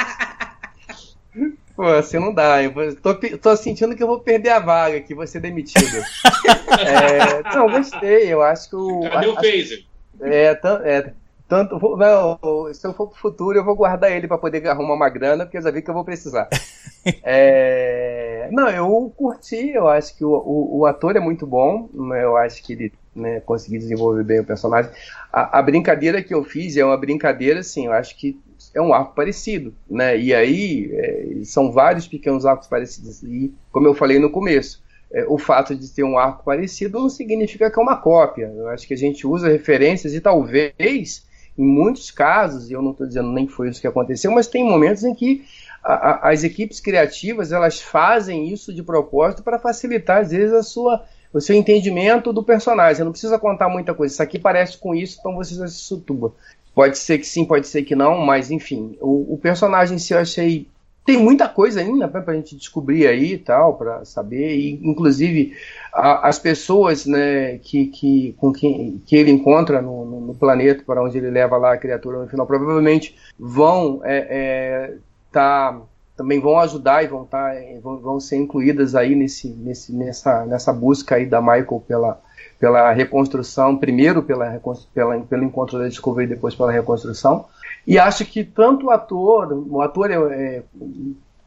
Pô, 1.80 1.86
assim 1.86 2.20
não 2.20 2.34
dá. 2.34 2.62
Eu 2.62 2.74
tô, 2.98 3.16
tô 3.16 3.56
sentindo 3.56 3.96
que 3.96 4.04
eu 4.04 4.08
vou 4.08 4.20
perder 4.20 4.50
a 4.50 4.60
vaga, 4.60 5.00
que 5.00 5.16
vou 5.16 5.26
ser 5.26 5.40
demitido. 5.40 5.80
é, 6.78 7.56
não, 7.56 7.72
gostei. 7.72 8.34
Eu 8.34 8.42
acho 8.42 8.70
que 8.70 8.76
o. 8.76 9.00
Cadê 9.10 9.28
o 9.28 9.36
phaser? 9.36 9.86
É, 10.20 10.60
é, 10.84 11.14
tanto. 11.48 11.80
Não, 11.96 12.38
se 12.74 12.86
eu 12.86 12.94
for 12.94 13.08
pro 13.08 13.18
futuro, 13.18 13.58
eu 13.58 13.64
vou 13.64 13.78
guardar 13.78 14.12
ele 14.12 14.28
para 14.28 14.38
poder 14.38 14.68
arrumar 14.68 14.96
uma 14.96 15.08
grana, 15.08 15.46
porque 15.46 15.58
eu 15.58 15.62
já 15.62 15.72
vi 15.72 15.82
que 15.82 15.90
eu 15.90 15.94
vou 15.94 16.04
precisar. 16.04 16.50
é, 17.24 18.50
não, 18.52 18.70
eu 18.70 19.14
curti. 19.16 19.70
Eu 19.70 19.88
acho 19.88 20.18
que 20.18 20.26
o, 20.26 20.34
o, 20.34 20.80
o, 20.80 20.86
ator 20.86 21.16
é 21.16 21.22
muito 21.22 21.48
bom. 21.48 21.88
Né, 21.94 22.26
eu 22.26 22.36
acho 22.36 22.62
que 22.62 22.74
ele 22.74 22.94
né, 23.16 23.40
conseguiu 23.40 23.80
desenvolver 23.80 24.26
bem 24.26 24.42
o 24.42 24.46
personagem. 24.46 24.92
A, 25.32 25.60
a 25.60 25.62
brincadeira 25.62 26.22
que 26.22 26.34
eu 26.34 26.44
fiz 26.44 26.76
é 26.76 26.84
uma 26.84 26.98
brincadeira, 26.98 27.62
assim, 27.62 27.86
eu 27.86 27.94
acho 27.94 28.18
que 28.18 28.38
é 28.74 28.82
um 28.82 28.94
arco 28.94 29.16
parecido, 29.16 29.74
né? 29.90 30.18
E 30.18 30.34
aí 30.34 30.90
é, 30.94 31.44
são 31.44 31.72
vários 31.72 32.08
pequenos 32.08 32.46
arcos 32.46 32.68
parecidos. 32.68 33.24
E 33.24 33.54
como 33.72 33.88
eu 33.88 33.94
falei 33.94 34.20
no 34.20 34.30
começo, 34.30 34.82
é, 35.12 35.26
o 35.28 35.38
fato 35.38 35.76
de 35.76 35.90
ter 35.90 36.04
um 36.04 36.18
arco 36.18 36.44
parecido 36.44 37.00
não 37.00 37.10
significa 37.10 37.70
que 37.70 37.80
é 37.80 37.82
uma 37.82 37.98
cópia. 37.98 38.52
Eu 38.56 38.68
acho 38.70 38.88
que 38.88 38.94
a 38.94 38.98
gente 38.98 39.26
usa 39.26 39.50
referências 39.50 40.14
e 40.14 40.22
talvez, 40.22 41.26
em 41.58 41.66
muitos 41.66 42.12
casos, 42.12 42.70
e 42.70 42.74
eu 42.74 42.82
não 42.82 42.92
estou 42.92 43.08
dizendo 43.08 43.32
nem 43.32 43.48
foi 43.48 43.70
isso 43.70 43.82
que 43.82 43.88
aconteceu, 43.88 44.32
mas 44.32 44.48
tem 44.48 44.64
momentos 44.64 45.04
em 45.04 45.16
que 45.16 45.44
a, 45.84 45.94
a, 45.94 46.30
as 46.30 46.44
equipes 46.44 46.80
criativas 46.80 47.52
elas 47.52 47.82
fazem 47.82 48.50
isso 48.50 48.74
de 48.74 48.84
propósito 48.84 49.42
para 49.42 49.58
facilitar, 49.58 50.22
às 50.22 50.32
vezes, 50.32 50.54
a 50.54 50.62
sua, 50.62 51.04
o 51.34 51.42
seu 51.42 51.56
entendimento 51.56 52.32
do 52.32 52.44
personagem. 52.44 53.04
Não 53.04 53.12
precisa 53.12 53.40
contar 53.40 53.68
muita 53.68 53.94
coisa. 53.94 54.14
Isso 54.14 54.24
aqui 54.24 54.38
parece 54.38 54.78
com 54.78 54.94
isso, 54.94 55.18
então 55.20 55.36
você 55.36 55.56
já 55.56 55.68
se 55.68 55.80
sutua. 55.80 56.36
Pode 56.80 56.98
ser 56.98 57.18
que 57.18 57.28
sim, 57.28 57.44
pode 57.44 57.68
ser 57.68 57.84
que 57.84 57.94
não, 57.94 58.18
mas 58.20 58.50
enfim. 58.50 58.98
O, 59.02 59.34
o 59.34 59.38
personagem 59.38 59.98
em 59.98 60.00
si 60.00 60.14
eu 60.14 60.20
achei 60.20 60.66
tem 61.06 61.18
muita 61.18 61.50
coisa 61.50 61.82
ainda 61.82 62.08
para 62.08 62.24
a 62.26 62.34
gente 62.34 62.56
descobrir 62.56 63.06
aí 63.06 63.34
e 63.34 63.38
tal, 63.38 63.74
para 63.76 64.06
saber. 64.06 64.56
E, 64.56 64.80
inclusive, 64.82 65.58
a, 65.92 66.30
as 66.30 66.40
pessoas 66.40 67.06
né, 67.06 67.58
que, 67.58 67.88
que, 67.88 68.34
com 68.38 68.54
quem 68.54 69.04
que 69.06 69.14
ele 69.14 69.30
encontra 69.30 69.82
no, 69.82 70.06
no, 70.06 70.22
no, 70.22 70.34
planeta, 70.34 70.82
para 70.86 71.04
onde 71.04 71.18
ele 71.18 71.30
leva 71.30 71.58
lá 71.58 71.74
a 71.74 71.78
criatura 71.78 72.20
no 72.20 72.30
final, 72.30 72.48
provavelmente 72.48 73.14
vão 73.38 74.00
é, 74.06 74.28
é, 74.30 74.94
tá, 75.34 75.82
também 76.16 76.40
vão 76.40 76.60
ajudar 76.60 77.04
e 77.04 77.08
vão, 77.08 77.26
tá, 77.26 77.56
vão, 77.84 77.98
vão 77.98 78.20
ser 78.22 78.38
incluídas 78.38 78.96
aí 78.96 79.16
nesse, 79.16 79.50
nesse, 79.50 79.92
nessa, 79.92 80.46
nessa 80.46 80.72
busca 80.72 81.16
aí 81.16 81.26
da 81.26 81.42
Michael 81.42 81.84
pela, 81.86 82.22
pela 82.60 82.92
reconstrução, 82.92 83.78
primeiro 83.78 84.22
pela, 84.22 84.62
pela, 84.94 85.20
pelo 85.22 85.44
encontro 85.44 85.80
da 85.80 85.88
Discovery 85.88 86.26
e 86.26 86.36
depois 86.36 86.54
pela 86.54 86.72
reconstrução. 86.72 87.46
E 87.88 87.98
acho 87.98 88.26
que 88.26 88.44
tanto 88.44 88.88
o 88.88 88.92
ator, 88.92 89.52
o 89.68 89.82
ator 89.82 90.12
é, 90.12 90.16
é, 90.16 90.64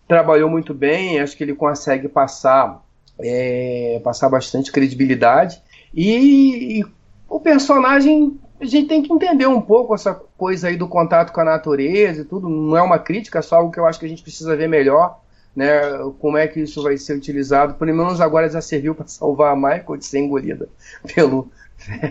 trabalhou 0.09 0.49
muito 0.49 0.73
bem, 0.73 1.21
acho 1.21 1.37
que 1.37 1.45
ele 1.45 1.55
consegue 1.55 2.09
passar, 2.09 2.83
é, 3.21 4.01
passar 4.03 4.29
bastante 4.31 4.73
credibilidade. 4.73 5.63
E, 5.95 6.81
e, 6.81 6.85
o 7.29 7.39
personagem, 7.39 8.39
a 8.61 8.65
gente 8.65 8.89
tem 8.89 9.03
que 9.03 9.13
entender 9.13 9.47
um 9.47 9.61
pouco 9.61 9.95
essa 9.95 10.15
coisa 10.15 10.69
aí 10.69 10.77
do 10.77 10.89
contato 10.89 11.33
com 11.33 11.41
a 11.43 11.45
natureza 11.45 12.23
e 12.23 12.25
tudo. 12.25 12.49
Não 12.49 12.77
é 12.77 12.83
uma 12.83 12.99
crítica, 12.99 13.39
é 13.39 13.43
só 13.43 13.57
algo 13.57 13.71
que 13.71 13.79
eu 13.79 13.87
acho 13.87 14.01
que 14.01 14.07
a 14.07 14.09
gente 14.09 14.23
precisa 14.23 14.57
ver 14.57 14.69
melhor. 14.69 15.22
Né, 15.55 15.69
como 16.19 16.39
é 16.39 16.49
que 16.49 16.61
isso 16.61 16.83
vai 16.83 16.97
ser 16.97 17.15
utilizado? 17.15 17.75
Pelo 17.75 17.95
menos 17.95 18.23
agora 18.23 18.49
já 18.49 18.63
serviu 18.63 18.95
para 18.95 19.07
salvar 19.07 19.53
a 19.53 19.57
Michael 19.57 19.99
de 19.99 20.07
ser 20.07 20.21
engolida 20.21 20.67
pelo, 21.15 21.51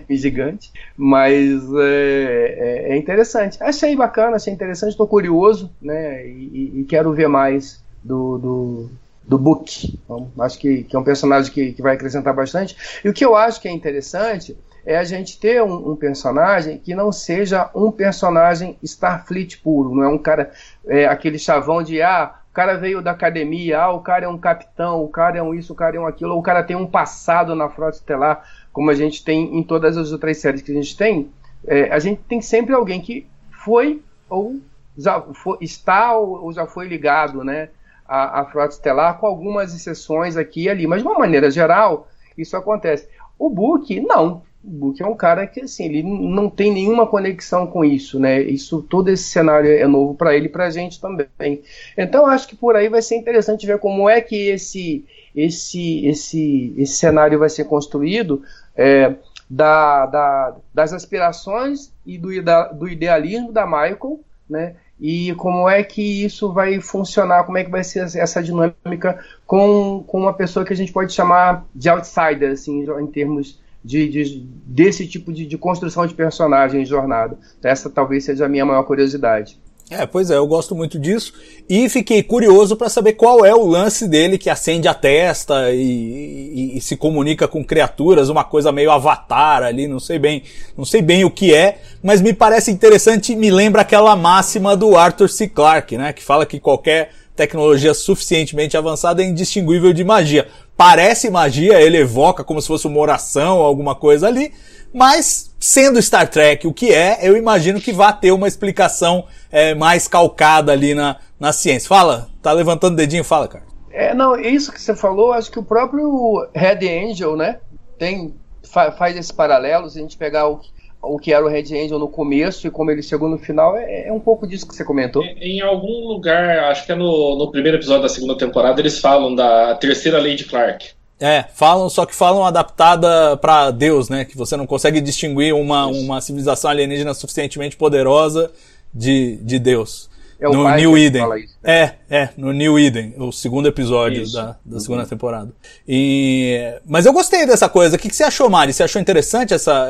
gigante, 0.09 0.71
mas 0.97 1.61
é, 1.79 2.55
é, 2.57 2.93
é, 2.93 2.97
interessante. 2.97 3.61
Achei 3.61 3.95
bacana, 3.95 4.35
achei 4.35 4.53
interessante, 4.53 4.91
estou 4.91 5.07
curioso, 5.07 5.71
né? 5.81 6.27
E, 6.27 6.81
e, 6.81 6.83
quero 6.83 7.13
ver 7.13 7.27
mais 7.27 7.83
do, 8.03 8.37
do, 8.37 8.89
do 9.23 9.37
Book. 9.37 9.99
Então, 10.03 10.31
acho 10.39 10.59
que, 10.59 10.83
que, 10.83 10.95
é 10.95 10.99
um 10.99 11.03
personagem 11.03 11.51
que, 11.51 11.73
que 11.73 11.81
vai 11.81 11.95
acrescentar 11.95 12.33
bastante. 12.33 12.75
E 13.03 13.09
o 13.09 13.13
que 13.13 13.23
eu 13.23 13.35
acho 13.35 13.61
que 13.61 13.67
é 13.67 13.71
interessante 13.71 14.57
é 14.85 14.97
a 14.97 15.03
gente 15.03 15.39
ter 15.39 15.61
um, 15.61 15.91
um, 15.91 15.95
personagem 15.95 16.79
que 16.79 16.95
não 16.95 17.11
seja 17.11 17.69
um 17.75 17.91
personagem 17.91 18.77
Starfleet 18.81 19.59
puro, 19.59 19.93
não 19.95 20.03
é 20.03 20.07
um 20.07 20.17
cara, 20.17 20.51
é, 20.87 21.05
aquele 21.05 21.37
chavão 21.37 21.83
de 21.83 22.01
ah, 22.01 22.40
o 22.51 22.53
cara 22.53 22.75
veio 22.75 23.01
da 23.01 23.11
academia, 23.11 23.81
ah, 23.81 23.93
o 23.93 24.01
cara 24.01 24.25
é 24.25 24.27
um 24.27 24.37
capitão, 24.37 25.01
o 25.01 25.07
cara 25.07 25.37
é 25.37 25.41
um 25.41 25.53
isso, 25.53 25.71
o 25.71 25.75
cara 25.75 25.95
é 25.95 25.99
um 25.99 26.05
aquilo, 26.05 26.33
ou 26.33 26.39
o 26.39 26.43
cara 26.43 26.61
tem 26.63 26.75
um 26.75 26.85
passado 26.85 27.55
na 27.55 27.69
frota 27.69 27.95
estelar 27.95 28.43
como 28.73 28.91
a 28.91 28.93
gente 28.93 29.23
tem 29.23 29.57
em 29.57 29.63
todas 29.63 29.97
as 29.97 30.11
outras 30.11 30.37
séries 30.37 30.61
que 30.61 30.71
a 30.71 30.75
gente 30.75 30.95
tem, 30.97 31.31
é, 31.65 31.91
a 31.91 31.99
gente 31.99 32.21
tem 32.23 32.41
sempre 32.41 32.73
alguém 32.73 33.01
que 33.01 33.25
foi 33.63 34.01
ou 34.29 34.59
já 34.97 35.21
foi, 35.21 35.57
está 35.61 36.15
ou, 36.17 36.51
já 36.51 36.65
foi 36.65 36.87
ligado 36.87 37.43
né, 37.43 37.69
à, 38.05 38.41
à 38.41 38.45
frota 38.45 38.73
estelar, 38.73 39.17
com 39.17 39.25
algumas 39.25 39.73
exceções 39.73 40.35
aqui 40.35 40.63
e 40.63 40.69
ali. 40.69 40.87
Mas 40.87 41.01
de 41.01 41.07
uma 41.07 41.17
maneira 41.17 41.49
geral, 41.49 42.07
isso 42.37 42.57
acontece. 42.57 43.07
O 43.39 43.49
Book, 43.49 43.99
não. 44.01 44.43
Book 44.63 45.01
é 45.01 45.07
um 45.07 45.15
cara 45.15 45.47
que 45.47 45.61
assim, 45.61 45.85
ele 45.85 46.03
não 46.03 46.49
tem 46.49 46.71
nenhuma 46.71 47.07
conexão 47.07 47.65
com 47.65 47.83
isso, 47.83 48.19
né? 48.19 48.41
Isso, 48.41 48.81
todo 48.83 49.09
esse 49.09 49.23
cenário 49.23 49.71
é 49.71 49.87
novo 49.87 50.13
para 50.13 50.35
ele 50.35 50.47
para 50.47 50.65
a 50.65 50.69
gente 50.69 51.01
também. 51.01 51.61
Então 51.97 52.27
acho 52.27 52.47
que 52.47 52.55
por 52.55 52.75
aí 52.75 52.87
vai 52.87 53.01
ser 53.01 53.15
interessante 53.15 53.65
ver 53.65 53.79
como 53.79 54.09
é 54.09 54.21
que 54.21 54.49
esse 54.49 55.05
esse 55.35 56.05
esse 56.05 56.75
esse 56.77 56.93
cenário 56.93 57.39
vai 57.39 57.49
ser 57.49 57.65
construído 57.65 58.43
é, 58.75 59.15
da, 59.49 60.05
da, 60.05 60.55
das 60.73 60.93
aspirações 60.93 61.91
e 62.05 62.17
do, 62.17 62.41
da, 62.41 62.67
do 62.67 62.87
idealismo 62.87 63.51
da 63.51 63.65
Michael, 63.65 64.21
né? 64.49 64.75
E 64.99 65.33
como 65.33 65.67
é 65.67 65.83
que 65.83 66.23
isso 66.23 66.53
vai 66.53 66.79
funcionar, 66.79 67.43
como 67.43 67.57
é 67.57 67.63
que 67.63 67.71
vai 67.71 67.83
ser 67.83 68.03
essa 68.17 68.43
dinâmica 68.43 69.19
com, 69.47 70.03
com 70.05 70.19
uma 70.19 70.33
pessoa 70.33 70.63
que 70.63 70.71
a 70.71 70.75
gente 70.75 70.93
pode 70.93 71.11
chamar 71.11 71.65
de 71.73 71.89
outsider, 71.89 72.51
assim, 72.51 72.83
em 72.83 73.07
termos 73.07 73.59
de, 73.83 74.07
de 74.07 74.45
desse 74.65 75.07
tipo 75.07 75.33
de, 75.33 75.45
de, 75.45 75.57
construção 75.57 76.05
de 76.05 76.13
personagem 76.13 76.81
em 76.81 76.85
jornada. 76.85 77.37
Essa 77.63 77.89
talvez 77.89 78.25
seja 78.25 78.45
a 78.45 78.49
minha 78.49 78.65
maior 78.65 78.83
curiosidade. 78.83 79.59
É, 79.89 80.05
pois 80.05 80.31
é, 80.31 80.37
eu 80.37 80.47
gosto 80.47 80.73
muito 80.73 80.97
disso. 80.97 81.33
E 81.67 81.89
fiquei 81.89 82.23
curioso 82.23 82.77
para 82.77 82.87
saber 82.87 83.13
qual 83.13 83.45
é 83.45 83.53
o 83.53 83.65
lance 83.65 84.07
dele 84.07 84.37
que 84.37 84.49
acende 84.49 84.87
a 84.87 84.93
testa 84.93 85.69
e, 85.73 85.81
e, 85.81 86.77
e, 86.77 86.81
se 86.81 86.95
comunica 86.95 87.45
com 87.45 87.61
criaturas, 87.61 88.29
uma 88.29 88.45
coisa 88.45 88.71
meio 88.71 88.89
avatar 88.89 89.63
ali, 89.63 89.89
não 89.89 89.99
sei 89.99 90.17
bem, 90.17 90.43
não 90.77 90.85
sei 90.85 91.01
bem 91.01 91.25
o 91.25 91.29
que 91.29 91.53
é, 91.53 91.81
mas 92.01 92.21
me 92.21 92.31
parece 92.31 92.71
interessante, 92.71 93.35
me 93.35 93.51
lembra 93.51 93.81
aquela 93.81 94.15
máxima 94.15 94.77
do 94.77 94.95
Arthur 94.95 95.27
C. 95.27 95.49
Clarke, 95.49 95.97
né, 95.97 96.13
que 96.13 96.23
fala 96.23 96.45
que 96.45 96.57
qualquer 96.57 97.11
tecnologia 97.41 97.93
suficientemente 97.93 98.77
avançada 98.77 99.23
é 99.23 99.25
indistinguível 99.25 99.91
de 99.91 100.03
magia. 100.03 100.47
Parece 100.77 101.29
magia, 101.29 101.81
ele 101.81 101.97
evoca 101.97 102.43
como 102.43 102.61
se 102.61 102.67
fosse 102.67 102.85
uma 102.85 102.99
oração 102.99 103.57
ou 103.57 103.65
alguma 103.65 103.95
coisa 103.95 104.27
ali, 104.27 104.53
mas 104.93 105.51
sendo 105.59 106.01
Star 106.01 106.29
Trek 106.29 106.67
o 106.67 106.73
que 106.73 106.93
é, 106.93 107.19
eu 107.21 107.35
imagino 107.35 107.81
que 107.81 107.91
vá 107.91 108.13
ter 108.13 108.31
uma 108.31 108.47
explicação 108.47 109.25
é, 109.51 109.73
mais 109.73 110.07
calcada 110.07 110.71
ali 110.71 110.93
na, 110.93 111.17
na 111.39 111.51
ciência. 111.51 111.89
Fala, 111.89 112.29
tá 112.43 112.51
levantando 112.51 112.93
o 112.93 112.97
dedinho, 112.97 113.23
fala, 113.23 113.47
cara. 113.47 113.65
É, 113.91 114.13
não, 114.13 114.39
isso 114.39 114.71
que 114.71 114.79
você 114.79 114.95
falou, 114.95 115.33
acho 115.33 115.51
que 115.51 115.59
o 115.59 115.63
próprio 115.63 116.47
Red 116.53 116.87
Angel, 116.87 117.35
né, 117.35 117.59
tem, 117.97 118.35
fa, 118.63 118.91
faz 118.91 119.17
esse 119.17 119.33
paralelo, 119.33 119.89
se 119.89 119.97
a 119.97 120.01
gente 120.01 120.15
pegar 120.15 120.47
o, 120.47 120.61
o 121.01 121.17
que 121.17 121.33
era 121.33 121.43
o 121.43 121.49
Red 121.49 121.73
Angel 121.73 121.97
no 121.97 122.07
começo 122.07 122.67
e 122.67 122.71
como 122.71 122.91
ele 122.91 123.01
chegou 123.01 123.27
no 123.27 123.37
final, 123.37 123.75
é, 123.75 124.07
é 124.07 124.13
um 124.13 124.19
pouco 124.19 124.47
disso 124.47 124.67
que 124.67 124.75
você 124.75 124.85
comentou. 124.85 125.23
Em, 125.23 125.57
em, 125.57 125.61
algum 125.61 126.07
lugar, 126.07 126.65
acho 126.65 126.85
que 126.85 126.91
é 126.91 126.95
no, 126.95 127.37
no 127.37 127.51
primeiro 127.51 127.77
episódio 127.77 128.03
da 128.03 128.09
segunda 128.09 128.37
temporada, 128.37 128.79
eles 128.79 128.99
falam 128.99 129.33
da 129.33 129.75
terceira 129.75 130.19
lei 130.19 130.35
de 130.35 130.45
Clark. 130.45 130.89
É, 131.19 131.45
falam, 131.53 131.87
só 131.87 132.05
que 132.05 132.15
falam 132.15 132.43
adaptada 132.43 133.37
para 133.37 133.69
Deus, 133.69 134.09
né? 134.09 134.25
Que 134.25 134.35
você 134.35 134.57
não 134.57 134.65
consegue 134.65 134.99
distinguir 134.99 135.53
uma, 135.53 135.85
uma 135.85 136.19
civilização 136.19 136.71
alienígena 136.71 137.13
suficientemente 137.13 137.77
poderosa 137.77 138.51
de, 138.91 139.37
de 139.37 139.59
Deus. 139.59 140.09
É 140.41 140.49
o 140.49 140.53
no 140.53 140.75
New 140.75 140.97
Eden. 140.97 141.23
É, 141.63 141.91
é, 142.09 142.29
no 142.35 142.51
New 142.51 142.79
Eden, 142.79 143.13
o 143.15 143.31
segundo 143.31 143.67
episódio 143.67 144.29
da, 144.31 144.57
da 144.65 144.79
segunda 144.79 145.03
uhum. 145.03 145.07
temporada. 145.07 145.53
E, 145.87 146.79
mas 146.83 147.05
eu 147.05 147.13
gostei 147.13 147.45
dessa 147.45 147.69
coisa. 147.69 147.95
O 147.95 147.99
que, 147.99 148.09
que 148.09 148.15
você 148.15 148.23
achou, 148.23 148.49
Mari? 148.49 148.73
Você 148.73 148.81
achou 148.81 148.99
interessante 148.99 149.53
essa, 149.53 149.87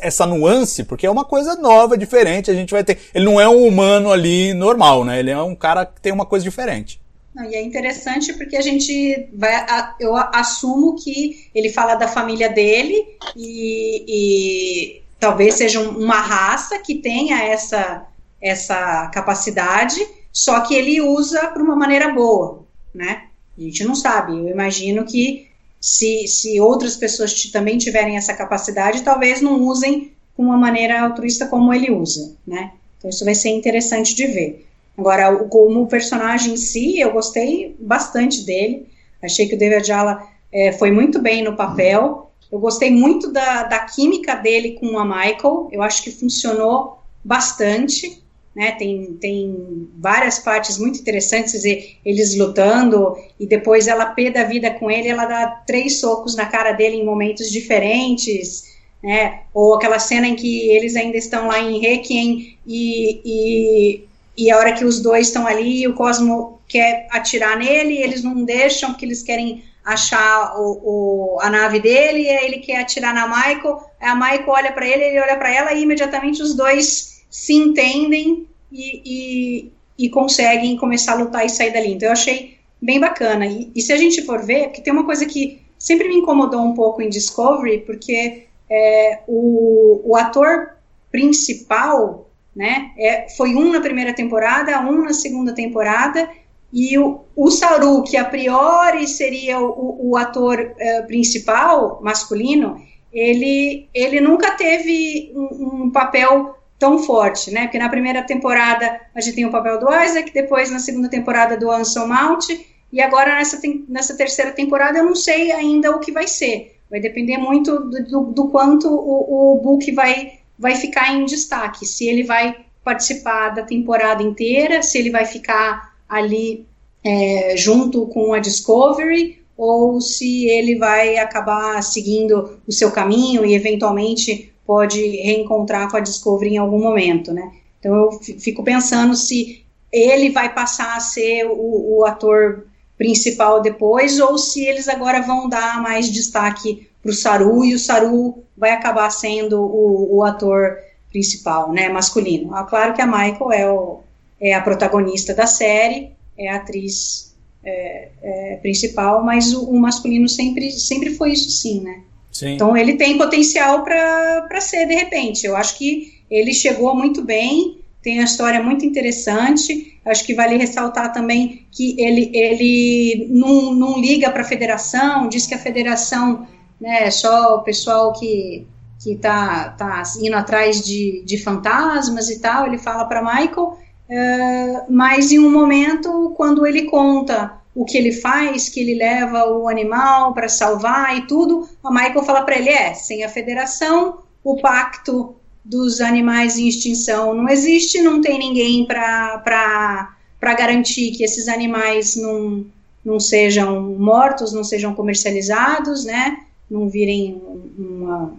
essa 0.00 0.24
nuance? 0.24 0.84
Porque 0.84 1.04
é 1.04 1.10
uma 1.10 1.24
coisa 1.24 1.56
nova, 1.56 1.98
diferente. 1.98 2.48
A 2.48 2.54
gente 2.54 2.70
vai 2.70 2.84
ter. 2.84 2.96
Ele 3.12 3.24
não 3.24 3.40
é 3.40 3.48
um 3.48 3.66
humano 3.66 4.12
ali 4.12 4.54
normal, 4.54 5.04
né? 5.04 5.18
Ele 5.18 5.32
é 5.32 5.42
um 5.42 5.56
cara 5.56 5.84
que 5.84 6.00
tem 6.00 6.12
uma 6.12 6.24
coisa 6.24 6.44
diferente. 6.44 7.00
Não, 7.34 7.44
e 7.44 7.56
é 7.56 7.62
interessante 7.62 8.32
porque 8.34 8.56
a 8.56 8.62
gente 8.62 9.28
vai. 9.34 9.66
Eu 9.98 10.16
assumo 10.16 10.94
que 10.94 11.48
ele 11.52 11.70
fala 11.70 11.96
da 11.96 12.06
família 12.06 12.48
dele 12.48 13.04
e, 13.36 14.04
e 14.06 15.02
talvez 15.18 15.54
seja 15.54 15.80
uma 15.80 16.20
raça 16.20 16.78
que 16.78 16.96
tenha 16.96 17.42
essa, 17.42 18.06
essa 18.40 19.08
capacidade, 19.08 20.00
só 20.32 20.60
que 20.60 20.74
ele 20.74 21.00
usa 21.00 21.48
para 21.48 21.62
uma 21.62 21.76
maneira 21.76 22.12
boa, 22.12 22.64
né? 22.94 23.24
A 23.56 23.60
gente 23.60 23.84
não 23.84 23.94
sabe. 23.94 24.32
Eu 24.32 24.48
imagino 24.48 25.04
que 25.04 25.48
se, 25.80 26.26
se 26.28 26.60
outras 26.60 26.96
pessoas 26.96 27.42
também 27.50 27.78
tiverem 27.78 28.16
essa 28.16 28.34
capacidade, 28.34 29.02
talvez 29.02 29.40
não 29.40 29.60
usem 29.62 30.12
com 30.36 30.44
uma 30.44 30.56
maneira 30.56 31.02
altruísta 31.02 31.46
como 31.46 31.72
ele 31.72 31.90
usa, 31.90 32.36
né? 32.46 32.72
Então 32.96 33.10
isso 33.10 33.24
vai 33.24 33.34
ser 33.34 33.50
interessante 33.50 34.14
de 34.14 34.26
ver. 34.26 34.68
Agora, 34.96 35.32
o, 35.32 35.48
como 35.48 35.86
personagem 35.86 36.54
em 36.54 36.56
si, 36.56 36.98
eu 36.98 37.12
gostei 37.12 37.76
bastante 37.78 38.42
dele. 38.42 38.88
Achei 39.22 39.48
que 39.48 39.54
o 39.54 39.58
David 39.58 39.80
Ajala 39.80 40.26
é, 40.52 40.72
foi 40.72 40.90
muito 40.90 41.20
bem 41.20 41.42
no 41.42 41.56
papel. 41.56 42.30
Eu 42.50 42.58
gostei 42.58 42.90
muito 42.90 43.30
da, 43.30 43.64
da 43.64 43.80
química 43.80 44.34
dele 44.34 44.72
com 44.72 44.98
a 44.98 45.04
Michael. 45.04 45.68
Eu 45.70 45.82
acho 45.82 46.02
que 46.02 46.10
funcionou 46.10 46.98
bastante. 47.24 48.22
Né, 48.58 48.72
tem, 48.72 49.16
tem 49.20 49.88
várias 49.98 50.40
partes 50.40 50.78
muito 50.78 50.98
interessantes, 50.98 51.52
dizer, 51.52 51.96
eles 52.04 52.36
lutando 52.36 53.16
e 53.38 53.46
depois 53.46 53.86
ela 53.86 54.06
pê 54.06 54.30
da 54.30 54.42
vida 54.42 54.68
com 54.72 54.90
ele, 54.90 55.06
ela 55.06 55.26
dá 55.26 55.46
três 55.64 56.00
socos 56.00 56.34
na 56.34 56.44
cara 56.44 56.72
dele 56.72 56.96
em 56.96 57.04
momentos 57.04 57.52
diferentes, 57.52 58.64
né, 59.00 59.42
ou 59.54 59.74
aquela 59.74 60.00
cena 60.00 60.26
em 60.26 60.34
que 60.34 60.70
eles 60.70 60.96
ainda 60.96 61.16
estão 61.16 61.46
lá 61.46 61.60
em 61.60 61.78
Requiem 61.78 62.58
e, 62.66 63.20
e 63.24 64.08
e 64.36 64.50
a 64.50 64.56
hora 64.56 64.72
que 64.72 64.84
os 64.84 65.00
dois 65.00 65.28
estão 65.28 65.46
ali, 65.46 65.86
o 65.86 65.94
Cosmo 65.94 66.60
quer 66.66 67.06
atirar 67.10 67.56
nele, 67.56 67.98
eles 67.98 68.24
não 68.24 68.44
deixam 68.44 68.90
porque 68.90 69.04
eles 69.04 69.22
querem 69.22 69.64
achar 69.84 70.54
o, 70.56 71.36
o, 71.36 71.40
a 71.40 71.48
nave 71.48 71.78
dele, 71.78 72.22
e 72.22 72.28
aí 72.28 72.46
ele 72.46 72.58
quer 72.58 72.80
atirar 72.80 73.14
na 73.14 73.28
Michael, 73.28 73.80
a 74.00 74.14
Michael 74.16 74.48
olha 74.48 74.72
para 74.72 74.86
ele, 74.86 75.04
ele 75.04 75.20
olha 75.20 75.36
para 75.36 75.52
ela, 75.52 75.72
e 75.72 75.82
imediatamente 75.82 76.42
os 76.42 76.54
dois 76.54 77.24
se 77.30 77.52
entendem 77.52 78.47
e, 78.70 79.02
e, 79.04 79.72
e, 79.98 80.10
conseguem 80.10 80.76
começar 80.76 81.12
a 81.12 81.16
lutar 81.16 81.44
e 81.44 81.48
sair 81.48 81.72
dali. 81.72 81.92
Então 81.92 82.08
eu 82.08 82.12
achei 82.12 82.58
bem 82.80 83.00
bacana. 83.00 83.46
E, 83.46 83.70
e 83.74 83.80
se 83.80 83.92
a 83.92 83.96
gente 83.96 84.22
for 84.22 84.44
ver, 84.44 84.66
porque 84.66 84.82
tem 84.82 84.92
uma 84.92 85.04
coisa 85.04 85.24
que 85.26 85.60
sempre 85.78 86.08
me 86.08 86.16
incomodou 86.16 86.60
um 86.60 86.74
pouco 86.74 87.00
em 87.00 87.08
Discovery, 87.08 87.78
porque 87.80 88.46
é, 88.70 89.20
o, 89.26 90.00
o 90.04 90.16
ator 90.16 90.74
principal, 91.10 92.28
né, 92.54 92.92
é, 92.98 93.28
foi 93.36 93.54
um 93.54 93.72
na 93.72 93.80
primeira 93.80 94.12
temporada, 94.12 94.80
um 94.80 95.04
na 95.04 95.12
segunda 95.12 95.54
temporada, 95.54 96.28
e 96.72 96.98
o, 96.98 97.20
o 97.34 97.50
Saru, 97.50 98.02
que 98.02 98.16
a 98.16 98.24
priori 98.24 99.06
seria 99.06 99.58
o, 99.58 100.10
o 100.10 100.16
ator 100.16 100.60
uh, 100.60 101.06
principal, 101.06 101.98
masculino, 102.02 102.80
ele, 103.12 103.88
ele 103.94 104.20
nunca 104.20 104.50
teve 104.50 105.32
um, 105.34 105.84
um, 105.84 105.90
papel 105.90 106.57
tão 106.78 106.98
forte, 106.98 107.50
né? 107.50 107.62
Porque 107.62 107.78
na 107.78 107.88
primeira 107.88 108.22
temporada 108.22 109.00
a 109.14 109.20
gente 109.20 109.34
tem 109.34 109.44
o 109.44 109.50
papel 109.50 109.78
do 109.78 109.92
Isaac, 109.92 110.32
depois 110.32 110.70
na 110.70 110.78
segunda 110.78 111.08
temporada 111.08 111.56
do 111.56 111.70
Anson 111.70 112.06
Mount, 112.06 112.46
e 112.92 113.00
agora 113.00 113.34
nessa, 113.34 113.60
nessa 113.88 114.16
terceira 114.16 114.52
temporada 114.52 114.98
eu 114.98 115.04
não 115.04 115.14
sei 115.14 115.52
ainda 115.52 115.90
o 115.90 115.98
que 115.98 116.12
vai 116.12 116.26
ser. 116.26 116.76
Vai 116.90 117.00
depender 117.00 117.36
muito 117.36 117.78
do, 117.80 118.04
do, 118.04 118.20
do 118.32 118.48
quanto 118.48 118.88
o, 118.88 119.56
o 119.56 119.60
Book 119.60 119.90
vai, 119.92 120.38
vai 120.58 120.74
ficar 120.74 121.12
em 121.12 121.24
destaque. 121.24 121.84
Se 121.84 122.06
ele 122.08 122.22
vai 122.22 122.56
participar 122.82 123.50
da 123.50 123.62
temporada 123.62 124.22
inteira, 124.22 124.82
se 124.82 124.96
ele 124.98 125.10
vai 125.10 125.26
ficar 125.26 125.94
ali 126.08 126.66
é, 127.04 127.54
junto 127.56 128.06
com 128.06 128.32
a 128.32 128.38
Discovery 128.38 129.38
ou 129.56 130.00
se 130.00 130.46
ele 130.46 130.76
vai 130.76 131.18
acabar 131.18 131.82
seguindo 131.82 132.58
o 132.66 132.72
seu 132.72 132.90
caminho 132.90 133.44
e 133.44 133.54
eventualmente 133.54 134.52
pode 134.68 135.00
reencontrar 135.22 135.90
com 135.90 135.96
a 135.96 136.00
Discovery 136.00 136.50
em 136.50 136.58
algum 136.58 136.78
momento, 136.78 137.32
né? 137.32 137.50
Então 137.80 137.94
eu 137.94 138.12
fico 138.38 138.62
pensando 138.62 139.16
se 139.16 139.64
ele 139.90 140.28
vai 140.28 140.52
passar 140.52 140.94
a 140.94 141.00
ser 141.00 141.46
o, 141.46 141.96
o 141.96 142.04
ator 142.04 142.66
principal 142.98 143.62
depois 143.62 144.20
ou 144.20 144.36
se 144.36 144.62
eles 144.66 144.86
agora 144.86 145.22
vão 145.22 145.48
dar 145.48 145.82
mais 145.82 146.10
destaque 146.10 146.86
para 147.02 147.10
o 147.10 147.14
Saru 147.14 147.64
e 147.64 147.72
o 147.72 147.78
Saru 147.78 148.44
vai 148.54 148.72
acabar 148.72 149.08
sendo 149.08 149.58
o, 149.58 150.18
o 150.18 150.22
ator 150.22 150.76
principal, 151.08 151.72
né, 151.72 151.88
masculino. 151.88 152.54
Ah, 152.54 152.64
claro 152.64 152.92
que 152.92 153.00
a 153.00 153.06
Michael 153.06 153.52
é, 153.52 153.72
o, 153.72 154.00
é 154.38 154.52
a 154.52 154.60
protagonista 154.60 155.32
da 155.32 155.46
série, 155.46 156.12
é 156.36 156.50
a 156.50 156.56
atriz 156.56 157.34
é, 157.64 158.08
é, 158.20 158.56
principal, 158.56 159.24
mas 159.24 159.54
o, 159.54 159.70
o, 159.70 159.80
masculino 159.80 160.28
sempre, 160.28 160.70
sempre 160.72 161.14
foi 161.14 161.32
isso 161.32 161.50
sim, 161.50 161.80
né? 161.80 162.02
Sim. 162.38 162.54
Então 162.54 162.76
ele 162.76 162.94
tem 162.94 163.18
potencial 163.18 163.82
para 163.82 164.60
ser 164.60 164.86
de 164.86 164.94
repente. 164.94 165.44
Eu 165.44 165.56
acho 165.56 165.76
que 165.76 166.22
ele 166.30 166.52
chegou 166.52 166.94
muito 166.94 167.22
bem, 167.22 167.78
tem 168.00 168.18
uma 168.18 168.24
história 168.24 168.62
muito 168.62 168.86
interessante. 168.86 169.98
Acho 170.04 170.24
que 170.24 170.34
vale 170.34 170.56
ressaltar 170.56 171.12
também 171.12 171.66
que 171.72 172.00
ele, 172.00 172.30
ele 172.32 173.26
não, 173.28 173.74
não 173.74 174.00
liga 174.00 174.30
para 174.30 174.42
a 174.42 174.44
federação, 174.44 175.28
diz 175.28 175.46
que 175.46 175.54
a 175.54 175.58
federação 175.58 176.46
né, 176.80 177.04
é 177.04 177.10
só 177.10 177.56
o 177.56 177.62
pessoal 177.62 178.12
que 178.12 178.64
que 179.00 179.12
está 179.12 179.70
tá 179.78 180.02
indo 180.20 180.34
atrás 180.34 180.84
de, 180.84 181.22
de 181.24 181.38
fantasmas 181.38 182.28
e 182.30 182.40
tal. 182.40 182.66
Ele 182.66 182.78
fala 182.78 183.04
para 183.04 183.22
Michael 183.22 183.78
Uh, 184.08 184.90
mas 184.90 185.30
em 185.32 185.38
um 185.38 185.50
momento, 185.50 186.32
quando 186.34 186.66
ele 186.66 186.84
conta 186.84 187.52
o 187.78 187.84
que 187.84 187.96
ele 187.96 188.10
faz, 188.10 188.68
que 188.68 188.80
ele 188.80 188.96
leva 188.96 189.48
o 189.48 189.68
animal 189.68 190.34
para 190.34 190.48
salvar 190.48 191.16
e 191.16 191.28
tudo, 191.28 191.68
a 191.84 191.92
Michael 191.92 192.24
fala 192.24 192.42
para 192.42 192.58
ele: 192.58 192.70
é, 192.70 192.92
sem 192.92 193.22
a 193.22 193.28
federação, 193.28 194.18
o 194.42 194.56
pacto 194.56 195.36
dos 195.64 196.00
animais 196.00 196.58
em 196.58 196.66
extinção 196.66 197.32
não 197.34 197.48
existe, 197.48 198.02
não 198.02 198.20
tem 198.20 198.36
ninguém 198.36 198.84
para 198.84 200.12
garantir 200.40 201.12
que 201.12 201.22
esses 201.22 201.46
animais 201.46 202.16
não, 202.16 202.66
não 203.04 203.20
sejam 203.20 203.80
mortos, 203.80 204.52
não 204.52 204.64
sejam 204.64 204.92
comercializados, 204.92 206.04
né? 206.04 206.36
Não 206.68 206.88
virem 206.88 207.40
uma, 207.78 208.34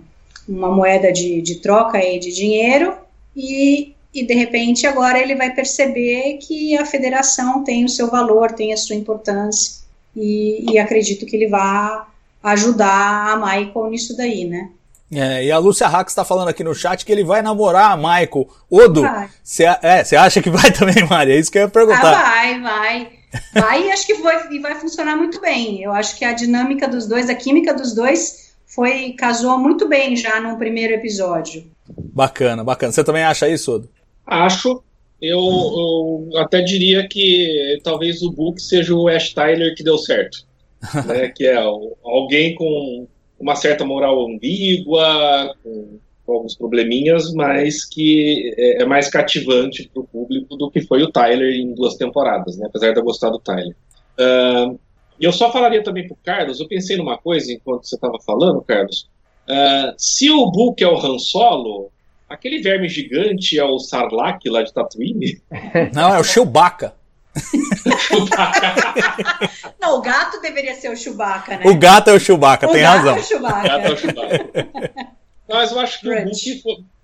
uma 0.50 0.70
moeda 0.70 1.14
de, 1.14 1.42
de 1.42 1.56
troca 1.62 2.04
e 2.04 2.20
de 2.20 2.34
dinheiro. 2.34 2.94
E 3.34 3.96
e 4.14 4.26
de 4.26 4.34
repente 4.34 4.88
agora 4.88 5.20
ele 5.20 5.36
vai 5.36 5.52
perceber 5.52 6.40
que 6.42 6.78
a 6.78 6.86
federação 6.86 7.64
tem 7.64 7.86
o 7.86 7.90
seu 7.90 8.10
valor, 8.10 8.52
tem 8.52 8.74
a 8.74 8.78
sua 8.78 8.96
importância 8.96 9.80
e, 10.16 10.72
e 10.72 10.80
acredito 10.80 11.26
que 11.26 11.36
ele 11.36 11.48
vai 11.48 12.02
ajudar 12.44 13.34
a 13.34 13.36
Michael 13.36 13.90
nisso 13.90 14.16
daí, 14.16 14.46
né? 14.46 14.70
É, 15.12 15.46
e 15.46 15.52
a 15.52 15.58
Lúcia 15.58 15.88
Hax 15.88 16.12
está 16.12 16.24
falando 16.24 16.50
aqui 16.50 16.64
no 16.64 16.76
chat 16.76 17.04
que 17.04 17.12
ele 17.12 17.24
vai 17.24 17.42
namorar 17.42 17.92
a 17.92 17.98
Michael. 17.98 18.48
Odo, 18.70 19.04
você 19.44 19.64
é, 19.64 20.18
acha 20.18 20.42
que 20.42 20.52
vai 20.52 20.70
também, 20.72 21.04
Maria? 21.08 21.36
É 21.36 21.40
isso 21.40 21.52
que 21.52 21.58
eu 21.58 21.64
ia 21.64 21.70
perguntar. 21.70 22.14
Ah, 22.14 22.22
vai, 22.22 22.62
vai. 22.62 23.10
Vai 23.54 23.88
e 23.88 23.92
acho 23.92 24.06
que 24.06 24.16
vai, 24.16 24.60
vai 24.60 24.76
funcionar 24.76 25.16
muito 25.16 25.42
bem. 25.42 25.82
Eu 25.82 25.92
acho 25.94 26.16
que 26.18 26.24
a 26.24 26.34
dinâmica 26.34 26.88
dos 26.88 27.08
dois, 27.08 27.30
a 27.30 27.36
química 27.36 27.74
dos 27.74 27.94
dois 27.94 28.54
foi 28.68 29.14
casou 29.14 29.58
muito 29.58 29.88
bem 29.88 30.16
já 30.16 30.40
no 30.40 30.58
primeiro 30.58 30.94
episódio. 30.94 31.66
Bacana, 32.14 32.64
bacana. 32.64 32.92
Você 32.92 33.04
também 33.04 33.24
acha 33.24 33.50
isso, 33.50 33.76
Odo? 33.76 33.90
Acho. 34.30 34.84
Eu, 35.22 35.38
eu, 35.38 36.30
até 36.38 36.62
diria 36.62 37.06
que 37.08 37.78
talvez 37.84 38.22
o 38.22 38.32
Book 38.32 38.62
seja 38.62 38.96
o 38.96 39.10
Ash 39.10 39.34
Tyler 39.34 39.76
que 39.76 39.84
deu 39.84 39.98
certo. 39.98 40.48
né, 41.08 41.28
que 41.30 41.46
é 41.46 41.58
alguém 41.58 42.56
com 42.56 43.08
uma 43.40 43.56
certa 43.56 43.86
moral 43.86 44.26
ambígua, 44.26 45.54
com, 45.64 46.00
com 46.26 46.34
alguns 46.34 46.56
probleminhas, 46.56 47.34
mas 47.34 47.86
que 47.86 48.54
é, 48.58 48.82
é 48.82 48.86
mais 48.86 49.10
cativante 49.10 49.90
para 49.94 50.02
o 50.02 50.08
público 50.08 50.56
do 50.56 50.70
que 50.70 50.82
foi 50.82 51.04
o 51.04 51.12
Tyler 51.12 51.54
em 51.54 51.74
duas 51.74 51.96
temporadas, 51.96 52.58
né, 52.58 52.68
apesar 52.68 52.92
de 52.92 53.00
eu 53.00 53.04
gostar 53.04 53.30
do 53.30 53.40
Tyler. 53.40 53.76
Uh, 54.18 54.80
e 55.20 55.26
eu 55.26 55.34
só 55.34 55.52
falaria 55.52 55.84
também 55.84 56.08
para 56.08 56.14
o 56.14 56.20
Carlos, 56.24 56.60
eu 56.60 56.68
pensei 56.68 56.98
numa 56.98 57.18
coisa 57.18 57.52
enquanto 57.52 57.86
você 57.86 57.96
estava 57.96 58.18
falando, 58.26 58.62
Carlos. 58.62 59.10
Uh, 59.48 59.94
se 59.98 60.30
o 60.30 60.50
Book 60.52 60.82
é 60.84 60.88
o 60.88 60.98
Han 60.98 61.18
Solo, 61.20 61.92
Aquele 62.30 62.62
verme 62.62 62.88
gigante 62.88 63.58
é 63.58 63.64
o 63.64 63.80
Sarlacc 63.80 64.48
lá 64.48 64.62
de 64.62 64.72
Tatooine? 64.72 65.42
Não, 65.94 66.14
é 66.14 66.20
o 66.20 66.24
Chewbacca. 66.24 66.94
Não, 69.82 69.98
o 69.98 70.02
gato 70.02 70.40
deveria 70.40 70.76
ser 70.76 70.92
o 70.92 70.96
Chewbacca, 70.96 71.58
né? 71.58 71.64
O 71.66 71.76
gato 71.76 72.10
é 72.10 72.14
o 72.14 72.20
Chewbacca, 72.20 72.68
o 72.68 72.72
tem 72.72 72.84
razão. 72.84 73.18
É 73.18 73.20
o 73.20 73.24
Chewbacca. 73.24 73.60
O 73.60 73.64
gato 73.64 73.86
é 73.86 73.92
o 73.92 73.98
Chewbacca. 73.98 74.48
Não, 75.48 75.58
mas 75.58 75.72
eu 75.72 75.80
acho 75.80 76.00
que 76.00 76.08
o 76.08 76.12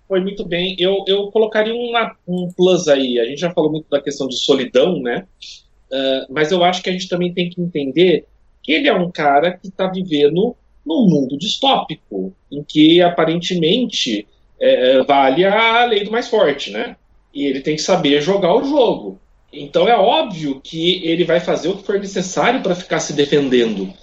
foi, 0.07 0.19
muito 0.19 0.45
bem. 0.45 0.75
Eu, 0.77 1.03
eu 1.07 1.31
colocaria 1.31 1.73
uma, 1.73 2.15
um 2.27 2.51
plus 2.55 2.87
aí. 2.87 3.19
A 3.19 3.25
gente 3.25 3.39
já 3.39 3.51
falou 3.51 3.71
muito 3.71 3.89
da 3.89 3.99
questão 3.99 4.27
de 4.27 4.37
solidão, 4.37 5.01
né? 5.01 5.25
Uh, 5.91 6.27
mas 6.29 6.51
eu 6.51 6.63
acho 6.63 6.83
que 6.83 6.89
a 6.89 6.93
gente 6.93 7.09
também 7.09 7.33
tem 7.33 7.49
que 7.49 7.59
entender 7.59 8.27
que 8.61 8.71
ele 8.71 8.87
é 8.87 8.93
um 8.93 9.09
cara 9.09 9.57
que 9.57 9.67
está 9.67 9.87
vivendo 9.87 10.55
num 10.85 11.09
mundo 11.09 11.35
distópico, 11.37 12.31
em 12.51 12.63
que 12.63 13.01
aparentemente 13.01 14.27
é, 14.65 14.97
é, 14.97 15.03
vale 15.03 15.45
a 15.45 15.85
lei 15.85 16.03
do 16.03 16.11
mais 16.11 16.27
forte, 16.27 16.71
né? 16.71 16.95
E 17.33 17.45
ele 17.45 17.61
tem 17.61 17.75
que 17.75 17.81
saber 17.81 18.21
jogar 18.21 18.55
o 18.55 18.63
jogo. 18.63 19.19
Então 19.53 19.87
é 19.87 19.95
óbvio 19.95 20.59
que 20.63 21.05
ele 21.05 21.23
vai 21.23 21.39
fazer 21.39 21.69
o 21.69 21.77
que 21.77 21.85
for 21.85 21.99
necessário 21.99 22.61
para 22.61 22.75
ficar 22.75 22.99
se 22.99 23.13
defendendo. 23.13 23.93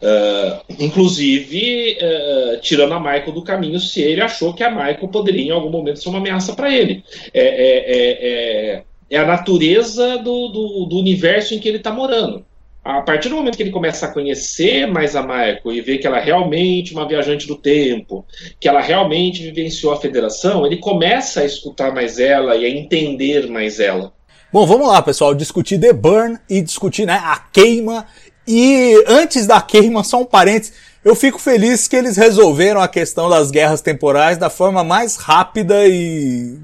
Uh, 0.00 0.74
inclusive 0.78 1.98
uh, 2.00 2.60
tirando 2.60 2.94
a 2.94 3.00
Michael 3.00 3.32
do 3.32 3.42
caminho 3.42 3.80
se 3.80 4.00
ele 4.00 4.20
achou 4.20 4.54
que 4.54 4.62
a 4.62 4.70
Michael 4.70 5.08
poderia 5.08 5.46
em 5.46 5.50
algum 5.50 5.70
momento 5.70 6.00
ser 6.00 6.08
uma 6.08 6.18
ameaça 6.18 6.54
para 6.54 6.72
ele. 6.72 7.04
É, 7.34 7.42
é, 7.42 7.96
é, 7.96 8.84
é, 9.10 9.18
a 9.18 9.24
natureza 9.24 10.18
do, 10.18 10.48
do, 10.48 10.86
do 10.86 10.98
universo 10.98 11.54
em 11.54 11.58
que 11.58 11.68
ele 11.68 11.78
está 11.78 11.90
morando 11.90 12.44
a 12.88 13.02
partir 13.02 13.28
do 13.28 13.36
momento 13.36 13.54
que 13.54 13.62
ele 13.62 13.70
começa 13.70 14.06
a 14.06 14.10
conhecer 14.10 14.86
mais 14.86 15.14
a 15.14 15.20
Michael 15.20 15.60
e 15.66 15.80
ver 15.82 15.98
que 15.98 16.06
ela 16.06 16.18
é 16.18 16.24
realmente 16.24 16.94
uma 16.94 17.06
viajante 17.06 17.46
do 17.46 17.54
tempo, 17.54 18.24
que 18.58 18.66
ela 18.66 18.80
realmente 18.80 19.42
vivenciou 19.42 19.92
a 19.92 20.00
federação, 20.00 20.64
ele 20.64 20.78
começa 20.78 21.42
a 21.42 21.44
escutar 21.44 21.92
mais 21.92 22.18
ela 22.18 22.56
e 22.56 22.64
a 22.64 22.68
entender 22.70 23.46
mais 23.46 23.78
ela. 23.78 24.10
Bom, 24.50 24.64
vamos 24.64 24.88
lá, 24.88 25.02
pessoal, 25.02 25.34
discutir 25.34 25.78
The 25.78 25.92
Burn 25.92 26.38
e 26.48 26.62
discutir 26.62 27.04
né, 27.04 27.20
a 27.22 27.36
queima. 27.52 28.06
E 28.46 29.04
antes 29.06 29.46
da 29.46 29.60
queima, 29.60 30.02
só 30.02 30.22
um 30.22 30.24
parênteses, 30.24 30.72
eu 31.04 31.14
fico 31.14 31.38
feliz 31.38 31.86
que 31.86 31.94
eles 31.94 32.16
resolveram 32.16 32.80
a 32.80 32.88
questão 32.88 33.28
das 33.28 33.50
guerras 33.50 33.82
temporais 33.82 34.38
da 34.38 34.48
forma 34.48 34.82
mais 34.82 35.16
rápida 35.16 35.86
e 35.86 36.56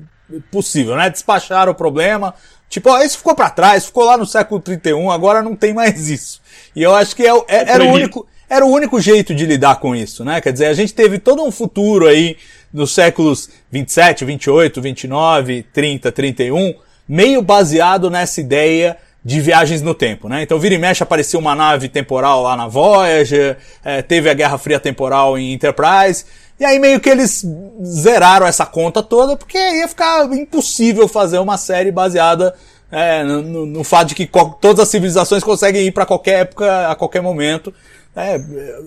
possível, 0.50 0.96
né? 0.96 1.10
Despacharam 1.10 1.72
o 1.72 1.74
problema, 1.74 2.34
Tipo, 2.74 2.90
ó, 2.90 3.00
isso 3.02 3.18
ficou 3.18 3.36
para 3.36 3.50
trás, 3.50 3.86
ficou 3.86 4.04
lá 4.04 4.18
no 4.18 4.26
século 4.26 4.60
31, 4.60 5.08
agora 5.08 5.40
não 5.40 5.54
tem 5.54 5.72
mais 5.72 6.08
isso. 6.10 6.40
E 6.74 6.82
eu 6.82 6.92
acho 6.92 7.14
que 7.14 7.22
é, 7.22 7.30
é, 7.46 7.70
era, 7.70 7.84
o 7.84 7.86
único, 7.86 8.26
era 8.50 8.66
o 8.66 8.68
único 8.68 9.00
jeito 9.00 9.32
de 9.32 9.46
lidar 9.46 9.76
com 9.76 9.94
isso, 9.94 10.24
né? 10.24 10.40
Quer 10.40 10.52
dizer, 10.52 10.66
a 10.66 10.74
gente 10.74 10.92
teve 10.92 11.20
todo 11.20 11.44
um 11.44 11.52
futuro 11.52 12.08
aí 12.08 12.36
nos 12.72 12.92
séculos 12.92 13.48
27, 13.70 14.24
28, 14.24 14.82
29, 14.82 15.62
30, 15.72 16.10
31, 16.10 16.74
meio 17.08 17.40
baseado 17.42 18.10
nessa 18.10 18.40
ideia 18.40 18.96
de 19.24 19.40
viagens 19.40 19.80
no 19.80 19.94
tempo, 19.94 20.28
né? 20.28 20.42
Então 20.42 20.58
vira 20.58 20.74
e 20.74 20.78
mexe 20.78 21.00
aparecia 21.00 21.38
uma 21.38 21.54
nave 21.54 21.88
temporal 21.88 22.42
lá 22.42 22.56
na 22.56 22.66
Voyager, 22.66 23.56
é, 23.84 24.02
teve 24.02 24.28
a 24.28 24.34
Guerra 24.34 24.58
Fria 24.58 24.80
temporal 24.80 25.38
em 25.38 25.52
Enterprise, 25.52 26.24
e 26.58 26.64
aí 26.64 26.78
meio 26.78 27.00
que 27.00 27.10
eles 27.10 27.44
zeraram 27.84 28.46
essa 28.46 28.64
conta 28.64 29.02
toda, 29.02 29.36
porque 29.36 29.58
ia 29.58 29.88
ficar 29.88 30.24
impossível 30.32 31.08
fazer 31.08 31.38
uma 31.38 31.58
série 31.58 31.90
baseada 31.90 32.54
é, 32.90 33.24
no, 33.24 33.66
no, 33.66 33.82
fato 33.82 34.08
de 34.08 34.14
que 34.14 34.30
todas 34.60 34.78
as 34.78 34.88
civilizações 34.88 35.42
conseguem 35.42 35.84
ir 35.86 35.90
para 35.90 36.06
qualquer 36.06 36.42
época, 36.42 36.88
a 36.88 36.94
qualquer 36.94 37.20
momento. 37.20 37.74
É, 38.16 38.40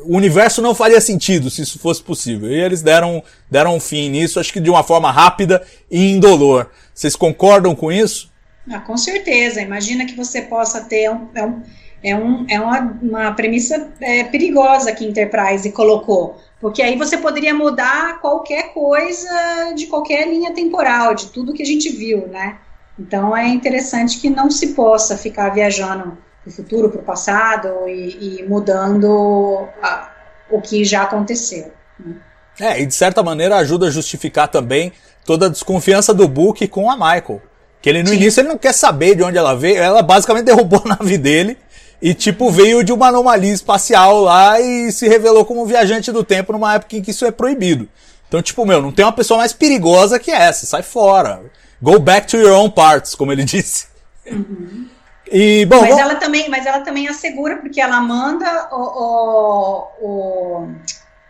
o 0.06 0.16
universo 0.16 0.62
não 0.62 0.74
faria 0.74 1.02
sentido 1.02 1.50
se 1.50 1.62
isso 1.62 1.78
fosse 1.78 2.02
possível. 2.02 2.50
E 2.50 2.56
eles 2.56 2.82
deram, 2.82 3.22
deram 3.52 3.76
um 3.76 3.80
fim 3.80 4.10
nisso, 4.10 4.40
acho 4.40 4.54
que 4.54 4.62
de 4.62 4.70
uma 4.70 4.84
forma 4.84 5.12
rápida 5.12 5.62
e 5.92 6.12
indolor. 6.14 6.70
Vocês 6.94 7.18
concordam 7.18 7.76
com 7.76 7.92
isso? 7.92 8.32
Ah, 8.72 8.80
com 8.80 8.96
certeza. 8.96 9.62
Imagina 9.62 10.06
que 10.06 10.16
você 10.16 10.42
possa 10.42 10.82
ter 10.82 11.10
um, 11.10 11.28
é, 11.36 12.16
um, 12.16 12.46
é, 12.48 12.56
é 12.56 12.62
uma, 12.62 13.00
uma 13.02 13.32
premissa 13.34 13.90
é, 14.00 14.24
perigosa 14.24 14.94
que 14.94 15.06
Enterprise 15.06 15.70
colocou. 15.72 16.38
Porque 16.60 16.82
aí 16.82 16.98
você 16.98 17.18
poderia 17.18 17.54
mudar 17.54 18.20
qualquer 18.20 18.74
coisa 18.74 19.74
de 19.76 19.86
qualquer 19.88 20.28
linha 20.28 20.54
temporal, 20.54 21.14
de 21.14 21.28
tudo 21.28 21.54
que 21.54 21.62
a 21.62 21.66
gente 21.66 21.90
viu, 21.90 22.28
né? 22.28 22.58
Então 23.00 23.38
é 23.38 23.48
interessante 23.48 24.20
que 24.20 24.30
não 24.30 24.50
se 24.50 24.74
possa 24.74 25.16
ficar 25.16 25.50
viajando 25.50 26.18
para 26.44 26.50
o 26.50 26.52
futuro, 26.52 26.90
para 26.90 27.02
o 27.02 27.04
passado 27.04 27.88
e, 27.88 28.40
e 28.40 28.46
mudando 28.48 29.68
a, 29.84 30.12
o 30.50 30.60
que 30.60 30.84
já 30.84 31.04
aconteceu. 31.04 31.72
Né? 32.00 32.16
É, 32.60 32.82
e 32.82 32.86
de 32.88 32.96
certa 32.96 33.22
maneira 33.22 33.58
ajuda 33.58 33.88
a 33.88 33.92
justificar 33.92 34.48
também 34.48 34.92
toda 35.26 35.46
a 35.46 35.50
desconfiança 35.50 36.12
do 36.12 36.28
Book 36.28 36.68
com 36.70 36.90
a 36.90 36.96
Michael. 36.96 37.42
Que 37.80 37.90
ele 37.90 38.02
no 38.02 38.10
Sim. 38.10 38.16
início 38.16 38.42
ele 38.42 38.50
não 38.50 38.58
quer 38.58 38.74
saber 38.74 39.14
de 39.14 39.22
onde 39.22 39.38
ela 39.38 39.56
veio, 39.56 39.78
ela 39.78 40.02
basicamente 40.02 40.46
derrubou 40.48 40.82
a 40.86 40.96
nave 40.98 41.20
dele 41.20 41.56
e 42.02 42.14
tipo 42.14 42.52
veio 42.52 42.84
de 42.84 42.94
uma 42.94 43.08
anomalia 43.08 43.54
espacial 43.54 44.22
lá 44.22 44.60
e 44.60 44.92
se 44.92 45.08
revelou 45.08 45.46
como 45.46 45.64
um 45.64 45.66
viajante 45.66 46.12
do 46.12 46.24
tempo 46.24 46.54
numa 46.54 46.76
época 46.76 46.96
em 46.96 47.02
que 47.02 47.12
isso 47.12 47.26
é 47.26 47.32
proibido. 47.32 47.88
Então, 48.28 48.42
tipo, 48.42 48.66
meu, 48.66 48.82
não 48.82 48.92
tem 48.92 49.06
uma 49.06 49.14
pessoa 49.14 49.38
mais 49.40 49.54
perigosa 49.54 50.20
que 50.20 50.30
essa, 50.30 50.66
sai 50.66 50.84
fora. 50.84 51.42
Go 51.82 51.98
back 51.98 52.28
to 52.28 52.38
your 52.38 52.54
own 52.54 52.70
parts, 52.70 53.16
como 53.16 53.32
ele 53.32 53.44
disse. 53.46 53.88
Uhum. 54.30 54.88
E, 55.32 55.66
bom, 55.66 55.82
mas, 55.82 55.96
bom... 55.96 56.00
Ela 56.00 56.16
também, 56.16 56.50
mas 56.50 56.66
ela 56.66 56.82
também 56.82 57.08
assegura, 57.08 57.58
porque 57.58 57.82
ela 57.82 58.00
manda 58.02 58.70
o, 58.72 58.82
o, 58.82 59.88
o, 60.02 60.68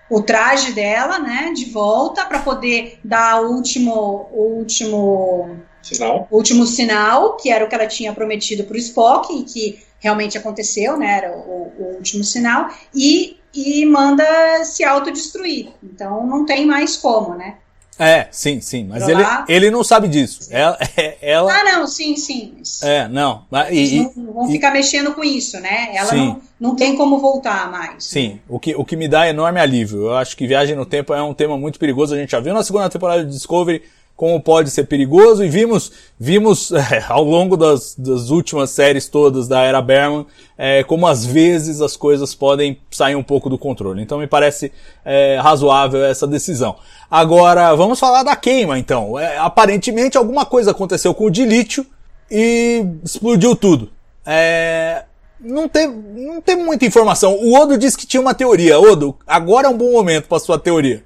o 0.10 0.22
traje 0.22 0.72
dela, 0.74 1.20
né, 1.20 1.52
de 1.56 1.66
volta 1.66 2.26
para 2.26 2.40
poder 2.40 3.00
dar 3.04 3.42
o 3.42 3.52
último, 3.52 4.30
o 4.32 4.58
último 4.58 5.58
sinal. 5.96 6.28
último 6.32 6.66
sinal, 6.66 7.36
que 7.38 7.50
era 7.52 7.64
o 7.64 7.68
que 7.68 7.76
ela 7.76 7.88
tinha 7.88 8.14
prometido 8.14 8.64
para 8.64 8.76
o 8.76 8.80
Spock, 8.80 9.34
e 9.34 9.44
que 9.44 9.80
realmente 10.00 10.38
aconteceu, 10.38 10.98
né, 10.98 11.18
era 11.18 11.32
o, 11.36 11.74
o 11.78 11.96
último 11.98 12.24
sinal, 12.24 12.70
e, 12.94 13.38
e 13.54 13.86
manda 13.86 14.64
se 14.64 14.84
autodestruir. 14.84 15.70
Então 15.84 16.26
não 16.26 16.46
tem 16.46 16.66
mais 16.66 16.98
como, 16.98 17.36
né? 17.36 17.56
É, 18.00 18.28
sim, 18.30 18.62
sim, 18.62 18.84
mas 18.84 19.08
ele, 19.08 19.24
ele 19.50 19.72
não 19.72 19.84
sabe 19.84 20.08
disso. 20.08 20.48
Ela, 20.52 20.78
ela... 21.20 21.52
Ah, 21.52 21.64
não, 21.64 21.88
sim, 21.88 22.16
sim. 22.16 22.54
É, 22.84 23.08
não. 23.08 23.44
E, 23.72 24.12
não 24.16 24.34
vão 24.34 24.48
e, 24.48 24.52
ficar 24.52 24.72
mexendo 24.72 25.16
com 25.16 25.24
isso, 25.24 25.60
né? 25.60 25.96
Ela 25.96 26.14
não, 26.14 26.42
não 26.60 26.76
tem 26.76 26.96
como 26.96 27.18
voltar 27.18 27.72
mais. 27.72 28.06
Sim, 28.06 28.40
o 28.48 28.60
que, 28.60 28.76
o 28.76 28.86
que 28.86 28.96
me 28.96 29.08
dá 29.08 29.28
enorme 29.28 29.60
alívio. 29.60 30.06
Eu 30.06 30.16
acho 30.16 30.38
que 30.38 30.46
viagem 30.46 30.76
no 30.76 30.86
tempo 30.86 31.12
é 31.12 31.24
um 31.24 31.34
tema 31.34 31.58
muito 31.58 31.80
perigoso. 31.80 32.14
A 32.14 32.18
gente 32.20 32.30
já 32.30 32.40
viu 32.40 32.54
na 32.54 32.62
segunda 32.62 32.88
temporada 32.88 33.26
de 33.26 33.32
Discovery 33.32 33.82
como 34.18 34.42
pode 34.42 34.72
ser 34.72 34.86
perigoso 34.86 35.46
e 35.46 35.48
vimos 35.48 35.92
vimos 36.20 36.72
é, 36.92 37.06
ao 37.08 37.24
longo 37.24 37.56
das, 37.56 37.96
das 37.96 38.32
últimas 38.32 38.72
séries 38.72 39.08
todas 39.08 39.48
da 39.48 39.62
era 39.62 39.82
Berman 39.82 40.26
é, 40.58 40.84
como 40.84 41.06
às 41.08 41.24
vezes 41.24 41.80
as 41.80 41.96
coisas 41.96 42.34
podem 42.34 42.80
sair 42.90 43.16
um 43.16 43.22
pouco 43.22 43.48
do 43.48 43.60
controle. 43.60 44.02
Então 44.02 44.18
me 44.18 44.26
parece 44.26 44.72
é, 45.06 45.38
razoável 45.40 46.04
essa 46.04 46.26
decisão. 46.26 46.76
Agora 47.10 47.76
vamos 47.76 48.00
falar 48.00 48.24
da 48.24 48.36
queima 48.36 48.80
então. 48.80 49.20
É, 49.20 49.38
aparentemente 49.38 50.18
alguma 50.18 50.46
coisa 50.46 50.72
aconteceu 50.72 51.14
com 51.14 51.26
o 51.26 51.32
de 51.32 51.46
lítio 51.46 51.86
e 52.30 52.84
explodiu 53.04 53.56
tudo. 53.56 53.92
É, 54.26 55.04
não 55.40 55.70
tem, 55.70 55.88
não 55.88 56.42
tem 56.42 56.56
muita 56.56 56.86
informação. 56.86 57.36
O 57.36 57.56
Odo 57.56 57.78
disse 57.78 57.96
que 57.96 58.08
tinha 58.08 58.20
uma 58.20 58.34
teoria. 58.34 58.80
Odo, 58.80 59.16
agora 59.28 59.68
é 59.68 59.70
um 59.70 59.78
bom 59.78 59.92
momento 59.92 60.28
para 60.28 60.40
sua 60.40 60.58
teoria. 60.58 61.04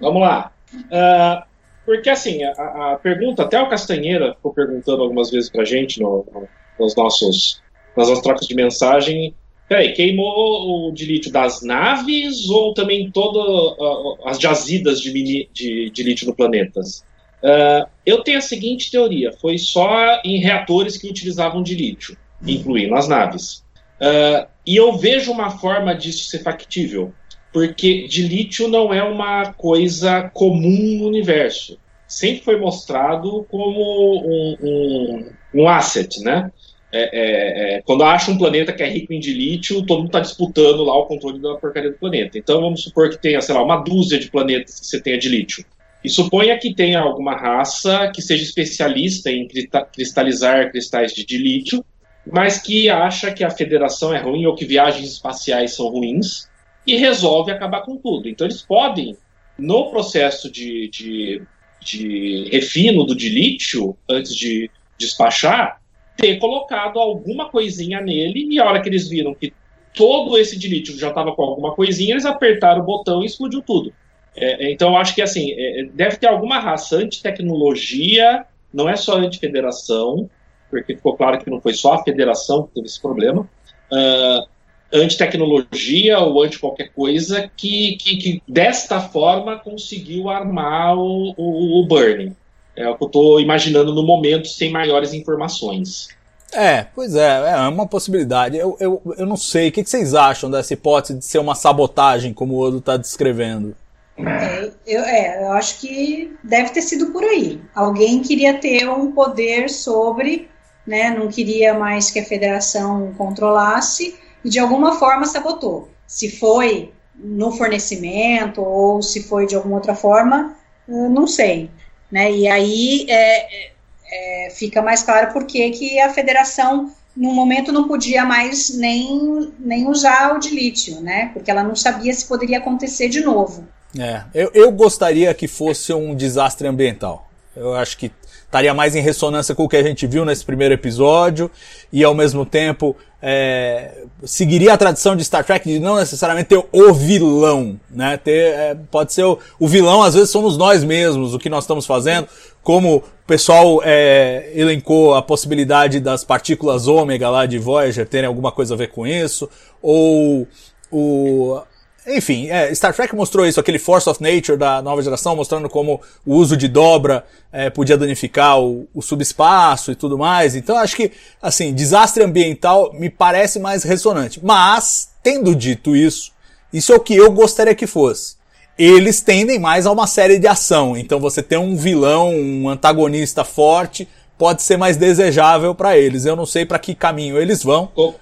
Vamos 0.00 0.22
lá. 0.22 0.52
Uh, 0.74 1.51
porque, 1.84 2.08
assim, 2.10 2.42
a, 2.44 2.92
a, 2.92 2.98
pergunta, 3.02 3.42
até 3.42 3.60
o 3.60 3.68
Castanheira 3.68 4.34
ficou 4.34 4.52
perguntando 4.52 5.02
algumas 5.02 5.30
vezes 5.30 5.50
pra 5.50 5.64
gente 5.64 6.00
no, 6.00 6.24
no, 6.32 6.48
nos 6.78 6.94
nossos, 6.94 7.62
nas 7.96 8.08
nossas 8.08 8.22
trocas 8.22 8.46
de 8.46 8.54
mensagem. 8.54 9.34
Peraí, 9.68 9.92
queimou 9.92 10.88
o 10.88 10.92
de 10.92 11.06
lítio 11.06 11.32
das 11.32 11.62
naves 11.62 12.48
ou 12.48 12.74
também 12.74 13.10
todas 13.10 13.76
as 14.24 14.38
jazidas 14.38 15.00
de, 15.00 15.12
mini, 15.12 15.48
de, 15.52 15.90
de 15.90 16.02
lítio 16.02 16.26
no 16.26 16.34
planeta? 16.34 16.80
Uh, 16.80 17.88
eu 18.06 18.22
tenho 18.22 18.38
a 18.38 18.42
seguinte 18.42 18.90
teoria: 18.90 19.32
foi 19.32 19.58
só 19.58 20.20
em 20.24 20.38
reatores 20.38 20.96
que 20.96 21.08
utilizavam 21.08 21.62
de 21.62 21.74
lítio, 21.74 22.16
incluindo 22.46 22.94
as 22.94 23.08
naves. 23.08 23.64
Uh, 24.00 24.46
e 24.66 24.76
eu 24.76 24.96
vejo 24.96 25.32
uma 25.32 25.50
forma 25.50 25.94
disso 25.94 26.24
ser 26.24 26.40
factível 26.40 27.12
porque 27.52 28.06
de 28.08 28.22
lítio 28.22 28.66
não 28.66 28.92
é 28.92 29.02
uma 29.02 29.52
coisa 29.52 30.30
comum 30.32 30.98
no 30.98 31.06
universo. 31.06 31.78
Sempre 32.08 32.44
foi 32.44 32.58
mostrado 32.58 33.46
como 33.50 34.22
um, 34.24 34.56
um, 34.62 35.30
um 35.54 35.68
asset, 35.68 36.20
né? 36.22 36.50
É, 36.94 37.00
é, 37.00 37.76
é, 37.76 37.82
quando 37.82 38.04
acha 38.04 38.30
um 38.30 38.36
planeta 38.36 38.72
que 38.72 38.82
é 38.82 38.88
rico 38.88 39.14
em 39.14 39.20
de 39.20 39.32
lítio, 39.32 39.84
todo 39.86 39.98
mundo 39.98 40.08
está 40.08 40.20
disputando 40.20 40.84
lá 40.84 40.94
o 40.98 41.06
controle 41.06 41.40
da 41.40 41.54
porcaria 41.54 41.90
do 41.90 41.96
planeta. 41.96 42.38
Então 42.38 42.60
vamos 42.60 42.82
supor 42.82 43.08
que 43.08 43.16
tenha, 43.16 43.40
sei 43.40 43.54
lá, 43.54 43.62
uma 43.62 43.76
dúzia 43.76 44.18
de 44.18 44.30
planetas 44.30 44.80
que 44.80 44.86
você 44.86 45.00
tenha 45.00 45.18
de 45.18 45.28
lítio. 45.28 45.64
E 46.04 46.10
suponha 46.10 46.58
que 46.58 46.74
tenha 46.74 47.00
alguma 47.00 47.34
raça 47.34 48.10
que 48.14 48.20
seja 48.20 48.42
especialista 48.42 49.30
em 49.30 49.48
cristalizar 49.94 50.70
cristais 50.70 51.14
de, 51.14 51.24
de 51.24 51.38
lítio, 51.38 51.82
mas 52.30 52.60
que 52.60 52.90
acha 52.90 53.32
que 53.32 53.42
a 53.42 53.50
federação 53.50 54.12
é 54.12 54.18
ruim 54.18 54.44
ou 54.44 54.54
que 54.54 54.64
viagens 54.64 55.12
espaciais 55.12 55.74
são 55.74 55.88
ruins 55.88 56.50
e 56.86 56.96
resolve 56.96 57.50
acabar 57.50 57.82
com 57.82 57.96
tudo. 57.96 58.28
Então 58.28 58.46
eles 58.46 58.62
podem, 58.62 59.16
no 59.58 59.90
processo 59.90 60.50
de, 60.50 60.88
de, 60.88 61.42
de 61.80 62.48
refino 62.50 63.04
do 63.04 63.14
de 63.14 63.28
lítio, 63.28 63.96
antes 64.08 64.34
de 64.34 64.70
despachar, 64.98 65.80
ter 66.16 66.38
colocado 66.38 66.98
alguma 66.98 67.48
coisinha 67.48 68.00
nele 68.00 68.48
e 68.50 68.60
a 68.60 68.64
hora 68.64 68.80
que 68.80 68.88
eles 68.88 69.08
viram 69.08 69.34
que 69.34 69.52
todo 69.94 70.38
esse 70.38 70.58
de 70.58 70.68
lítio 70.68 70.98
já 70.98 71.08
estava 71.08 71.32
com 71.32 71.42
alguma 71.42 71.74
coisinha, 71.74 72.14
eles 72.14 72.24
apertaram 72.24 72.82
o 72.82 72.84
botão 72.84 73.22
e 73.22 73.26
explodiu 73.26 73.62
tudo. 73.62 73.92
É, 74.34 74.70
então 74.72 74.90
eu 74.90 74.96
acho 74.96 75.14
que 75.14 75.20
assim, 75.20 75.52
é, 75.52 75.84
deve 75.92 76.16
ter 76.16 76.26
alguma 76.26 76.58
raça 76.58 76.96
anti-tecnologia, 76.96 78.46
não 78.72 78.88
é 78.88 78.96
só 78.96 79.18
anti-federação, 79.18 80.30
porque 80.70 80.96
ficou 80.96 81.14
claro 81.16 81.38
que 81.38 81.50
não 81.50 81.60
foi 81.60 81.74
só 81.74 81.94
a 81.94 82.02
federação 82.02 82.62
que 82.62 82.74
teve 82.74 82.86
esse 82.86 83.00
problema. 83.00 83.42
Uh, 83.90 84.48
anti-tecnologia 84.92 86.18
ou 86.18 86.42
anti 86.42 86.58
qualquer 86.58 86.92
coisa 86.92 87.50
que, 87.56 87.96
que, 87.96 88.16
que, 88.16 88.42
desta 88.46 89.00
forma 89.00 89.58
conseguiu 89.58 90.28
armar 90.28 90.96
o, 90.96 91.34
o, 91.36 91.80
o 91.80 91.86
Burning. 91.86 92.36
É 92.76 92.88
o 92.88 92.96
que 92.96 93.04
eu 93.04 93.06
estou 93.06 93.40
imaginando 93.40 93.94
no 93.94 94.02
momento, 94.02 94.48
sem 94.48 94.70
maiores 94.70 95.12
informações. 95.12 96.08
É, 96.52 96.86
pois 96.94 97.14
é, 97.14 97.52
é 97.52 97.56
uma 97.68 97.86
possibilidade. 97.86 98.56
Eu, 98.56 98.76
eu, 98.78 99.02
eu 99.16 99.26
não 99.26 99.36
sei, 99.36 99.68
o 99.68 99.72
que, 99.72 99.84
vocês 99.84 100.14
acham 100.14 100.50
dessa 100.50 100.74
hipótese 100.74 101.18
de 101.18 101.24
ser 101.24 101.38
uma 101.38 101.54
sabotagem, 101.54 102.34
como 102.34 102.54
o 102.54 102.60
Odo 102.60 102.78
está 102.78 102.96
descrevendo? 102.96 103.74
É, 104.18 104.70
eu, 104.86 105.02
é, 105.02 105.44
eu 105.44 105.52
acho 105.52 105.80
que 105.80 106.36
deve 106.44 106.70
ter 106.70 106.82
sido 106.82 107.06
por 107.06 107.24
aí. 107.24 107.60
Alguém 107.74 108.20
queria 108.20 108.54
ter 108.58 108.88
um 108.88 109.12
poder 109.12 109.70
sobre, 109.70 110.48
né, 110.86 111.10
não 111.10 111.28
queria 111.28 111.72
mais 111.72 112.10
que 112.10 112.20
a 112.20 112.24
federação 112.24 113.14
controlasse, 113.16 114.14
e 114.44 114.48
de 114.48 114.58
alguma 114.58 114.98
forma 114.98 115.26
sabotou. 115.26 115.88
Se 116.06 116.30
foi 116.30 116.92
no 117.14 117.52
fornecimento 117.52 118.62
ou 118.62 119.02
se 119.02 119.22
foi 119.22 119.46
de 119.46 119.54
alguma 119.54 119.76
outra 119.76 119.94
forma, 119.94 120.56
não 120.88 121.26
sei. 121.26 121.70
Né? 122.10 122.30
E 122.32 122.48
aí 122.48 123.06
é, 123.08 123.70
é, 124.12 124.50
fica 124.50 124.82
mais 124.82 125.02
claro 125.02 125.32
por 125.32 125.44
que 125.46 125.98
a 126.00 126.12
federação, 126.12 126.92
no 127.16 127.32
momento, 127.32 127.72
não 127.72 127.88
podia 127.88 128.24
mais 128.24 128.76
nem, 128.76 129.52
nem 129.58 129.88
usar 129.88 130.34
o 130.34 130.38
de 130.38 130.50
lítio, 130.50 131.00
né? 131.00 131.30
porque 131.32 131.50
ela 131.50 131.62
não 131.62 131.76
sabia 131.76 132.12
se 132.12 132.26
poderia 132.26 132.58
acontecer 132.58 133.08
de 133.08 133.20
novo. 133.20 133.66
É, 133.98 134.22
eu, 134.34 134.50
eu 134.54 134.72
gostaria 134.72 135.32
que 135.34 135.46
fosse 135.46 135.92
um 135.92 136.14
desastre 136.14 136.66
ambiental. 136.66 137.30
Eu 137.54 137.74
acho 137.74 137.98
que 137.98 138.10
estaria 138.52 138.74
mais 138.74 138.94
em 138.94 139.00
ressonância 139.00 139.54
com 139.54 139.64
o 139.64 139.68
que 139.68 139.78
a 139.78 139.82
gente 139.82 140.06
viu 140.06 140.26
nesse 140.26 140.44
primeiro 140.44 140.74
episódio 140.74 141.50
e 141.90 142.04
ao 142.04 142.14
mesmo 142.14 142.44
tempo 142.44 142.94
é, 143.22 144.02
seguiria 144.24 144.74
a 144.74 144.76
tradição 144.76 145.16
de 145.16 145.24
Star 145.24 145.42
Trek 145.42 145.66
de 145.66 145.78
não 145.80 145.96
necessariamente 145.96 146.50
ter 146.50 146.62
o 146.70 146.92
vilão, 146.92 147.80
né? 147.90 148.18
Ter, 148.18 148.52
é, 148.52 148.76
pode 148.90 149.14
ser 149.14 149.24
o, 149.24 149.38
o, 149.58 149.66
vilão, 149.66 150.02
às 150.02 150.12
vezes 150.12 150.28
somos 150.28 150.58
nós 150.58 150.84
mesmos, 150.84 151.32
o 151.32 151.38
que 151.38 151.48
nós 151.48 151.64
estamos 151.64 151.86
fazendo, 151.86 152.28
como 152.62 152.96
o 152.96 153.02
pessoal 153.26 153.80
é, 153.84 154.50
elencou 154.54 155.14
a 155.14 155.22
possibilidade 155.22 155.98
das 155.98 156.22
partículas 156.22 156.86
ômega 156.86 157.30
lá 157.30 157.46
de 157.46 157.58
Voyager 157.58 158.06
terem 158.06 158.26
alguma 158.26 158.52
coisa 158.52 158.74
a 158.74 158.76
ver 158.76 158.88
com 158.88 159.06
isso, 159.06 159.48
ou 159.80 160.46
o, 160.90 161.58
enfim, 162.06 162.50
é, 162.50 162.74
Star 162.74 162.94
Trek 162.94 163.14
mostrou 163.14 163.46
isso, 163.46 163.60
aquele 163.60 163.78
Force 163.78 164.08
of 164.08 164.20
Nature 164.20 164.58
da 164.58 164.82
nova 164.82 165.00
geração, 165.02 165.36
mostrando 165.36 165.68
como 165.68 166.00
o 166.26 166.34
uso 166.34 166.56
de 166.56 166.66
dobra 166.66 167.24
é, 167.52 167.70
podia 167.70 167.96
danificar 167.96 168.60
o, 168.60 168.88
o, 168.92 169.00
subespaço 169.00 169.92
e 169.92 169.94
tudo 169.94 170.18
mais. 170.18 170.56
Então 170.56 170.76
acho 170.76 170.96
que, 170.96 171.12
assim, 171.40 171.72
desastre 171.72 172.24
ambiental 172.24 172.92
me 172.92 173.08
parece 173.08 173.60
mais 173.60 173.84
ressonante. 173.84 174.40
Mas, 174.42 175.10
tendo 175.22 175.54
dito 175.54 175.94
isso, 175.94 176.32
isso 176.72 176.92
é 176.92 176.96
o 176.96 177.00
que 177.00 177.14
eu 177.14 177.30
gostaria 177.30 177.74
que 177.74 177.86
fosse. 177.86 178.36
Eles 178.76 179.20
tendem 179.20 179.58
mais 179.58 179.86
a 179.86 179.92
uma 179.92 180.06
série 180.06 180.38
de 180.38 180.48
ação. 180.48 180.96
Então 180.96 181.20
você 181.20 181.42
ter 181.42 181.58
um 181.58 181.76
vilão, 181.76 182.34
um 182.34 182.68
antagonista 182.68 183.44
forte, 183.44 184.08
pode 184.36 184.62
ser 184.62 184.76
mais 184.76 184.96
desejável 184.96 185.72
para 185.72 185.96
eles. 185.96 186.24
Eu 186.24 186.34
não 186.34 186.46
sei 186.46 186.66
para 186.66 186.78
que 186.78 186.96
caminho 186.96 187.38
eles 187.38 187.62
vão. 187.62 187.86
Como, 187.94 188.14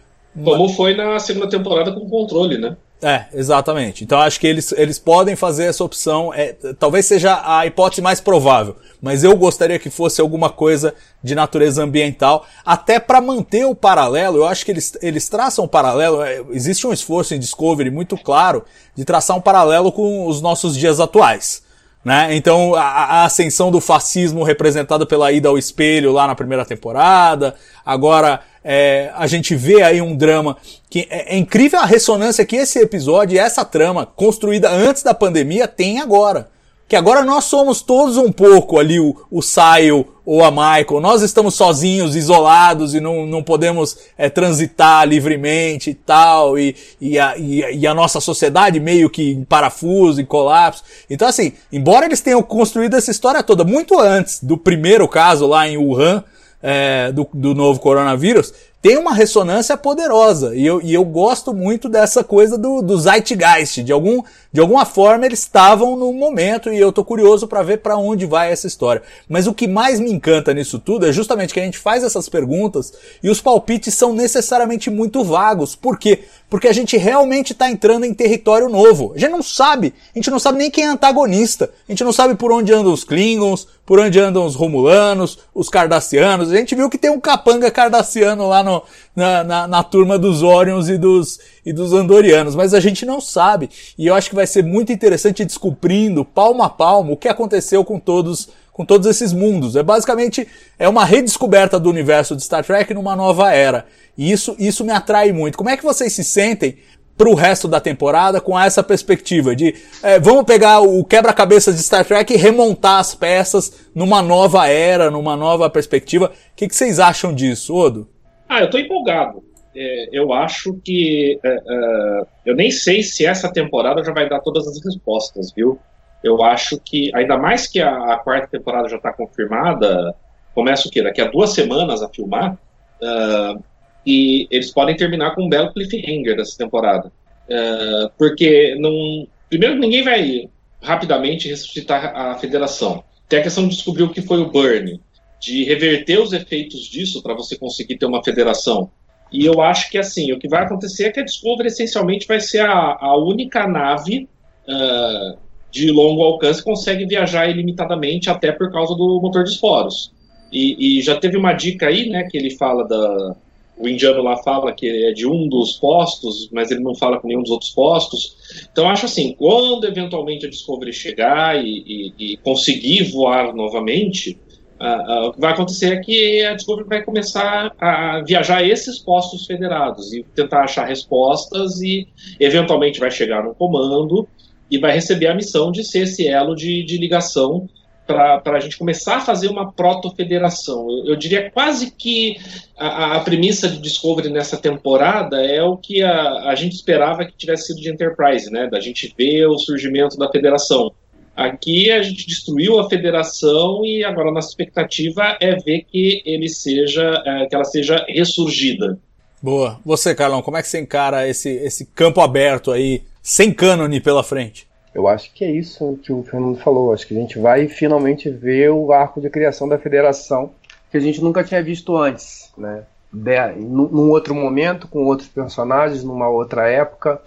como 0.44 0.68
foi 0.70 0.94
na 0.94 1.18
segunda 1.18 1.48
temporada 1.48 1.92
com 1.92 2.00
o 2.00 2.10
controle, 2.10 2.58
né? 2.58 2.76
É, 3.02 3.26
exatamente. 3.32 4.04
Então 4.04 4.20
acho 4.20 4.38
que 4.38 4.46
eles, 4.46 4.72
eles 4.72 4.98
podem 4.98 5.34
fazer 5.34 5.64
essa 5.64 5.82
opção. 5.82 6.34
É, 6.34 6.54
talvez 6.78 7.06
seja 7.06 7.40
a 7.44 7.64
hipótese 7.64 8.02
mais 8.02 8.20
provável, 8.20 8.76
mas 9.00 9.24
eu 9.24 9.34
gostaria 9.36 9.78
que 9.78 9.88
fosse 9.88 10.20
alguma 10.20 10.50
coisa 10.50 10.94
de 11.22 11.34
natureza 11.34 11.82
ambiental, 11.82 12.46
até 12.64 13.00
para 13.00 13.20
manter 13.20 13.64
o 13.64 13.74
paralelo. 13.74 14.38
Eu 14.38 14.46
acho 14.46 14.64
que 14.66 14.70
eles, 14.70 14.98
eles 15.00 15.28
traçam 15.28 15.64
um 15.64 15.68
paralelo. 15.68 16.22
É, 16.22 16.42
existe 16.50 16.86
um 16.86 16.92
esforço 16.92 17.34
em 17.34 17.38
Discovery 17.38 17.90
muito 17.90 18.18
claro 18.18 18.64
de 18.94 19.04
traçar 19.04 19.36
um 19.36 19.40
paralelo 19.40 19.90
com 19.90 20.26
os 20.26 20.42
nossos 20.42 20.76
dias 20.76 21.00
atuais. 21.00 21.62
Né? 22.04 22.34
Então, 22.34 22.74
a, 22.74 22.82
a, 22.82 23.24
ascensão 23.24 23.70
do 23.70 23.80
fascismo 23.80 24.42
representada 24.42 25.04
pela 25.04 25.30
ida 25.32 25.48
ao 25.48 25.58
espelho 25.58 26.12
lá 26.12 26.26
na 26.26 26.34
primeira 26.34 26.64
temporada. 26.64 27.54
Agora, 27.84 28.40
é, 28.64 29.10
a 29.14 29.26
gente 29.26 29.54
vê 29.54 29.82
aí 29.82 30.00
um 30.00 30.16
drama 30.16 30.56
que 30.88 31.06
é, 31.10 31.34
é, 31.34 31.38
incrível 31.38 31.78
a 31.78 31.84
ressonância 31.84 32.44
que 32.44 32.56
esse 32.56 32.78
episódio 32.78 33.36
e 33.36 33.38
essa 33.38 33.64
trama, 33.66 34.06
construída 34.06 34.70
antes 34.70 35.02
da 35.02 35.12
pandemia, 35.12 35.68
tem 35.68 36.00
agora. 36.00 36.48
Que 36.90 36.96
agora 36.96 37.22
nós 37.22 37.44
somos 37.44 37.82
todos 37.82 38.16
um 38.16 38.32
pouco 38.32 38.76
ali 38.76 38.98
o, 38.98 39.14
o 39.30 39.40
Saio 39.40 40.04
ou 40.26 40.42
a 40.42 40.50
Michael. 40.50 41.00
Nós 41.00 41.22
estamos 41.22 41.54
sozinhos, 41.54 42.16
isolados 42.16 42.96
e 42.96 43.00
não, 43.00 43.24
não 43.24 43.44
podemos 43.44 43.96
é, 44.18 44.28
transitar 44.28 45.06
livremente 45.06 45.90
e 45.90 45.94
tal. 45.94 46.58
E, 46.58 46.74
e, 47.00 47.16
a, 47.16 47.38
e, 47.38 47.60
e, 47.78 47.86
a 47.86 47.94
nossa 47.94 48.20
sociedade 48.20 48.80
meio 48.80 49.08
que 49.08 49.30
em 49.30 49.44
parafuso, 49.44 50.20
em 50.20 50.24
colapso. 50.24 50.82
Então 51.08 51.28
assim, 51.28 51.52
embora 51.72 52.06
eles 52.06 52.20
tenham 52.20 52.42
construído 52.42 52.96
essa 52.96 53.12
história 53.12 53.40
toda 53.40 53.62
muito 53.62 53.96
antes 53.96 54.42
do 54.42 54.58
primeiro 54.58 55.06
caso 55.06 55.46
lá 55.46 55.68
em 55.68 55.76
Wuhan, 55.76 56.24
é, 56.60 57.12
do, 57.12 57.28
do 57.32 57.54
novo 57.54 57.78
coronavírus, 57.78 58.52
tem 58.82 58.96
uma 58.96 59.12
ressonância 59.12 59.76
poderosa. 59.76 60.54
E 60.56 60.64
eu, 60.64 60.80
e 60.80 60.94
eu 60.94 61.04
gosto 61.04 61.52
muito 61.52 61.88
dessa 61.88 62.24
coisa 62.24 62.56
do, 62.56 62.80
do 62.80 62.98
Zeitgeist. 62.98 63.82
De, 63.82 63.92
algum, 63.92 64.22
de 64.52 64.60
alguma 64.60 64.86
forma 64.86 65.26
eles 65.26 65.40
estavam 65.40 65.96
no 65.96 66.12
momento 66.12 66.72
e 66.72 66.78
eu 66.78 66.92
tô 66.92 67.04
curioso 67.04 67.46
para 67.46 67.62
ver 67.62 67.78
para 67.78 67.96
onde 67.96 68.24
vai 68.24 68.50
essa 68.50 68.66
história. 68.66 69.02
Mas 69.28 69.46
o 69.46 69.54
que 69.54 69.68
mais 69.68 70.00
me 70.00 70.10
encanta 70.10 70.54
nisso 70.54 70.78
tudo 70.78 71.06
é 71.06 71.12
justamente 71.12 71.52
que 71.52 71.60
a 71.60 71.64
gente 71.64 71.78
faz 71.78 72.02
essas 72.02 72.28
perguntas 72.28 72.92
e 73.22 73.28
os 73.28 73.40
palpites 73.40 73.94
são 73.94 74.14
necessariamente 74.14 74.88
muito 74.88 75.22
vagos. 75.22 75.76
Por 75.76 75.98
quê? 75.98 76.24
Porque 76.50 76.66
a 76.66 76.72
gente 76.72 76.96
realmente 76.96 77.52
está 77.52 77.70
entrando 77.70 78.04
em 78.04 78.12
território 78.12 78.68
novo. 78.68 79.12
A 79.14 79.18
gente 79.18 79.30
não 79.30 79.42
sabe. 79.42 79.94
A 80.12 80.18
gente 80.18 80.30
não 80.30 80.40
sabe 80.40 80.58
nem 80.58 80.70
quem 80.70 80.84
é 80.84 80.88
antagonista. 80.88 81.70
A 81.88 81.92
gente 81.92 82.02
não 82.02 82.12
sabe 82.12 82.34
por 82.34 82.50
onde 82.50 82.72
andam 82.72 82.92
os 82.92 83.04
Klingons, 83.04 83.68
por 83.86 84.00
onde 84.00 84.18
andam 84.18 84.44
os 84.44 84.56
Romulanos, 84.56 85.38
os 85.54 85.68
Cardassianos. 85.68 86.50
A 86.50 86.56
gente 86.56 86.74
viu 86.74 86.90
que 86.90 86.98
tem 86.98 87.10
um 87.10 87.20
capanga 87.20 87.70
cardassiano 87.70 88.48
lá 88.48 88.64
no, 88.64 88.82
na, 89.14 89.44
na, 89.44 89.68
na, 89.68 89.82
turma 89.84 90.18
dos 90.18 90.42
Orions 90.42 90.88
e 90.88 90.98
dos, 90.98 91.38
e 91.64 91.72
dos 91.72 91.92
Andorianos, 91.92 92.56
mas 92.56 92.74
a 92.74 92.80
gente 92.80 93.06
não 93.06 93.20
sabe. 93.20 93.70
E 93.96 94.08
eu 94.08 94.14
acho 94.14 94.28
que 94.28 94.34
vai 94.34 94.46
ser 94.46 94.64
muito 94.64 94.92
interessante 94.92 95.44
descobrindo, 95.44 96.24
palmo 96.24 96.64
a 96.64 96.68
palmo, 96.68 97.12
o 97.12 97.16
que 97.16 97.28
aconteceu 97.28 97.84
com 97.84 97.98
todos 97.98 98.48
com 98.80 98.84
todos 98.86 99.06
esses 99.06 99.34
mundos. 99.34 99.76
É 99.76 99.82
basicamente 99.82 100.48
é 100.78 100.88
uma 100.88 101.04
redescoberta 101.04 101.78
do 101.78 101.90
universo 101.90 102.34
de 102.34 102.42
Star 102.42 102.64
Trek 102.64 102.94
numa 102.94 103.14
nova 103.14 103.52
era. 103.52 103.84
E 104.16 104.32
isso, 104.32 104.56
isso 104.58 104.82
me 104.86 104.90
atrai 104.90 105.32
muito. 105.32 105.58
Como 105.58 105.68
é 105.68 105.76
que 105.76 105.84
vocês 105.84 106.14
se 106.14 106.24
sentem 106.24 106.78
pro 107.14 107.34
resto 107.34 107.68
da 107.68 107.78
temporada 107.78 108.40
com 108.40 108.58
essa 108.58 108.82
perspectiva 108.82 109.54
de 109.54 109.74
é, 110.02 110.18
vamos 110.18 110.44
pegar 110.44 110.80
o 110.80 111.04
quebra-cabeça 111.04 111.74
de 111.74 111.82
Star 111.82 112.06
Trek 112.06 112.32
e 112.32 112.38
remontar 112.38 113.00
as 113.00 113.14
peças 113.14 113.90
numa 113.94 114.22
nova 114.22 114.66
era, 114.66 115.10
numa 115.10 115.36
nova 115.36 115.68
perspectiva. 115.68 116.28
O 116.28 116.56
que, 116.56 116.66
que 116.66 116.74
vocês 116.74 116.98
acham 116.98 117.34
disso, 117.34 117.76
Odo? 117.76 118.08
Ah, 118.48 118.62
eu 118.62 118.70
tô 118.70 118.78
empolgado. 118.78 119.44
É, 119.76 120.08
eu 120.10 120.32
acho 120.32 120.72
que. 120.82 121.38
É, 121.44 121.48
é, 121.50 122.20
eu 122.46 122.56
nem 122.56 122.70
sei 122.70 123.02
se 123.02 123.26
essa 123.26 123.52
temporada 123.52 124.02
já 124.02 124.12
vai 124.12 124.26
dar 124.26 124.40
todas 124.40 124.66
as 124.66 124.82
respostas, 124.82 125.52
viu? 125.54 125.78
Eu 126.22 126.42
acho 126.42 126.78
que, 126.78 127.10
ainda 127.14 127.38
mais 127.38 127.66
que 127.66 127.80
a, 127.80 128.14
a 128.14 128.18
quarta 128.18 128.46
temporada 128.46 128.88
já 128.88 128.96
está 128.96 129.12
confirmada, 129.12 130.14
começa 130.54 130.86
o 130.86 130.90
quê? 130.90 131.02
Daqui 131.02 131.20
a 131.20 131.30
duas 131.30 131.52
semanas 131.52 132.02
a 132.02 132.08
filmar. 132.08 132.58
Uh, 133.00 133.62
e 134.04 134.46
eles 134.50 134.70
podem 134.70 134.96
terminar 134.96 135.34
com 135.34 135.44
um 135.44 135.48
belo 135.48 135.72
cliffhanger 135.72 136.36
dessa 136.36 136.56
temporada. 136.56 137.10
Uh, 137.48 138.10
porque 138.18 138.76
não. 138.78 139.26
Primeiro, 139.48 139.76
ninguém 139.76 140.04
vai 140.04 140.48
rapidamente 140.80 141.48
ressuscitar 141.48 142.14
a 142.14 142.34
federação. 142.36 143.02
Tem 143.28 143.40
a 143.40 143.42
questão 143.42 143.66
de 143.66 143.74
descobrir 143.74 144.04
o 144.04 144.10
que 144.10 144.22
foi 144.22 144.40
o 144.40 144.50
Burn, 144.50 145.00
de 145.40 145.64
reverter 145.64 146.20
os 146.20 146.32
efeitos 146.32 146.82
disso 146.82 147.22
para 147.22 147.34
você 147.34 147.56
conseguir 147.56 147.96
ter 147.96 148.06
uma 148.06 148.22
federação. 148.22 148.90
E 149.32 149.44
eu 149.44 149.60
acho 149.60 149.90
que 149.90 149.98
assim, 149.98 150.32
o 150.32 150.38
que 150.38 150.48
vai 150.48 150.64
acontecer 150.64 151.06
é 151.06 151.10
que 151.10 151.20
a 151.20 151.24
Discovery 151.24 151.68
essencialmente 151.68 152.26
vai 152.26 152.40
ser 152.40 152.60
a, 152.60 152.96
a 153.00 153.16
única 153.16 153.66
nave 153.66 154.28
uh, 154.68 155.38
de 155.70 155.90
longo 155.90 156.22
alcance 156.22 156.62
consegue 156.62 157.06
viajar 157.06 157.48
ilimitadamente, 157.48 158.28
até 158.30 158.52
por 158.52 158.70
causa 158.70 158.94
do 158.94 159.20
motor 159.20 159.44
de 159.44 159.50
esporos. 159.50 160.12
E, 160.52 160.98
e 160.98 161.02
já 161.02 161.16
teve 161.16 161.36
uma 161.36 161.52
dica 161.52 161.86
aí, 161.86 162.08
né, 162.08 162.24
que 162.24 162.36
ele 162.36 162.50
fala 162.50 162.86
da, 162.86 163.36
o 163.80 163.88
indiano 163.88 164.22
lá 164.22 164.36
fala 164.36 164.72
que 164.72 164.86
é 164.86 165.12
de 165.12 165.26
um 165.26 165.48
dos 165.48 165.72
postos, 165.72 166.50
mas 166.52 166.70
ele 166.70 166.80
não 166.80 166.94
fala 166.94 167.18
com 167.18 167.26
nenhum 167.26 167.42
dos 167.42 167.50
outros 167.50 167.70
postos. 167.70 168.36
Então 168.70 168.88
acho 168.88 169.06
assim, 169.06 169.34
quando 169.38 169.86
eventualmente 169.86 170.44
a 170.44 170.50
Discovery 170.50 170.92
chegar 170.92 171.64
e, 171.64 172.12
e, 172.18 172.32
e 172.32 172.36
conseguir 172.38 173.10
voar 173.10 173.54
novamente, 173.54 174.38
uh, 174.78 175.24
uh, 175.24 175.28
o 175.28 175.32
que 175.32 175.40
vai 175.40 175.52
acontecer 175.52 175.94
é 175.94 176.00
que 176.00 176.44
a 176.44 176.54
Discovery 176.54 176.88
vai 176.88 177.02
começar 177.02 177.74
a 177.80 178.20
viajar 178.20 178.62
esses 178.62 178.98
postos 178.98 179.46
federados 179.46 180.12
e 180.12 180.22
tentar 180.34 180.64
achar 180.64 180.86
respostas 180.86 181.80
e 181.80 182.06
eventualmente 182.38 183.00
vai 183.00 183.10
chegar 183.10 183.42
no 183.42 183.54
comando 183.54 184.28
e 184.70 184.78
vai 184.78 184.92
receber 184.92 185.26
a 185.26 185.34
missão 185.34 185.72
de 185.72 185.84
ser 185.84 186.04
esse 186.04 186.26
elo 186.26 186.54
de, 186.54 186.84
de 186.84 186.96
ligação 186.96 187.68
para 188.06 188.56
a 188.56 188.60
gente 188.60 188.76
começar 188.76 189.18
a 189.18 189.20
fazer 189.20 189.48
uma 189.48 189.72
proto-federação. 189.72 190.88
Eu, 190.90 191.12
eu, 191.12 191.16
diria 191.16 191.50
quase 191.50 191.92
que 191.92 192.36
a, 192.76 193.16
a, 193.16 193.20
premissa 193.20 193.68
de 193.68 193.78
Discovery 193.78 194.30
nessa 194.30 194.56
temporada 194.56 195.40
é 195.40 195.62
o 195.62 195.76
que 195.76 196.02
a, 196.02 196.50
a 196.50 196.54
gente 196.54 196.74
esperava 196.74 197.24
que 197.24 197.36
tivesse 197.36 197.68
sido 197.68 197.80
de 197.80 197.90
Enterprise, 197.90 198.50
né? 198.50 198.68
Da 198.68 198.80
gente 198.80 199.14
ver 199.16 199.46
o 199.46 199.58
surgimento 199.58 200.16
da 200.16 200.28
federação. 200.28 200.90
Aqui 201.36 201.90
a 201.90 202.02
gente 202.02 202.26
destruiu 202.26 202.78
a 202.80 202.88
federação 202.88 203.84
e 203.84 204.04
agora 204.04 204.28
a 204.28 204.32
nossa 204.32 204.48
expectativa 204.48 205.38
é 205.40 205.54
ver 205.56 205.86
que 205.90 206.22
ele 206.26 206.48
seja, 206.48 207.22
é, 207.24 207.46
que 207.46 207.54
ela 207.54 207.64
seja 207.64 208.04
ressurgida. 208.08 208.98
Boa. 209.42 209.80
Você, 209.86 210.14
Carlão, 210.14 210.42
como 210.42 210.56
é 210.58 210.62
que 210.62 210.68
você 210.68 210.80
encara 210.80 211.26
esse, 211.26 211.48
esse 211.48 211.86
campo 211.86 212.20
aberto 212.20 212.70
aí, 212.70 213.02
sem 213.22 213.52
cânone 213.52 214.00
pela 214.00 214.22
frente? 214.22 214.68
Eu 214.94 215.06
acho 215.06 215.32
que 215.32 215.44
é 215.44 215.50
isso 215.50 215.98
que 216.02 216.12
o 216.12 216.22
Fernando 216.22 216.58
falou. 216.58 216.92
Acho 216.92 217.06
que 217.06 217.16
a 217.16 217.20
gente 217.20 217.38
vai 217.38 217.68
finalmente 217.68 218.28
ver 218.28 218.70
o 218.70 218.92
arco 218.92 219.20
de 219.20 219.30
criação 219.30 219.68
da 219.68 219.78
federação 219.78 220.50
que 220.90 220.96
a 220.96 221.00
gente 221.00 221.22
nunca 221.22 221.44
tinha 221.44 221.62
visto 221.62 221.96
antes, 221.96 222.50
né? 222.58 222.82
De, 223.12 223.52
num 223.56 224.10
outro 224.10 224.34
momento, 224.34 224.88
com 224.88 225.04
outros 225.04 225.28
personagens, 225.28 226.02
numa 226.02 226.28
outra 226.28 226.68
época, 226.68 227.20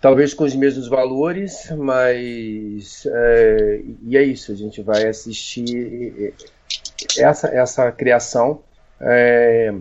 talvez 0.00 0.34
com 0.34 0.44
os 0.44 0.54
mesmos 0.54 0.88
valores, 0.88 1.70
mas 1.76 3.06
é, 3.06 3.80
e 4.02 4.16
é 4.16 4.22
isso. 4.22 4.52
A 4.52 4.54
gente 4.54 4.82
vai 4.82 5.06
assistir 5.06 6.34
essa 7.18 7.48
essa 7.48 7.90
criação 7.90 8.60
é, 9.00 9.74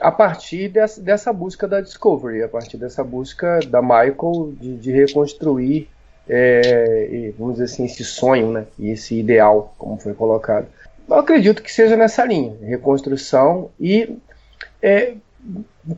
a 0.00 0.12
partir 0.12 0.68
dessa, 0.68 1.00
dessa 1.00 1.32
busca 1.32 1.66
da 1.66 1.80
Discovery, 1.80 2.42
a 2.42 2.48
partir 2.48 2.76
dessa 2.76 3.02
busca 3.02 3.60
da 3.68 3.80
Michael 3.80 4.52
de, 4.60 4.76
de 4.76 4.92
reconstruir 4.92 5.88
é, 6.32 7.32
vamos 7.36 7.54
dizer 7.54 7.64
assim, 7.64 7.84
esse 7.84 8.04
sonho, 8.04 8.52
né? 8.52 8.66
E 8.78 8.90
esse 8.90 9.18
ideal, 9.18 9.74
como 9.76 9.98
foi 9.98 10.14
colocado. 10.14 10.66
Eu 11.08 11.16
acredito 11.16 11.60
que 11.60 11.72
seja 11.72 11.96
nessa 11.96 12.24
linha, 12.24 12.56
reconstrução 12.62 13.68
e 13.80 14.16
é, 14.80 15.14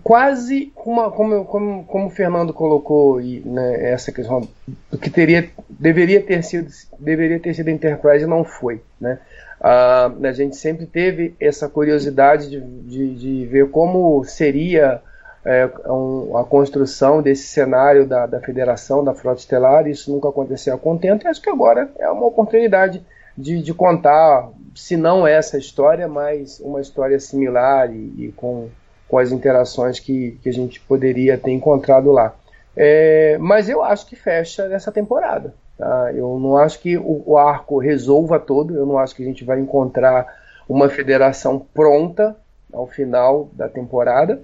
quase 0.03 0.73
uma, 0.75 1.11
como, 1.11 1.45
como, 1.45 1.85
como 1.85 2.07
o 2.07 2.11
Fernando 2.11 2.55
colocou 2.55 3.21
e, 3.21 3.41
né, 3.41 3.91
essa 3.91 4.11
questão 4.11 4.49
do 4.91 4.97
que 4.97 5.11
teria 5.11 5.51
deveria 5.69 6.23
ter 6.23 6.43
sido 6.43 6.71
deveria 6.99 7.39
ter 7.39 7.53
sido 7.53 7.69
Enterprise 7.69 8.25
e 8.25 8.29
não 8.29 8.43
foi, 8.43 8.81
né? 8.99 9.19
Ah, 9.63 10.11
a 10.23 10.33
gente 10.33 10.57
sempre 10.57 10.87
teve 10.87 11.37
essa 11.39 11.69
curiosidade 11.69 12.51
de, 12.51 12.61
de, 12.61 13.15
de 13.15 13.47
ver 13.47 13.71
como 13.71 14.25
seria 14.25 15.01
é, 15.45 15.69
um, 15.87 16.37
a 16.37 16.45
construção 16.45 17.23
desse 17.23 17.45
cenário 17.45 18.07
da, 18.07 18.27
da 18.27 18.41
Federação, 18.41 19.05
da 19.05 19.15
Frota 19.15 19.41
Estelar, 19.41 19.87
isso 19.87 20.11
nunca 20.11 20.29
aconteceu 20.29 20.75
a 20.75 20.79
contento, 20.79 21.25
e 21.25 21.29
acho 21.29 21.41
que 21.41 21.51
agora 21.51 21.91
é 21.99 22.09
uma 22.11 22.27
oportunidade 22.27 23.05
de, 23.39 23.63
de 23.63 23.73
contar, 23.73 24.51
se 24.75 24.97
não 24.97 25.27
essa 25.27 25.57
história, 25.57 26.09
mas 26.09 26.59
uma 26.61 26.81
história 26.81 27.19
similar 27.21 27.95
e, 27.95 28.27
e 28.27 28.33
com 28.37 28.69
com 29.13 29.19
as 29.19 29.31
interações 29.31 30.01
que, 30.01 30.39
que 30.43 30.49
a 30.49 30.53
gente 30.53 30.81
poderia 30.81 31.37
ter 31.37 31.51
encontrado 31.51 32.11
lá. 32.11 32.35
É, 32.75 33.37
mas 33.39 33.69
eu 33.69 33.83
acho 33.85 34.07
que 34.07 34.17
fecha 34.17 34.67
nessa 34.69 34.91
temporada. 34.91 35.55
Tá? 35.79 36.13
Eu 36.13 36.39
não 36.39 36.57
acho 36.57 36.81
que 36.81 36.97
o, 36.97 37.23
o, 37.27 37.37
arco 37.37 37.79
resolva 37.79 38.39
todo, 38.39 38.75
eu 38.75 38.87
não 38.87 38.99
acho 38.99 39.15
que 39.15 39.23
a 39.23 39.27
gente 39.27 39.45
vai 39.45 39.61
encontrar 39.61 40.27
uma 40.69 40.89
federação 40.89 41.59
pronta 41.59 42.37
ao 42.73 42.87
final 42.87 43.51
da 43.53 43.69
temporada, 43.69 44.41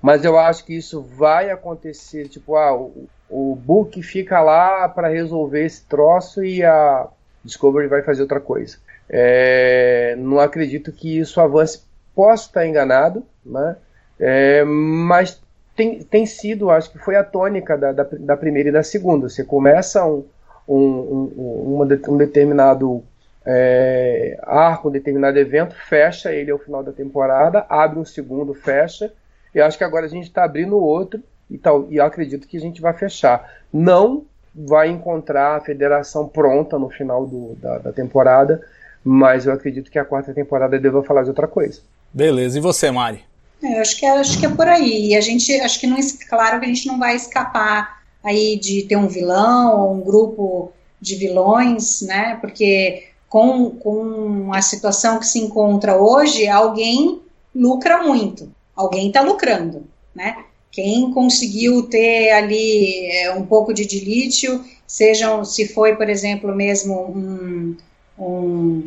mas 0.00 0.24
eu 0.24 0.38
acho 0.38 0.64
que 0.64 0.74
isso 0.74 1.02
vai 1.02 1.50
acontecer, 1.50 2.28
tipo, 2.28 2.56
ah, 2.56 2.74
o, 2.74 3.08
o 3.28 3.54
Book 3.54 4.02
fica 4.02 4.40
lá 4.40 4.88
para 4.88 5.08
resolver 5.08 5.64
esse 5.64 5.84
troço 5.84 6.42
e 6.44 6.64
a 6.64 7.08
Discovery 7.44 7.88
vai 7.88 8.02
fazer 8.02 8.22
outra 8.22 8.40
coisa. 8.40 8.78
É, 9.08 10.14
não 10.18 10.40
acredito 10.40 10.90
que 10.90 11.18
isso 11.18 11.40
avance. 11.40 11.82
Posso 12.14 12.46
estar 12.46 12.66
enganado, 12.66 13.24
né? 13.44 13.76
É, 14.18 14.64
mas 14.64 15.40
tem, 15.76 16.02
tem 16.02 16.24
sido, 16.24 16.70
acho 16.70 16.90
que 16.90 16.98
foi 16.98 17.16
a 17.16 17.24
tônica 17.24 17.76
da, 17.76 17.92
da, 17.92 18.06
da 18.10 18.36
primeira 18.36 18.68
e 18.68 18.72
da 18.72 18.82
segunda. 18.82 19.28
Você 19.28 19.44
começa 19.44 20.04
um, 20.06 20.24
um, 20.68 21.32
um, 21.36 21.82
um 21.82 22.16
determinado 22.16 23.02
é, 23.46 24.38
arco, 24.42 24.88
um 24.88 24.92
determinado 24.92 25.38
evento, 25.38 25.74
fecha 25.74 26.32
ele 26.32 26.50
ao 26.50 26.58
final 26.58 26.82
da 26.82 26.92
temporada, 26.92 27.66
abre 27.68 27.98
um 27.98 28.04
segundo, 28.04 28.54
fecha, 28.54 29.12
e 29.54 29.60
acho 29.60 29.76
que 29.76 29.84
agora 29.84 30.06
a 30.06 30.08
gente 30.08 30.24
está 30.24 30.44
abrindo 30.44 30.78
outro, 30.78 31.22
e, 31.50 31.58
tal, 31.58 31.86
e 31.90 32.00
acredito 32.00 32.48
que 32.48 32.56
a 32.56 32.60
gente 32.60 32.80
vai 32.80 32.94
fechar. 32.94 33.48
Não 33.72 34.24
vai 34.54 34.88
encontrar 34.88 35.56
a 35.56 35.60
federação 35.60 36.26
pronta 36.26 36.78
no 36.78 36.88
final 36.88 37.26
do, 37.26 37.54
da, 37.56 37.78
da 37.78 37.92
temporada, 37.92 38.62
mas 39.04 39.46
eu 39.46 39.52
acredito 39.52 39.90
que 39.90 39.98
a 39.98 40.04
quarta 40.04 40.32
temporada 40.32 40.78
deva 40.78 41.02
falar 41.02 41.22
de 41.22 41.28
outra 41.28 41.46
coisa. 41.46 41.82
Beleza, 42.12 42.58
e 42.58 42.60
você, 42.60 42.90
Mari? 42.90 43.24
É, 43.62 43.76
eu 43.76 43.80
acho 43.80 43.98
que, 43.98 44.06
é, 44.06 44.10
acho 44.10 44.38
que 44.38 44.46
é 44.46 44.48
por 44.48 44.66
aí. 44.66 45.08
E 45.08 45.16
a 45.16 45.20
gente, 45.20 45.52
acho 45.60 45.80
que 45.80 45.86
não, 45.86 45.98
claro 46.28 46.60
que 46.60 46.66
a 46.66 46.68
gente 46.68 46.86
não 46.86 46.98
vai 46.98 47.14
escapar 47.16 48.02
aí 48.24 48.58
de 48.58 48.82
ter 48.84 48.96
um 48.96 49.06
vilão 49.06 49.80
ou 49.80 49.94
um 49.94 50.00
grupo 50.00 50.72
de 51.00 51.14
vilões, 51.16 52.00
né? 52.00 52.38
Porque 52.40 53.04
com, 53.28 53.70
com 53.70 54.52
a 54.52 54.62
situação 54.62 55.18
que 55.18 55.26
se 55.26 55.38
encontra 55.38 55.96
hoje, 55.96 56.48
alguém 56.48 57.20
lucra 57.54 58.02
muito, 58.02 58.50
alguém 58.74 59.08
está 59.08 59.20
lucrando, 59.20 59.86
né? 60.14 60.44
Quem 60.72 61.12
conseguiu 61.12 61.84
ter 61.84 62.30
ali 62.32 63.06
é, 63.06 63.32
um 63.32 63.44
pouco 63.46 63.72
de 63.72 63.84
dilítio, 63.84 64.64
sejam 64.86 65.44
se 65.44 65.68
foi, 65.68 65.94
por 65.94 66.08
exemplo, 66.08 66.54
mesmo 66.54 66.94
um, 66.94 67.76
um, 68.18 68.84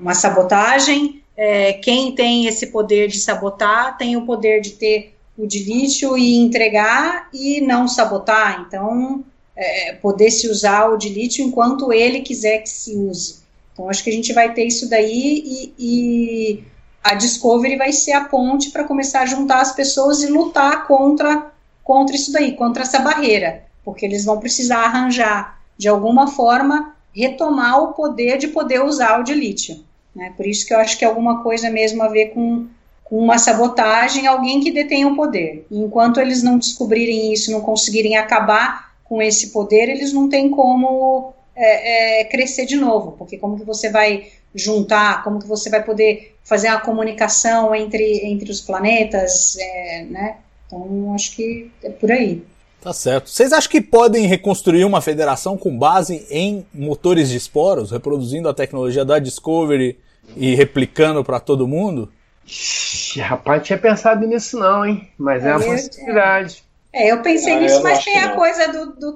uma 0.00 0.14
sabotagem, 0.14 1.22
é, 1.36 1.74
quem 1.74 2.12
tem 2.12 2.46
esse 2.46 2.68
poder 2.68 3.06
de 3.06 3.20
sabotar 3.20 3.96
tem 3.96 4.16
o 4.16 4.26
poder 4.26 4.60
de 4.60 4.70
ter 4.72 5.14
o 5.38 5.46
de 5.46 5.64
e 6.18 6.36
entregar 6.36 7.28
e 7.32 7.60
não 7.60 7.86
sabotar. 7.86 8.64
Então, 8.66 9.24
é, 9.56 9.92
poder 9.94 10.30
se 10.30 10.48
usar 10.48 10.88
o 10.88 10.96
de 10.96 11.08
lixo 11.08 11.40
enquanto 11.40 11.92
ele 11.92 12.20
quiser 12.20 12.58
que 12.58 12.68
se 12.68 12.96
use. 12.96 13.38
Então, 13.72 13.88
acho 13.88 14.02
que 14.02 14.10
a 14.10 14.12
gente 14.12 14.32
vai 14.32 14.52
ter 14.52 14.64
isso 14.64 14.90
daí 14.90 15.42
e, 15.46 15.74
e 15.78 16.64
a 17.02 17.14
Discovery 17.14 17.76
vai 17.76 17.92
ser 17.92 18.12
a 18.12 18.24
ponte 18.24 18.70
para 18.70 18.84
começar 18.84 19.20
a 19.20 19.26
juntar 19.26 19.60
as 19.60 19.72
pessoas 19.72 20.22
e 20.22 20.26
lutar 20.26 20.86
contra, 20.86 21.52
contra 21.84 22.16
isso 22.16 22.32
daí, 22.32 22.56
contra 22.56 22.82
essa 22.82 22.98
barreira, 22.98 23.64
porque 23.84 24.04
eles 24.04 24.24
vão 24.24 24.40
precisar 24.40 24.84
arranjar, 24.84 25.60
de 25.76 25.88
alguma 25.88 26.26
forma, 26.26 26.96
retomar 27.14 27.82
o 27.82 27.92
poder 27.92 28.38
de 28.38 28.48
poder 28.48 28.82
usar 28.82 29.20
o 29.20 29.22
de 29.22 29.32
lítio. 29.32 29.84
Né? 30.14 30.32
Por 30.36 30.46
isso 30.46 30.66
que 30.66 30.74
eu 30.74 30.78
acho 30.80 30.98
que 30.98 31.04
é 31.04 31.08
alguma 31.08 31.42
coisa 31.42 31.70
mesmo 31.70 32.02
a 32.02 32.08
ver 32.08 32.30
com, 32.34 32.66
com 33.08 33.18
uma 33.18 33.38
sabotagem, 33.38 34.26
alguém 34.26 34.60
que 34.60 34.70
detém 34.70 35.06
o 35.06 35.16
poder. 35.16 35.66
E 35.70 35.78
enquanto 35.78 36.20
eles 36.20 36.42
não 36.42 36.58
descobrirem 36.58 37.32
isso, 37.32 37.50
não 37.50 37.62
conseguirem 37.62 38.16
acabar 38.16 38.92
com 39.04 39.22
esse 39.22 39.48
poder, 39.48 39.88
eles 39.88 40.12
não 40.12 40.28
têm 40.28 40.50
como 40.50 41.32
é, 41.56 42.20
é, 42.20 42.24
crescer 42.24 42.66
de 42.66 42.76
novo, 42.76 43.12
porque 43.12 43.38
como 43.38 43.58
que 43.58 43.64
você 43.64 43.90
vai 43.90 44.28
juntar, 44.54 45.24
como 45.24 45.38
que 45.38 45.46
você 45.46 45.70
vai 45.70 45.82
poder 45.82 46.36
fazer 46.44 46.68
a 46.68 46.78
comunicação 46.78 47.74
entre, 47.74 48.26
entre 48.26 48.50
os 48.50 48.60
planetas, 48.60 49.56
é, 49.58 50.04
né? 50.04 50.36
Então, 50.66 51.14
acho 51.14 51.34
que 51.34 51.70
é 51.82 51.88
por 51.88 52.12
aí. 52.12 52.42
Tá 52.80 52.92
certo. 52.92 53.30
Vocês 53.30 53.52
acham 53.52 53.70
que 53.70 53.80
podem 53.80 54.26
reconstruir 54.26 54.84
uma 54.84 55.00
federação 55.00 55.56
com 55.56 55.76
base 55.76 56.26
em 56.30 56.64
motores 56.72 57.30
de 57.30 57.36
esporos, 57.38 57.90
reproduzindo 57.90 58.48
a 58.48 58.54
tecnologia 58.54 59.04
da 59.04 59.18
Discovery 59.18 59.98
e 60.36 60.54
replicando 60.54 61.24
para 61.24 61.40
todo 61.40 61.66
mundo? 61.66 62.10
Rapaz, 63.20 63.66
tinha 63.66 63.78
pensado 63.78 64.26
nisso 64.26 64.58
não, 64.58 64.84
hein? 64.84 65.08
Mas 65.18 65.44
é, 65.44 65.50
é 65.50 65.56
uma 65.56 65.64
possibilidade. 65.64 66.64
É, 66.92 67.12
eu 67.12 67.22
pensei 67.22 67.52
ah, 67.54 67.60
nisso, 67.60 67.76
eu 67.76 67.82
mas 67.82 68.04
tem 68.04 68.18
a 68.18 68.28
não. 68.28 68.36
coisa 68.36 68.72
do, 68.72 68.86
do 68.94 69.12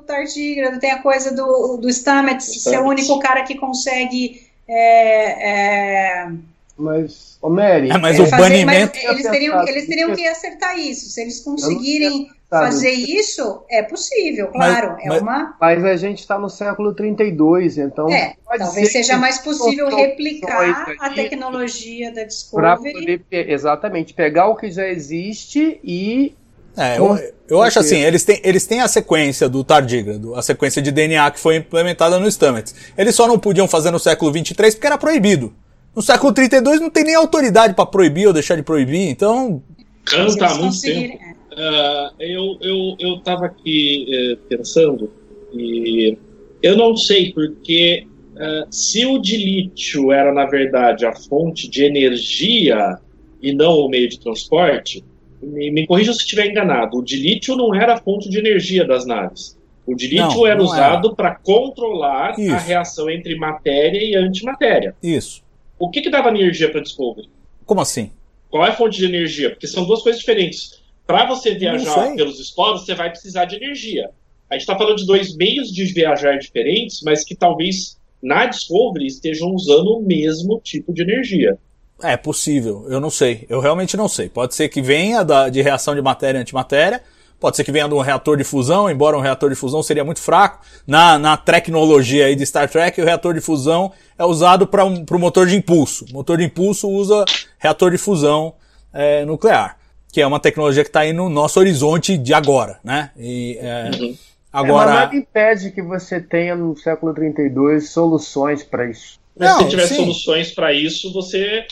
tem 0.79 0.91
a 0.91 1.03
coisa 1.03 1.35
do, 1.35 1.79
do 1.79 1.89
Stamets 1.91 2.63
ser 2.63 2.79
o 2.79 2.87
único 2.87 3.19
cara 3.19 3.43
que 3.43 3.57
consegue. 3.57 4.47
É, 4.69 5.51
é... 5.51 6.33
Mas, 6.77 7.39
ô 7.41 7.51
Mary. 7.51 7.91
É, 7.91 7.99
mas 7.99 8.19
o 8.19 8.27
fazer, 8.27 8.43
banimento. 8.43 8.99
Mas 9.03 9.11
eles, 9.11 9.31
teriam, 9.31 9.69
eles 9.69 9.87
teriam 9.87 10.15
que 10.15 10.27
acertar 10.27 10.79
isso. 10.79 11.11
Se 11.11 11.21
eles 11.21 11.41
conseguirem 11.41 12.31
fazer 12.49 12.91
isso, 12.91 13.63
é 13.71 13.83
possível, 13.83 14.49
claro. 14.49 14.93
Mas, 14.93 15.05
é 15.05 15.09
mas, 15.09 15.23
uma... 15.23 15.57
mas 15.59 15.85
a 15.85 15.97
gente 15.97 16.19
está 16.19 16.39
no 16.39 16.51
século 16.51 16.95
32, 16.95 17.79
então. 17.79 18.11
É, 18.11 18.35
talvez 18.59 18.93
seja 18.93 19.17
mais 19.17 19.39
possível 19.39 19.89
replicar 19.89 20.95
a 20.99 21.11
tecnologia 21.11 22.13
da 22.13 22.25
Discovery. 22.25 23.19
Poder, 23.19 23.51
exatamente, 23.51 24.13
pegar 24.13 24.49
o 24.49 24.57
que 24.57 24.71
já 24.71 24.87
existe 24.87 25.81
e. 25.83 26.35
É, 26.75 26.99
eu, 26.99 27.19
eu 27.49 27.63
acho 27.63 27.79
assim, 27.79 27.99
eles 27.99 28.25
têm, 28.25 28.41
eles 28.43 28.67
têm 28.67 28.81
a 28.81 28.89
sequência 28.89 29.47
do 29.47 29.63
tardígrado, 29.63 30.35
a 30.35 30.41
sequência 30.41 30.81
de 30.81 30.91
DNA 30.91 31.31
que 31.31 31.39
foi 31.39 31.57
implementada 31.57 32.19
no 32.19 32.27
Stamets. 32.27 32.75
Eles 32.97 33.15
só 33.15 33.29
não 33.29 33.39
podiam 33.39 33.69
fazer 33.69 33.91
no 33.91 33.99
século 33.99 34.33
23 34.33 34.75
porque 34.75 34.87
era 34.87 34.97
proibido. 34.97 35.55
No 35.95 36.01
século 36.01 36.33
32 36.33 36.81
não 36.81 36.91
tem 36.91 37.05
nem 37.05 37.15
autoridade 37.15 37.75
para 37.75 37.87
proibir 37.87 38.27
ou 38.27 38.33
deixar 38.33 38.57
de 38.57 38.63
proibir, 38.63 39.09
então. 39.09 39.63
Canta 40.05 40.47
há 40.47 40.55
muito 40.55 40.81
tempo. 40.81 41.19
Uh, 41.53 42.15
eu 42.19 42.57
eu 42.63 42.97
eu 42.99 43.15
estava 43.17 43.45
aqui 43.45 44.07
uh, 44.09 44.37
pensando 44.49 45.11
e 45.53 46.17
eu 46.63 46.77
não 46.79 46.97
sei 46.97 47.31
porque 47.31 48.07
uh, 48.35 48.67
se 48.71 49.05
o 49.05 49.19
de 49.19 49.37
lítio 49.37 50.11
era 50.11 50.33
na 50.33 50.47
verdade 50.47 51.05
a 51.05 51.15
fonte 51.15 51.69
de 51.69 51.85
energia 51.85 52.99
e 53.43 53.53
não 53.53 53.81
o 53.81 53.89
meio 53.89 54.09
de 54.09 54.19
transporte, 54.19 55.05
me, 55.43 55.71
me 55.71 55.87
corrija 55.87 56.15
se 56.15 56.21
estiver 56.21 56.47
enganado. 56.47 56.97
O 56.97 57.03
de 57.03 57.17
lítio 57.17 57.55
não 57.55 57.75
era 57.75 57.95
a 57.95 57.97
fonte 57.99 58.31
de 58.31 58.39
energia 58.39 58.87
das 58.87 59.05
naves. 59.05 59.59
O 59.85 59.95
de 59.95 60.07
lítio 60.07 60.37
não, 60.37 60.47
era 60.47 60.57
não 60.57 60.65
usado 60.65 61.15
para 61.15 61.35
controlar 61.35 62.39
Isso. 62.39 62.55
a 62.55 62.59
reação 62.59 63.11
entre 63.11 63.35
matéria 63.37 63.99
e 64.03 64.15
antimatéria. 64.15 64.95
Isso. 65.03 65.42
O 65.83 65.91
que, 65.91 66.01
que 66.01 66.11
dava 66.11 66.29
energia 66.29 66.71
para 66.71 66.81
Discovery? 66.81 67.29
Como 67.67 67.81
assim? 67.81 68.13
Qual 68.49 68.65
é 68.65 68.69
a 68.69 68.73
fonte 68.73 68.99
de 68.99 69.05
energia? 69.05 69.51
Porque 69.51 69.67
são 69.67 69.85
duas 69.85 70.01
coisas 70.01 70.21
diferentes. 70.21 70.81
Para 71.05 71.27
você 71.27 71.57
viajar 71.57 72.15
pelos 72.15 72.39
esporos, 72.39 72.85
você 72.85 72.95
vai 72.95 73.11
precisar 73.11 73.47
de 73.47 73.57
energia. 73.57 74.11
A 74.49 74.55
gente 74.55 74.61
está 74.61 74.79
falando 74.79 74.99
de 74.99 75.05
dois 75.05 75.35
meios 75.35 75.73
de 75.73 75.85
viajar 75.87 76.39
diferentes, 76.39 77.03
mas 77.03 77.25
que 77.25 77.35
talvez 77.35 77.99
na 78.23 78.47
Discovery 78.47 79.09
estejam 79.09 79.53
usando 79.53 79.97
o 79.97 80.01
mesmo 80.01 80.61
tipo 80.63 80.95
de 80.95 81.03
energia. 81.03 81.59
É 82.01 82.17
possível, 82.17 82.87
eu 82.89 83.01
não 83.01 83.11
sei. 83.11 83.45
Eu 83.49 83.59
realmente 83.59 83.97
não 83.97 84.07
sei. 84.07 84.29
Pode 84.29 84.55
ser 84.55 84.69
que 84.69 84.81
venha 84.81 85.25
da, 85.25 85.49
de 85.49 85.61
reação 85.63 85.97
de 85.97 86.01
matéria 86.01 86.39
e 86.39 86.43
antimatéria, 86.43 87.03
pode 87.43 87.57
ser 87.57 87.65
que 87.65 87.73
venha 87.73 87.89
de 87.89 87.95
um 87.95 88.01
reator 88.01 88.37
de 88.37 88.45
fusão, 88.45 88.89
embora 88.89 89.19
um 89.19 89.21
reator 89.21 89.51
de 89.51 89.57
fusão 89.57 89.83
seria 89.83 90.05
muito 90.05 90.21
fraco. 90.21 90.65
Na, 90.87 91.19
na 91.19 91.37
tecnologia 91.37 92.27
aí 92.27 92.37
de 92.37 92.47
Star 92.47 92.71
Trek, 92.71 93.01
o 93.01 93.05
reator 93.05 93.35
de 93.35 93.41
fusão 93.41 93.93
é 94.17 94.25
usado 94.25 94.65
para 94.65 94.85
um, 94.85 95.05
o 95.11 95.19
motor 95.19 95.47
de 95.47 95.57
impulso. 95.57 96.07
O 96.11 96.15
motor 96.15 96.39
de 96.39 96.45
impulso 96.45 96.89
usa 96.89 97.25
reator 97.59 97.91
de 97.91 97.99
fusão 97.99 98.55
é, 98.93 99.25
nuclear 99.25 99.77
que 100.13 100.21
é 100.21 100.27
uma 100.27 100.39
tecnologia 100.39 100.85
que 100.85 100.91
está 100.91 101.01
aí 101.01 101.13
no 101.15 101.31
nosso 101.31 101.59
horizonte 101.59 102.19
de 102.19 102.35
agora, 102.35 102.79
né? 102.85 103.11
E, 103.17 103.57
é, 103.59 103.91
uhum. 103.99 104.15
Agora, 104.53 104.91
é, 104.91 104.95
mas 104.95 105.01
nada 105.01 105.17
impede 105.17 105.71
que 105.71 105.81
você 105.81 106.21
tenha 106.21 106.55
no 106.55 106.77
século 106.77 107.15
32 107.15 107.89
soluções 107.89 108.63
para 108.63 108.91
isso. 108.91 109.19
Mas 109.35 109.49
Não, 109.49 109.61
se 109.61 109.69
tiver 109.71 109.87
sim. 109.87 109.97
soluções 109.97 110.53
para 110.53 110.71
isso, 110.71 111.11
você 111.15 111.65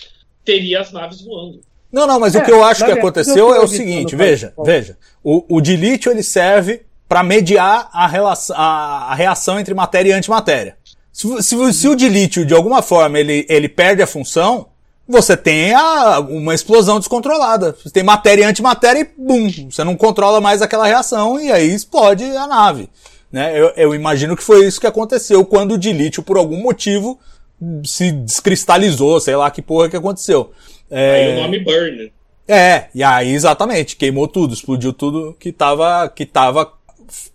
teria 0.43 0.81
as 0.81 0.91
naves 0.91 1.21
voando. 1.21 1.61
Não, 1.93 2.07
não, 2.07 2.21
mas 2.21 2.35
o 2.35 2.39
É, 2.39 2.41
que 2.43 2.51
eu 2.53 2.63
acho 2.65 2.85
que 2.85 2.91
aconteceu 2.93 3.55
é 3.55 3.61
o 3.61 3.67
seguinte, 3.67 4.15
veja, 4.17 4.53
veja. 4.65 4.97
O, 5.25 5.57
o 5.57 5.61
dilítio 5.61 6.11
ele 6.13 6.23
serve 6.23 6.83
para 7.09 7.23
mediar 7.23 7.89
a, 7.93 8.07
relação, 8.07 8.55
a, 8.57 9.11
a 9.11 9.15
reação 9.15 9.59
entre 9.59 9.75
matéria 9.75 10.11
e 10.11 10.13
antimatéria. 10.13 10.77
Se, 11.13 11.43
se, 11.43 11.73
se 11.73 11.89
o 11.89 11.97
dilítio, 11.97 12.47
de 12.47 12.55
alguma 12.55 12.81
forma, 12.83 13.19
ele, 13.19 13.45
ele 13.49 13.69
perde 13.69 14.01
a 14.01 14.07
função, 14.07 14.69
você 15.09 15.37
tem 15.37 15.75
a- 15.75 16.21
uma 16.21 16.55
explosão 16.55 17.01
descontrolada. 17.01 17.77
Você 17.83 17.91
tem 17.91 18.05
matéria 18.05 18.43
e 18.43 18.47
antimatéria 18.47 19.01
e 19.01 19.09
bum, 19.21 19.51
você 19.69 19.83
não 19.83 19.97
controla 19.97 20.41
mais 20.41 20.63
aquela 20.63 20.87
reação 20.87 21.41
e 21.41 21.51
aí 21.51 21.75
explode 21.75 22.25
a 22.25 22.47
nave. 22.47 22.89
Né? 23.33 23.59
Eu, 23.61 23.73
eu 23.77 23.95
imagino 23.95 24.37
que 24.37 24.43
foi 24.45 24.65
isso 24.65 24.81
que 24.81 24.87
aconteceu 24.87 25.45
quando 25.45 25.73
o 25.73 25.79
dilítio, 25.79 26.23
por 26.23 26.37
algum 26.37 26.63
motivo, 26.63 27.19
se 27.85 28.13
descristalizou, 28.13 29.21
sei 29.21 29.35
lá 29.37 29.51
que 29.51 29.61
porra 29.61 29.89
que 29.89 29.97
aconteceu. 29.97 30.53
É, 30.91 31.15
Aí 31.15 31.39
o 31.39 31.43
nome 31.43 31.59
Burn. 31.61 32.13
é, 32.49 32.87
e 32.95 33.03
aí 33.03 33.33
exatamente, 33.33 33.97
queimou 33.97 34.27
tudo, 34.27 34.53
explodiu 34.55 34.93
tudo 34.93 35.37
que 35.39 35.53
tava, 35.53 36.09
que 36.09 36.27
tava 36.27 36.73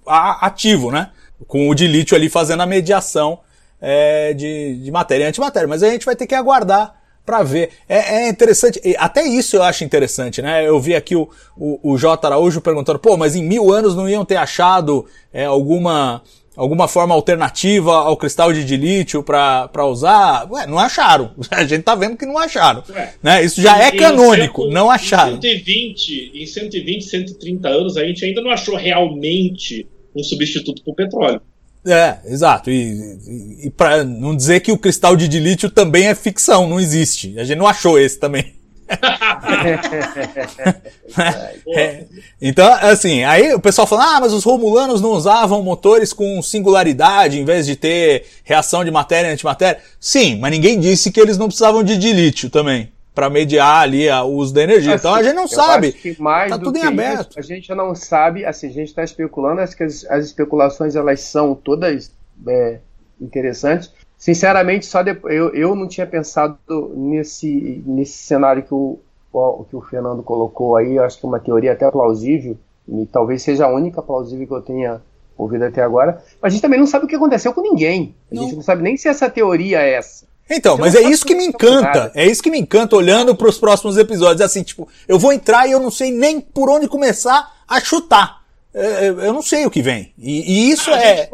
ativo, 0.05 0.91
né? 0.91 1.11
Com 1.47 1.69
o 1.69 1.75
dilítio 1.75 2.15
ali 2.15 2.29
fazendo 2.29 2.61
a 2.61 2.65
mediação 2.65 3.39
é, 3.81 4.33
de, 4.33 4.75
de 4.83 4.91
matéria 4.91 5.25
e 5.25 5.27
antimatéria. 5.27 5.67
Mas 5.67 5.83
a 5.83 5.89
gente 5.89 6.05
vai 6.05 6.15
ter 6.15 6.27
que 6.27 6.35
aguardar 6.35 6.95
para 7.25 7.43
ver. 7.43 7.71
É, 7.89 8.25
é 8.25 8.29
interessante, 8.29 8.79
até 8.97 9.23
isso 9.25 9.55
eu 9.55 9.63
acho 9.63 9.83
interessante, 9.83 10.41
né? 10.41 10.67
Eu 10.67 10.79
vi 10.79 10.95
aqui 10.95 11.15
o, 11.15 11.29
o, 11.57 11.93
o 11.93 11.97
J. 11.97 12.25
Araújo 12.27 12.61
perguntando, 12.61 12.99
pô, 12.99 13.17
mas 13.17 13.35
em 13.35 13.43
mil 13.43 13.71
anos 13.73 13.95
não 13.95 14.07
iam 14.07 14.23
ter 14.23 14.35
achado 14.35 15.05
é, 15.33 15.45
alguma 15.45 16.21
alguma 16.55 16.87
forma 16.87 17.13
alternativa 17.13 17.93
ao 17.93 18.15
cristal 18.17 18.53
de 18.53 18.63
dilítio 18.63 19.21
para 19.23 19.85
usar? 19.85 20.47
Ué, 20.51 20.65
não 20.67 20.79
acharam. 20.79 21.31
A 21.51 21.63
gente 21.63 21.83
tá 21.83 21.95
vendo 21.95 22.17
que 22.17 22.25
não 22.25 22.37
acharam. 22.37 22.83
Né? 23.21 23.43
Isso 23.43 23.61
já 23.61 23.77
é 23.77 23.91
canônico, 23.91 24.63
cento- 24.63 24.73
não 24.73 24.89
acharam. 24.89 25.37
Em 25.37 25.41
120, 25.41 26.31
em 26.33 26.45
120, 26.45 27.03
130 27.03 27.67
anos, 27.67 27.97
a 27.97 28.03
gente 28.05 28.23
ainda 28.23 28.41
não 28.41 28.51
achou 28.51 28.75
realmente 28.75 29.87
um 30.15 30.23
substituto 30.23 30.81
para 30.83 30.91
o 30.91 30.95
petróleo. 30.95 31.41
É, 31.85 32.17
exato. 32.25 32.71
E, 32.71 32.73
e, 33.27 33.67
e 33.67 33.69
para 33.69 34.03
não 34.03 34.35
dizer 34.35 34.59
que 34.61 34.71
o 34.71 34.77
cristal 34.77 35.15
de 35.15 35.27
dilítio 35.27 35.69
também 35.69 36.07
é 36.07 36.15
ficção, 36.15 36.67
não 36.67 36.79
existe. 36.79 37.37
A 37.37 37.43
gente 37.43 37.57
não 37.59 37.67
achou 37.67 37.99
esse 37.99 38.19
também. 38.19 38.53
É. 41.67 42.05
Então, 42.41 42.71
assim, 42.81 43.23
aí 43.23 43.53
o 43.53 43.59
pessoal 43.59 43.88
fala, 43.88 44.17
ah, 44.17 44.19
mas 44.19 44.31
os 44.33 44.43
romulanos 44.43 45.01
não 45.01 45.11
usavam 45.11 45.63
motores 45.63 46.13
com 46.13 46.41
singularidade 46.41 47.39
em 47.39 47.45
vez 47.45 47.65
de 47.65 47.75
ter 47.75 48.25
reação 48.43 48.83
de 48.86 48.91
matéria 48.91 49.29
e 49.29 49.31
antimatéria. 49.33 49.81
Sim, 49.99 50.38
mas 50.39 50.51
ninguém 50.51 50.79
disse 50.79 51.11
que 51.11 51.19
eles 51.19 51.38
não 51.38 51.47
precisavam 51.47 51.83
de 51.83 51.97
dilítio 51.97 52.49
também, 52.49 52.91
para 53.15 53.29
mediar 53.29 53.81
ali 53.81 54.07
o 54.09 54.25
uso 54.27 54.53
da 54.53 54.61
energia. 54.63 54.93
então 54.93 55.11
a 55.13 55.15
Assim, 55.15 55.25
gente 55.29 55.36
não 55.36 55.47
sabe. 55.47 55.95
Tá 56.49 56.57
do 56.57 56.65
tudo 56.65 56.77
em 56.77 56.83
aberto. 56.83 57.31
isso, 57.31 57.39
a 57.39 57.41
gente 57.41 57.73
não 57.73 57.95
sabe, 57.95 58.45
assim, 58.45 58.67
a 58.67 58.73
gente 58.73 58.89
está 58.89 59.03
especulando, 59.03 59.61
acho 59.61 59.75
que 59.75 59.83
as, 59.83 60.05
as 60.05 60.25
especulações 60.25 60.95
elas 60.95 61.21
são 61.21 61.55
todas 61.55 62.11
é, 62.47 62.79
interessantes. 63.19 63.91
Sinceramente, 64.26 64.88
só 64.88 65.03
depois, 65.03 65.36
eu, 65.36 65.53
eu 65.53 65.76
não 65.76 65.88
tinha 65.88 66.07
pensado 66.07 66.57
nesse, 66.95 67.84
nesse 67.86 68.17
cenário 68.17 68.63
que 68.63 68.73
o, 68.73 68.97
que 69.69 69.76
o 69.76 69.82
Fernando 69.82 70.23
colocou 70.23 70.76
aí, 70.76 70.95
eu 70.95 71.03
acho 71.03 71.19
que 71.19 71.26
é 71.28 71.30
uma 71.30 71.39
teoria 71.39 71.73
até 71.73 71.91
plausível, 71.91 72.57
e 72.89 73.05
talvez 73.05 73.43
seja 73.43 73.65
a 73.65 73.69
única 73.71 74.01
plausível 74.01 74.47
que 74.47 74.53
eu 74.53 74.61
tenha 74.63 74.99
ouvido 75.38 75.65
até 75.65 75.84
agora. 75.84 76.23
Mas 76.41 76.51
a 76.51 76.55
gente 76.55 76.61
também 76.63 76.80
não 76.80 76.88
sabe 76.88 77.05
o 77.05 77.07
que 77.07 77.15
aconteceu 77.15 77.53
com 77.53 77.61
ninguém. 77.61 78.15
A 78.32 78.36
gente 78.36 78.47
Não. 78.49 78.55
não 78.55 78.63
sabe 78.63 78.82
nem 78.82 78.97
se 78.97 79.07
essa 79.07 79.30
teoria 79.30 79.80
é 79.80 79.93
essa. 79.93 80.26
Então, 80.49 80.76
Você 80.76 80.82
mas 80.82 80.95
é 80.95 81.01
isso 81.03 81.23
que 81.23 81.36
me 81.36 81.45
encanta. 81.45 82.11
É 82.15 82.26
isso 82.26 82.41
que 82.41 82.49
me 82.49 82.57
encanta 82.59 82.95
olhando 82.95 83.36
para 83.36 83.47
os 83.47 83.59
próximos 83.59 83.95
episódios. 83.95 84.41
É 84.41 84.45
assim, 84.45 84.63
tipo, 84.63 84.88
eu 85.07 85.19
vou 85.19 85.32
entrar 85.34 85.67
e 85.67 85.71
eu 85.71 85.80
não 85.80 85.91
sei 85.91 86.09
nem 86.11 86.41
por 86.41 86.67
onde 86.67 86.88
começar 86.88 87.53
a 87.67 87.80
chutar. 87.80 88.41
É, 88.73 89.07
Eu 89.09 89.34
não 89.34 89.43
sei 89.43 89.67
o 89.67 89.69
que 89.71 89.84
vem. 89.84 90.11
E, 90.17 90.41
e 90.67 90.71
isso 90.71 90.89
A 90.91 90.97
é. 90.99 91.17
gente- 91.17 91.30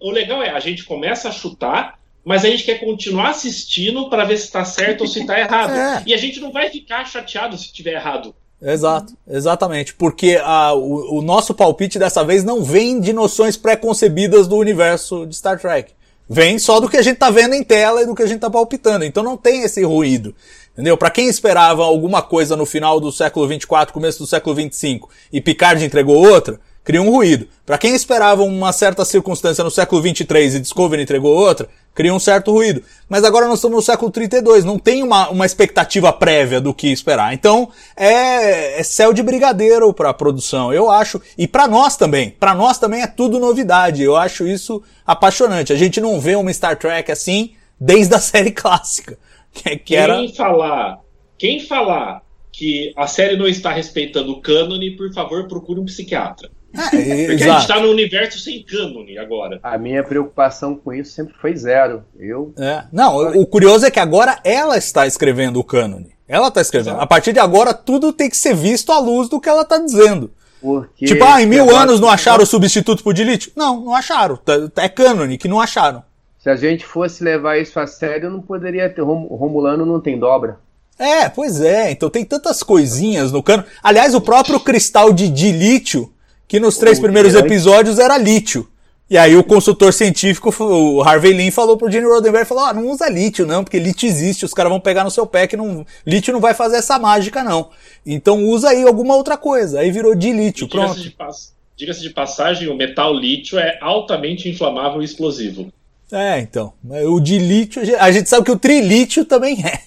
o 0.00 0.10
legal 0.12 0.40
é, 0.40 0.50
a 0.50 0.60
gente 0.60 0.84
começa 0.84 1.28
a 1.28 1.32
chutar, 1.32 1.98
mas 2.24 2.44
a 2.44 2.48
gente 2.50 2.64
quer 2.64 2.78
continuar 2.80 3.30
assistindo 3.30 4.08
para 4.10 4.24
ver 4.24 4.36
se 4.36 4.44
está 4.44 4.64
certo 4.64 5.02
ou 5.02 5.06
se 5.06 5.20
está 5.20 5.38
errado. 5.38 5.70
É. 5.78 6.02
E 6.06 6.14
a 6.14 6.16
gente 6.16 6.40
não 6.40 6.52
vai 6.52 6.68
ficar 6.70 7.04
chateado 7.04 7.56
se 7.56 7.72
tiver 7.72 7.92
errado. 7.94 8.34
Exato, 8.60 9.14
exatamente. 9.28 9.94
Porque 9.94 10.38
a- 10.42 10.74
o, 10.74 11.18
o 11.18 11.22
nosso 11.22 11.54
palpite 11.54 11.98
dessa 11.98 12.24
vez 12.24 12.42
não 12.44 12.62
vem 12.64 13.00
de 13.00 13.12
noções 13.12 13.56
pré-concebidas 13.56 14.46
do 14.48 14.56
universo 14.56 15.26
de 15.26 15.36
Star 15.36 15.58
Trek. 15.60 15.92
Vem 16.28 16.58
só 16.58 16.78
do 16.80 16.88
que 16.88 16.96
a 16.96 17.02
gente 17.02 17.16
tá 17.18 17.30
vendo 17.30 17.54
em 17.54 17.62
tela 17.62 18.02
e 18.02 18.06
do 18.06 18.14
que 18.14 18.22
a 18.22 18.26
gente 18.26 18.40
tá 18.40 18.50
palpitando. 18.50 19.04
Então 19.04 19.22
não 19.22 19.36
tem 19.36 19.62
esse 19.62 19.82
ruído. 19.84 20.34
Entendeu? 20.74 20.96
Para 20.96 21.10
quem 21.10 21.26
esperava 21.28 21.82
alguma 21.84 22.20
coisa 22.20 22.54
no 22.56 22.66
final 22.66 23.00
do 23.00 23.10
século 23.10 23.48
24, 23.48 23.92
começo 23.94 24.18
do 24.18 24.26
século 24.26 24.54
25 24.54 25.08
e 25.32 25.40
Picard 25.40 25.82
entregou 25.84 26.16
outra, 26.16 26.60
cria 26.88 27.02
um 27.02 27.10
ruído. 27.10 27.46
Para 27.66 27.76
quem 27.76 27.94
esperava 27.94 28.42
uma 28.42 28.72
certa 28.72 29.04
circunstância 29.04 29.62
no 29.62 29.70
século 29.70 30.00
23 30.00 30.54
e 30.54 30.60
Discovery 30.60 31.02
entregou 31.02 31.36
outra, 31.36 31.68
cria 31.94 32.14
um 32.14 32.18
certo 32.18 32.50
ruído. 32.50 32.82
Mas 33.06 33.24
agora 33.24 33.46
nós 33.46 33.58
estamos 33.58 33.76
no 33.76 33.82
século 33.82 34.10
32, 34.10 34.64
não 34.64 34.78
tem 34.78 35.02
uma, 35.02 35.28
uma 35.28 35.44
expectativa 35.44 36.10
prévia 36.14 36.62
do 36.62 36.72
que 36.72 36.90
esperar. 36.90 37.34
Então 37.34 37.68
é, 37.94 38.80
é 38.80 38.82
céu 38.82 39.12
de 39.12 39.22
brigadeiro 39.22 39.92
para 39.92 40.08
a 40.08 40.14
produção, 40.14 40.72
eu 40.72 40.88
acho. 40.88 41.20
E 41.36 41.46
para 41.46 41.68
nós 41.68 41.94
também. 41.94 42.30
Para 42.30 42.54
nós 42.54 42.78
também 42.78 43.02
é 43.02 43.06
tudo 43.06 43.38
novidade. 43.38 44.02
Eu 44.02 44.16
acho 44.16 44.46
isso 44.46 44.82
apaixonante. 45.06 45.74
A 45.74 45.76
gente 45.76 46.00
não 46.00 46.18
vê 46.18 46.36
uma 46.36 46.50
Star 46.54 46.78
Trek 46.78 47.12
assim 47.12 47.52
desde 47.78 48.14
a 48.14 48.18
série 48.18 48.50
clássica. 48.50 49.18
Que, 49.52 49.76
que 49.76 49.94
era. 49.94 50.14
Quem 50.16 50.34
falar, 50.34 51.00
quem 51.36 51.60
falar 51.60 52.22
que 52.50 52.94
a 52.96 53.06
série 53.06 53.36
não 53.36 53.46
está 53.46 53.72
respeitando 53.72 54.32
o 54.32 54.40
cânone, 54.40 54.96
por 54.96 55.12
favor, 55.12 55.46
procure 55.46 55.78
um 55.80 55.84
psiquiatra. 55.84 56.50
É, 56.74 56.80
Porque 56.90 56.96
a 56.96 57.14
gente 57.14 57.42
exato. 57.42 57.60
está 57.62 57.80
no 57.80 57.90
universo 57.90 58.38
sem 58.38 58.62
cânone 58.62 59.16
agora. 59.18 59.58
A 59.62 59.78
minha 59.78 60.02
preocupação 60.04 60.74
com 60.76 60.92
isso 60.92 61.12
sempre 61.12 61.34
foi 61.40 61.56
zero. 61.56 62.04
Eu 62.18 62.52
É. 62.58 62.84
Não, 62.92 63.16
o, 63.16 63.42
o 63.42 63.46
curioso 63.46 63.86
é 63.86 63.90
que 63.90 63.98
agora 64.00 64.38
ela 64.44 64.76
está 64.76 65.06
escrevendo 65.06 65.58
o 65.58 65.64
cânone. 65.64 66.10
Ela 66.28 66.48
está 66.48 66.60
escrevendo. 66.60 66.90
Exato. 66.90 67.02
A 67.04 67.06
partir 67.06 67.32
de 67.32 67.38
agora, 67.40 67.72
tudo 67.72 68.12
tem 68.12 68.28
que 68.28 68.36
ser 68.36 68.54
visto 68.54 68.92
à 68.92 68.98
luz 68.98 69.28
do 69.30 69.40
que 69.40 69.48
ela 69.48 69.62
está 69.62 69.78
dizendo. 69.78 70.30
porque 70.60 71.06
tipo, 71.06 71.24
ah, 71.24 71.40
em 71.40 71.46
mil 71.46 71.62
agora- 71.64 71.84
anos 71.84 72.00
não 72.00 72.08
acharam 72.10 72.42
o 72.42 72.46
substituto 72.46 73.02
pro 73.02 73.14
dilítio? 73.14 73.50
Não, 73.56 73.80
não 73.80 73.94
acharam. 73.94 74.36
Tá- 74.36 74.70
É 74.76 74.88
cânone 74.90 75.38
que 75.38 75.48
não 75.48 75.58
acharam. 75.60 76.02
Se 76.38 76.50
a 76.50 76.54
gente 76.56 76.84
fosse 76.84 77.24
levar 77.24 77.56
isso 77.58 77.80
a 77.80 77.86
sério, 77.86 78.30
não 78.30 78.40
poderia 78.42 78.88
ter. 78.90 79.00
Rom- 79.00 79.26
Romulano 79.26 79.86
não 79.86 80.00
tem 80.00 80.18
dobra. 80.18 80.58
É, 80.98 81.28
pois 81.28 81.60
é. 81.62 81.90
Então 81.92 82.10
tem 82.10 82.24
tantas 82.24 82.62
coisinhas 82.62 83.32
no 83.32 83.42
cano. 83.42 83.64
Aliás, 83.82 84.14
o 84.14 84.20
próprio 84.20 84.60
cristal 84.60 85.12
de 85.12 85.28
dilítio, 85.28 86.12
que 86.48 86.58
nos 86.58 86.78
três 86.78 86.98
O 86.98 87.02
primeiros 87.02 87.32
diante. 87.32 87.46
episódios 87.46 87.98
era 87.98 88.16
lítio. 88.18 88.66
E 89.10 89.16
aí 89.16 89.36
o 89.36 89.44
consultor 89.44 89.92
científico, 89.92 90.54
o 90.62 91.02
Harvey 91.02 91.32
Lin, 91.32 91.50
falou 91.50 91.78
pro 91.78 91.90
Gene 91.90 92.06
Roddenberry, 92.06 92.44
falou, 92.44 92.64
ah, 92.64 92.74
não 92.74 92.88
usa 92.88 93.08
lítio 93.08 93.46
não, 93.46 93.64
porque 93.64 93.78
lítio 93.78 94.06
existe, 94.06 94.44
os 94.44 94.52
caras 94.52 94.70
vão 94.70 94.78
pegar 94.80 95.02
no 95.02 95.10
seu 95.10 95.26
pé 95.26 95.46
que 95.46 95.56
não, 95.56 95.86
lítio 96.06 96.30
não 96.32 96.40
vai 96.40 96.52
fazer 96.52 96.76
essa 96.76 96.98
mágica 96.98 97.42
não. 97.42 97.70
Então 98.04 98.44
usa 98.44 98.68
aí 98.70 98.82
alguma 98.82 99.14
outra 99.16 99.36
coisa. 99.38 99.80
Aí 99.80 99.90
virou 99.90 100.14
dilítio, 100.14 100.66
E 100.66 100.68
Diga-se 100.68 101.10
pronto. 101.10 101.32
de, 101.32 101.48
diga-se 101.76 102.00
de 102.02 102.10
passagem, 102.10 102.68
o 102.68 102.74
metal 102.76 103.14
lítio 103.14 103.58
é 103.58 103.78
altamente 103.80 104.46
inflamável 104.48 105.00
e 105.00 105.04
explosivo. 105.06 105.72
É, 106.12 106.38
então. 106.40 106.72
O 107.06 107.20
dilítio, 107.20 107.82
a 107.98 108.10
gente 108.10 108.28
sabe 108.28 108.44
que 108.44 108.52
o 108.52 108.58
trilítio 108.58 109.24
também 109.24 109.64
é. 109.64 109.80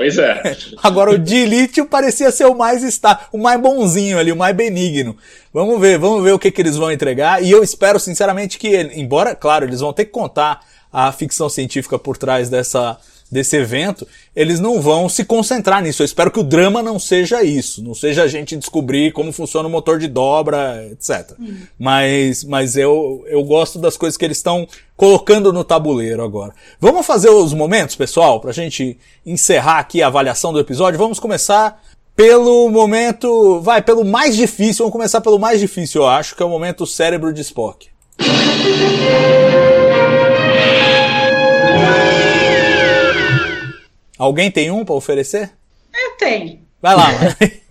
Pois 0.00 0.16
é. 0.16 0.56
Agora 0.82 1.10
o 1.10 1.18
dilítio 1.18 1.84
parecia 1.84 2.30
ser 2.30 2.46
o 2.46 2.54
mais 2.54 2.82
está, 2.82 3.28
o 3.30 3.36
mais 3.36 3.60
bonzinho 3.60 4.18
ali, 4.18 4.32
o 4.32 4.36
mais 4.36 4.56
benigno. 4.56 5.14
Vamos 5.52 5.78
ver, 5.78 5.98
vamos 5.98 6.24
ver 6.24 6.32
o 6.32 6.38
que, 6.38 6.50
que 6.50 6.62
eles 6.62 6.74
vão 6.74 6.90
entregar. 6.90 7.44
E 7.44 7.50
eu 7.50 7.62
espero 7.62 8.00
sinceramente 8.00 8.58
que, 8.58 8.80
embora, 8.94 9.34
claro, 9.34 9.66
eles 9.66 9.80
vão 9.80 9.92
ter 9.92 10.06
que 10.06 10.10
contar 10.10 10.60
a 10.90 11.12
ficção 11.12 11.50
científica 11.50 11.98
por 11.98 12.16
trás 12.16 12.48
dessa 12.48 12.96
desse 13.30 13.56
evento, 13.56 14.06
eles 14.34 14.58
não 14.58 14.80
vão 14.80 15.08
se 15.08 15.24
concentrar 15.24 15.82
nisso. 15.82 16.02
Eu 16.02 16.06
espero 16.06 16.30
que 16.30 16.40
o 16.40 16.44
drama 16.44 16.82
não 16.82 16.98
seja 16.98 17.42
isso, 17.42 17.82
não 17.82 17.94
seja 17.94 18.24
a 18.24 18.28
gente 18.28 18.56
descobrir 18.56 19.12
como 19.12 19.32
funciona 19.32 19.68
o 19.68 19.70
motor 19.70 19.98
de 19.98 20.08
dobra, 20.08 20.86
etc. 20.90 21.32
Mas, 21.78 22.42
mas 22.44 22.76
eu, 22.76 23.24
eu 23.28 23.42
gosto 23.44 23.78
das 23.78 23.96
coisas 23.96 24.16
que 24.16 24.24
eles 24.24 24.38
estão 24.38 24.66
colocando 24.96 25.52
no 25.52 25.62
tabuleiro 25.62 26.22
agora. 26.22 26.52
Vamos 26.80 27.06
fazer 27.06 27.30
os 27.30 27.54
momentos, 27.54 27.94
pessoal, 27.94 28.40
pra 28.40 28.52
gente 28.52 28.98
encerrar 29.24 29.78
aqui 29.78 30.02
a 30.02 30.08
avaliação 30.08 30.52
do 30.52 30.60
episódio. 30.60 30.98
Vamos 30.98 31.20
começar 31.20 31.80
pelo 32.16 32.68
momento, 32.68 33.60
vai, 33.60 33.80
pelo 33.80 34.04
mais 34.04 34.36
difícil. 34.36 34.84
Vamos 34.84 34.92
começar 34.92 35.20
pelo 35.20 35.38
mais 35.38 35.60
difícil, 35.60 36.02
eu 36.02 36.08
acho, 36.08 36.36
que 36.36 36.42
é 36.42 36.46
o 36.46 36.50
momento 36.50 36.86
cérebro 36.86 37.32
de 37.32 37.40
Spock. 37.40 37.88
Alguém 44.20 44.50
tem 44.50 44.70
um 44.70 44.84
para 44.84 44.94
oferecer? 44.94 45.50
Eu 45.94 46.10
tenho. 46.18 46.60
Vai 46.82 46.94
lá. 46.94 47.08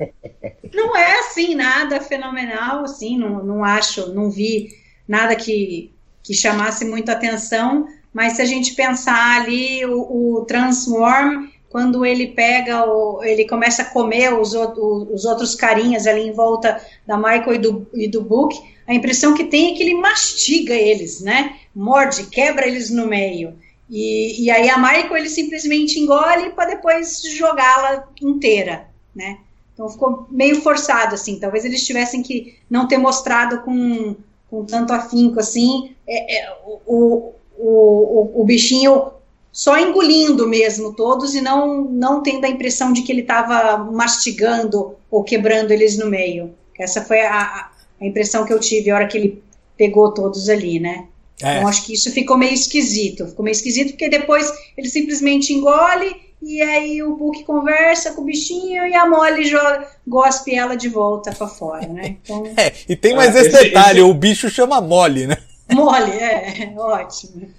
Não 0.74 0.98
é 0.98 1.20
assim 1.20 1.54
nada 1.54 2.02
fenomenal, 2.02 2.84
assim, 2.84 3.18
não, 3.18 3.44
não 3.44 3.64
acho, 3.64 4.14
não 4.14 4.30
vi 4.30 4.70
nada 5.08 5.36
que, 5.36 5.92
que 6.24 6.34
chamasse 6.34 6.86
muita 6.86 7.12
atenção, 7.12 7.88
mas 8.14 8.34
se 8.34 8.42
a 8.42 8.46
gente 8.46 8.76
pensar 8.76 9.42
ali 9.42 9.84
o, 9.86 10.38
o 10.38 10.46
Transform, 10.46 11.48
quando 11.70 12.06
ele 12.06 12.28
pega, 12.28 12.86
o, 12.86 13.24
ele 13.24 13.48
começa 13.48 13.82
a 13.82 13.86
comer 13.86 14.34
os, 14.34 14.54
os 14.54 15.26
outros 15.26 15.56
carinhas 15.56 16.08
ali 16.08 16.22
em 16.22 16.32
volta 16.32 16.80
da 17.06 17.18
Michael 17.18 17.56
e 17.56 17.58
do, 17.58 17.88
e 17.94 18.08
do 18.08 18.22
Book, 18.22 18.56
a 18.88 18.94
impressão 18.94 19.34
que 19.34 19.46
tem 19.46 19.74
é 19.74 19.76
que 19.76 19.84
ele 19.84 19.96
mastiga 19.96 20.74
eles, 20.74 21.20
né? 21.20 21.56
Morde, 21.76 22.28
quebra 22.28 22.68
eles 22.68 22.90
no 22.90 23.08
meio. 23.08 23.56
E, 23.90 24.46
e 24.46 24.52
aí 24.52 24.70
a 24.70 24.78
Michael 24.78 25.18
ele 25.18 25.30
simplesmente 25.30 26.00
engole 26.00 26.52
para 26.52 26.70
depois 26.70 27.22
jogá-la 27.36 28.08
inteira, 28.22 28.88
né? 29.16 29.40
Então 29.74 29.90
ficou 29.90 30.28
meio 30.30 30.62
forçado, 30.62 31.16
assim. 31.16 31.40
Talvez 31.40 31.66
eles 31.66 31.86
tivessem 31.86 32.22
que 32.22 32.58
não 32.70 32.88
ter 32.88 32.98
mostrado 32.98 33.62
com, 33.62 34.16
com 34.50 34.66
tanto 34.66 34.94
afinco, 34.94 35.40
assim, 35.40 35.96
é, 36.08 36.38
é, 36.38 36.58
o, 36.66 36.82
o, 36.86 37.34
o, 37.58 38.42
o, 38.42 38.46
bichinho 38.46 39.12
só 39.52 39.80
engolindo 39.80 40.48
mesmo 40.48 40.94
todos 40.94 41.34
e 41.34 41.42
não, 41.42 41.86
não 41.86 42.22
tendo 42.22 42.46
a 42.46 42.50
impressão 42.50 42.94
de 42.94 43.02
que 43.02 43.12
ele 43.12 43.22
estava 43.22 43.78
mastigando 43.78 44.96
ou 45.10 45.24
quebrando 45.24 45.72
eles 45.72 45.98
no 45.98 46.08
meio. 46.08 46.54
Essa 46.78 47.02
foi 47.02 47.22
a, 47.22 47.72
a 48.00 48.06
impressão 48.06 48.46
que 48.46 48.54
eu 48.54 48.60
tive 48.60 48.92
a 48.92 48.96
hora 48.96 49.08
que 49.08 49.18
ele 49.18 49.44
pegou 49.78 50.14
todos 50.14 50.50
ali, 50.50 50.80
né? 50.80 51.08
É. 51.42 51.58
Então 51.58 51.68
acho 51.68 51.86
que 51.86 51.94
isso 51.94 52.12
ficou 52.12 52.38
meio 52.38 52.54
esquisito. 52.54 53.28
Ficou 53.28 53.44
meio 53.44 53.54
esquisito 53.54 53.92
porque 53.92 54.10
depois 54.10 54.52
ele 54.78 54.90
simplesmente 54.90 55.54
engole 55.54 56.16
e 56.42 56.62
aí 56.62 57.04
o 57.04 57.18
Book 57.18 57.44
conversa 57.44 58.14
com 58.14 58.22
o 58.22 58.26
bichinho 58.26 58.86
e 58.88 58.96
a 58.96 59.06
Molly 59.06 59.46
joga, 59.46 59.88
gospe 60.08 60.56
ela 60.56 60.76
de 60.76 60.88
volta 60.88 61.34
para 61.34 61.48
fora, 61.48 61.88
né? 61.88 62.18
Então... 62.24 62.44
É, 62.56 62.74
e 62.88 62.96
tem 62.96 63.14
mais 63.14 63.36
ah, 63.36 63.40
esse, 63.42 63.50
esse, 63.50 63.64
detalhe, 63.66 64.00
esse... 64.00 64.10
o 64.10 64.14
bicho 64.14 64.50
chama 64.50 64.80
Molly, 64.80 65.28
né? 65.28 65.38
Molly, 65.72 66.12
é, 66.12 66.74
ótimo. 66.80 67.50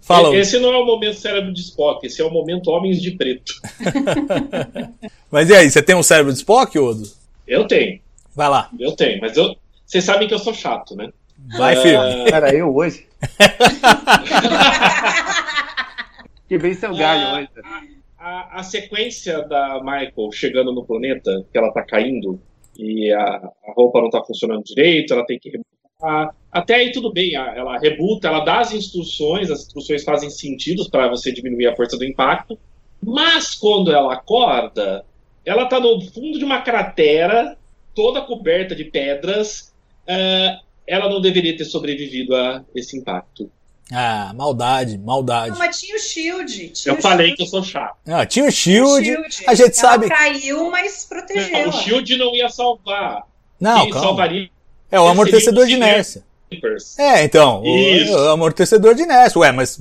Fala. 0.00 0.34
Esse 0.34 0.58
não 0.58 0.72
é 0.72 0.78
o 0.78 0.86
momento 0.86 1.18
cérebro 1.18 1.52
de 1.52 1.60
Spock, 1.60 2.06
esse 2.06 2.20
é 2.20 2.24
o 2.24 2.30
momento 2.30 2.70
Homens 2.70 3.00
de 3.00 3.12
Preto. 3.12 3.52
mas 5.30 5.50
e 5.50 5.54
aí, 5.54 5.70
você 5.70 5.82
tem 5.82 5.94
um 5.94 6.02
cérebro 6.02 6.32
de 6.32 6.38
Spock, 6.38 6.76
Odo? 6.78 7.08
Eu 7.46 7.66
tenho. 7.66 8.00
Vai 8.34 8.48
lá. 8.48 8.70
Eu 8.80 8.92
tenho, 8.92 9.20
mas 9.20 9.36
eu, 9.36 9.54
vocês 9.84 10.02
sabem 10.02 10.26
que 10.26 10.32
eu 10.32 10.38
sou 10.38 10.54
chato, 10.54 10.96
né? 10.96 11.10
Vai, 11.56 11.76
filho. 11.76 11.98
Cara, 12.30 12.54
eu 12.54 12.74
hoje. 12.74 13.06
que 16.48 16.58
bem 16.58 16.74
seu 16.74 16.94
galho 16.94 17.26
a, 17.26 17.38
hoje. 17.38 17.48
A, 18.18 18.60
a, 18.60 18.62
sequência 18.62 19.42
da 19.48 19.80
Michael 19.80 20.30
chegando 20.32 20.72
no 20.72 20.84
planeta, 20.84 21.44
que 21.50 21.58
ela 21.58 21.72
tá 21.72 21.82
caindo, 21.82 22.40
e 22.76 23.12
a, 23.12 23.22
a 23.22 23.72
roupa 23.76 24.00
não 24.00 24.10
tá 24.10 24.22
funcionando 24.24 24.62
direito, 24.64 25.12
ela 25.12 25.26
tem 25.26 25.38
que 25.38 25.50
rebutar. 25.50 26.34
Até 26.50 26.76
aí 26.76 26.92
tudo 26.92 27.12
bem, 27.12 27.34
ela 27.34 27.78
rebuta, 27.78 28.28
ela 28.28 28.44
dá 28.44 28.60
as 28.60 28.72
instruções, 28.72 29.50
as 29.50 29.60
instruções 29.60 30.04
fazem 30.04 30.30
sentido 30.30 30.88
para 30.90 31.08
você 31.08 31.32
diminuir 31.32 31.68
a 31.68 31.76
força 31.76 31.96
do 31.96 32.04
impacto, 32.04 32.58
mas 33.02 33.54
quando 33.54 33.92
ela 33.92 34.14
acorda, 34.14 35.04
ela 35.44 35.66
tá 35.66 35.80
no 35.80 36.00
fundo 36.00 36.38
de 36.38 36.44
uma 36.44 36.60
cratera, 36.60 37.56
toda 37.94 38.20
coberta 38.20 38.74
de 38.74 38.84
pedras, 38.84 39.72
uh, 40.08 40.71
ela 40.86 41.08
não 41.08 41.20
deveria 41.20 41.56
ter 41.56 41.64
sobrevivido 41.64 42.34
a 42.34 42.62
esse 42.74 42.96
impacto. 42.96 43.50
Ah, 43.90 44.32
maldade, 44.34 44.96
maldade. 44.96 45.50
Não, 45.50 45.58
mas 45.58 45.78
tinha 45.80 45.96
o 45.96 45.98
Shield. 45.98 46.68
Tinha 46.70 46.94
eu 46.94 46.98
o 46.98 47.02
falei 47.02 47.26
shield. 47.26 47.36
que 47.36 47.42
eu 47.42 47.46
sou 47.46 47.62
chato. 47.62 47.96
Ah, 48.06 48.24
tinha 48.24 48.46
o 48.46 48.50
Shield. 48.50 49.10
O 49.10 49.30
shield. 49.30 49.44
A 49.46 49.54
gente 49.54 49.78
ela 49.78 49.90
sabe. 49.90 50.08
caiu, 50.08 50.70
mas 50.70 51.04
protegeu. 51.04 51.52
Não, 51.52 51.68
o 51.68 51.72
Shield 51.72 52.16
não 52.16 52.34
ia 52.34 52.48
salvar. 52.48 53.22
Não, 53.60 53.82
Quem 53.82 53.90
calma. 53.90 54.06
salvaria. 54.06 54.48
É 54.90 54.98
o 54.98 55.06
amortecedor 55.06 55.66
de 55.66 55.74
inércia. 55.74 56.24
É, 56.98 57.24
então. 57.24 57.62
O, 57.62 58.12
o, 58.12 58.28
amortecedor 58.30 58.94
de 58.94 59.02
inércia. 59.02 59.38
Ué, 59.38 59.52
mas 59.52 59.80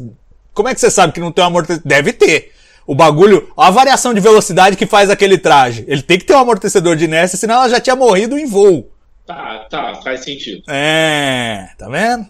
como 0.53 0.69
é 0.69 0.73
que 0.73 0.79
você 0.79 0.91
sabe 0.91 1.13
que 1.13 1.19
não 1.19 1.31
tem 1.31 1.43
um 1.43 1.47
amortecedor? 1.47 1.87
Deve 1.87 2.13
ter. 2.13 2.51
O 2.85 2.95
bagulho, 2.95 3.51
a 3.55 3.69
variação 3.69 4.13
de 4.13 4.19
velocidade 4.19 4.75
que 4.75 4.85
faz 4.85 5.09
aquele 5.09 5.37
traje. 5.37 5.85
Ele 5.87 6.01
tem 6.01 6.17
que 6.17 6.25
ter 6.25 6.33
um 6.33 6.39
amortecedor 6.39 6.95
de 6.95 7.05
inércia, 7.05 7.37
senão 7.37 7.55
ela 7.55 7.69
já 7.69 7.79
tinha 7.79 7.95
morrido 7.95 8.37
em 8.37 8.45
voo. 8.45 8.89
Tá, 9.35 9.67
tá, 9.69 9.95
faz 10.01 10.23
sentido. 10.23 10.63
É, 10.69 11.69
tá 11.77 11.87
vendo? 11.89 12.27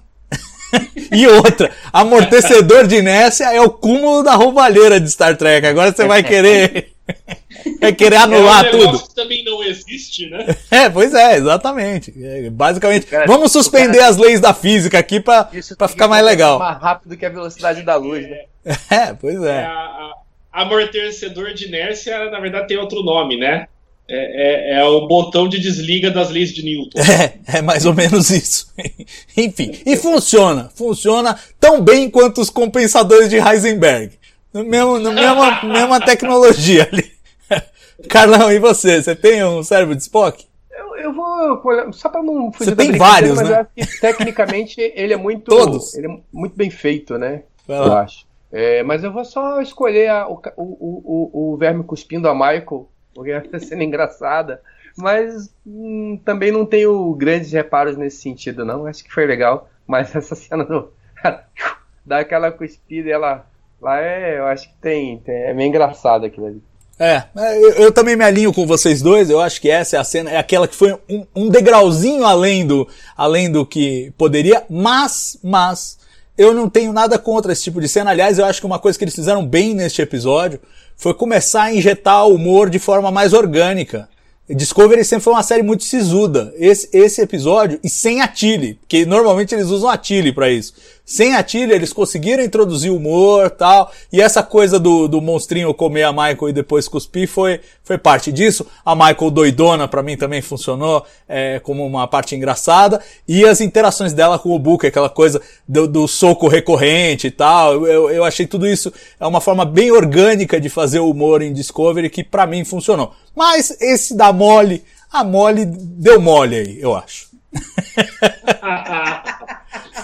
e 1.12 1.28
outra, 1.28 1.72
amortecedor 1.92 2.88
de 2.88 2.96
inércia 2.96 3.46
é 3.54 3.62
o 3.62 3.70
cúmulo 3.70 4.24
da 4.24 4.36
roubalheira 4.36 5.00
de 5.00 5.10
Star 5.10 5.36
Trek. 5.36 5.66
Agora 5.66 5.92
você 5.92 6.06
vai 6.06 6.24
querer. 6.24 6.92
vai 7.82 7.94
querer 7.94 8.18
anular 8.18 8.66
é 8.66 8.70
um 8.70 8.72
tudo. 8.72 9.00
Que 9.00 9.16
também 9.16 9.44
não 9.44 9.64
existe, 9.64 10.30
né? 10.30 10.56
É, 10.72 10.90
pois 10.90 11.14
é, 11.14 11.36
exatamente. 11.38 12.14
É, 12.18 12.50
basicamente, 12.50 13.06
cara, 13.06 13.26
vamos 13.28 13.52
suspender 13.52 14.00
cara... 14.00 14.10
as 14.10 14.18
leis 14.18 14.40
da 14.40 14.54
física 14.54 14.98
aqui 14.98 15.20
pra, 15.20 15.50
pra 15.78 15.88
ficar 15.88 16.08
mais 16.08 16.24
legal. 16.24 16.60
Mais 16.60 16.82
rápido 16.82 17.18
que 17.18 17.26
a 17.26 17.30
velocidade 17.30 17.84
da 17.84 17.96
luz, 17.96 18.28
né? 18.30 18.46
É, 18.90 19.14
pois 19.14 19.42
é. 19.44 19.62
é 19.62 19.66
a, 19.66 19.70
a, 19.72 20.62
amortecedor 20.62 21.54
de 21.54 21.68
inércia, 21.68 22.30
na 22.30 22.40
verdade, 22.40 22.68
tem 22.68 22.78
outro 22.78 23.04
nome, 23.04 23.38
né? 23.38 23.68
É, 24.14 24.74
é, 24.74 24.80
é, 24.82 24.84
o 24.84 25.08
botão 25.08 25.48
de 25.48 25.58
desliga 25.58 26.12
das 26.12 26.30
leis 26.30 26.54
de 26.54 26.62
Newton. 26.66 27.00
É, 27.00 27.60
é 27.60 27.62
mais 27.62 27.86
ou 27.86 27.94
menos 27.94 28.30
isso. 28.30 28.70
Enfim, 29.38 29.72
e 29.86 29.96
funciona. 29.96 30.70
Funciona 30.76 31.40
tão 31.58 31.82
bem 31.82 32.10
quanto 32.10 32.42
os 32.42 32.50
compensadores 32.50 33.30
de 33.30 33.38
Heisenberg. 33.38 34.20
No 34.54 34.66
mesmo, 34.66 35.00
na 35.00 35.12
mesma, 35.12 35.64
mesma 35.64 36.02
tecnologia 36.02 36.90
ali. 36.92 37.10
Carlão, 38.10 38.52
e 38.52 38.60
você? 38.60 39.02
Você 39.02 39.16
tem 39.16 39.46
um 39.46 39.64
cérebro 39.64 39.96
de 39.96 40.02
Spock? 40.02 40.46
Eu, 40.70 40.98
eu 40.98 41.14
vou. 41.14 41.94
Só 41.94 42.10
para 42.10 42.22
não 42.22 42.52
fugir 42.52 42.72
Você 42.72 42.76
tem 42.76 42.98
vários, 42.98 43.38
mas 43.38 43.50
né? 43.50 43.56
eu 43.56 43.62
acho 43.62 43.94
que 43.94 44.02
tecnicamente 44.02 44.82
ele 44.94 45.14
é 45.14 45.18
muito. 45.18 45.46
Todos. 45.56 45.96
Ele 45.96 46.08
é 46.08 46.18
muito 46.34 46.58
bem 46.58 46.70
feito, 46.70 47.18
né? 47.18 47.44
Eu 47.66 47.94
acho. 47.94 48.26
É, 48.52 48.84
mas 48.84 49.06
eu 49.06 49.14
vou 49.14 49.24
só 49.24 49.62
escolher 49.62 50.10
a, 50.10 50.28
o, 50.28 50.42
o, 50.58 51.32
o, 51.38 51.54
o 51.54 51.58
verme 51.58 51.86
cuspindo 51.86 52.28
a 52.28 52.34
Michael 52.34 52.90
porque 53.14 53.32
vai 53.32 53.60
sendo 53.60 53.84
engraçada. 53.84 54.62
Mas 54.98 55.54
hum, 55.66 56.20
também 56.26 56.52
não 56.52 56.66
tenho 56.66 57.14
grandes 57.14 57.52
reparos 57.52 57.98
nesse 57.98 58.22
sentido, 58.22 58.66
não. 58.66 58.86
Acho 58.86 59.04
que 59.04 59.14
foi 59.14 59.26
legal. 59.26 59.70
Mas 59.88 60.14
essa 60.16 60.36
cena 60.36 60.64
do. 60.64 60.92
dá 62.06 62.20
aquela 62.20 62.52
cuspida 62.52 63.10
e 63.10 63.12
ela. 63.12 63.46
Lá 63.82 64.00
é. 64.00 64.38
Eu 64.38 64.46
acho 64.46 64.70
que 64.70 64.76
tem. 64.76 65.20
tem 65.20 65.36
é 65.36 65.54
meio 65.54 65.70
engraçado 65.70 66.26
aquilo 66.26 66.48
ali. 66.48 66.62
É, 67.00 67.24
é, 67.36 67.58
eu, 67.58 67.72
eu, 67.72 67.92
também 67.92 68.16
me 68.16 68.24
alinho 68.24 68.54
com 68.54 68.68
vocês 68.68 69.02
dois. 69.02 69.28
Eu 69.28 69.42
acho 69.42 69.60
que 69.60 69.72
essa 69.72 69.96
é 69.96 70.00
a 70.00 70.04
cena, 70.04 70.30
é 70.30 70.38
aquela 70.38 70.68
que 70.68 70.76
foi 70.76 70.96
um, 71.10 71.26
um 71.36 71.50
degrauzinho 71.50 72.24
além 72.24 72.68
do, 72.68 72.88
além 73.18 73.52
do 73.52 73.66
que 73.66 74.14
poderia, 74.16 74.64
mas, 74.70 75.36
mas, 75.44 75.98
eu 76.38 76.54
não 76.54 76.70
tenho 76.70 76.94
nada 76.94 77.18
contra 77.18 77.52
esse 77.52 77.64
tipo 77.64 77.80
de 77.82 77.88
cena. 77.88 78.12
Aliás, 78.12 78.40
eu 78.40 78.46
acho 78.46 78.60
que 78.60 78.66
uma 78.66 78.80
coisa 78.80 78.98
que 78.98 79.04
eles 79.04 79.16
fizeram 79.16 79.46
bem 79.46 79.74
neste 79.74 80.02
episódio 80.02 80.60
foi 80.96 81.14
começar 81.14 81.64
a 81.64 81.74
injetar 81.74 82.28
o 82.28 82.36
humor 82.36 82.70
de 82.70 82.80
forma 82.80 83.12
mais 83.12 83.34
orgânica. 83.34 84.10
Discovery 84.50 85.06
sempre 85.06 85.24
foi 85.24 85.34
uma 85.34 85.44
série 85.44 85.64
muito 85.64 85.84
sisuda. 85.84 86.54
Esse, 86.58 86.90
esse 86.92 87.22
episódio, 87.22 87.80
e 87.84 87.90
sem 87.90 88.22
a 88.22 88.28
Tilly, 88.28 88.76
porque 88.76 89.06
normalmente 89.06 89.56
eles 89.56 89.68
usam 89.68 89.90
a 89.90 89.98
Tilly 89.98 90.34
para 90.34 90.50
isso. 90.50 90.74
Sem 91.12 91.36
a 91.36 91.44
Tilly, 91.44 91.74
eles 91.74 91.92
conseguiram 91.92 92.42
introduzir 92.42 92.90
humor 92.90 93.50
tal. 93.50 93.92
E 94.14 94.22
essa 94.22 94.42
coisa 94.42 94.80
do, 94.80 95.10
do 95.10 95.20
monstrinho 95.20 95.74
comer 95.74 96.04
a 96.04 96.14
Michael 96.14 96.48
e 96.48 96.54
depois 96.54 96.88
cuspir 96.88 97.28
foi, 97.28 97.60
foi 97.84 97.98
parte 97.98 98.32
disso. 98.32 98.66
A 98.86 98.96
Michael 98.96 99.30
doidona 99.30 99.90
para 99.90 100.02
mim 100.02 100.16
também 100.16 100.42
funcionou 100.42 101.06
é, 101.28 101.60
como 101.60 101.86
uma 101.86 102.08
parte 102.08 102.34
engraçada. 102.34 103.02
E 103.28 103.44
as 103.44 103.60
interações 103.60 104.14
dela 104.14 104.40
com 104.40 104.56
o 104.56 104.58
Book, 104.58 104.88
aquela 104.88 105.10
coisa 105.10 105.42
do, 105.68 105.86
do 105.86 106.08
soco 106.08 106.48
recorrente 106.48 107.28
e 107.28 107.32
tal. 107.32 107.86
Eu, 107.86 108.10
eu 108.10 108.24
achei 108.24 108.48
tudo 108.48 108.66
isso 108.66 108.90
é 109.20 109.28
uma 109.28 109.42
forma 109.42 109.66
bem 109.66 109.92
orgânica 109.92 110.62
de 110.62 110.70
fazer 110.70 111.00
humor 111.00 111.42
em 111.42 111.52
Discovery 111.52 112.10
que 112.10 112.24
para 112.24 112.48
mim 112.48 112.64
funcionou. 112.64 113.12
Mas 113.36 113.70
esse 113.82 114.16
da 114.16 114.32
mole, 114.32 114.82
a 115.12 115.26
mole 115.26 115.66
deu 115.66 116.22
mole 116.22 116.56
aí, 116.56 116.80
eu 116.80 116.96
acho. 116.96 117.30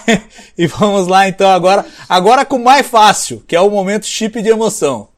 e 0.57 0.67
vamos 0.67 1.07
lá 1.07 1.27
então 1.27 1.49
agora, 1.49 1.85
agora 2.07 2.45
com 2.45 2.57
o 2.57 2.63
mais 2.63 2.85
fácil, 2.87 3.43
que 3.47 3.55
é 3.55 3.61
o 3.61 3.69
momento 3.69 4.05
chip 4.05 4.41
de 4.41 4.49
emoção. 4.49 5.09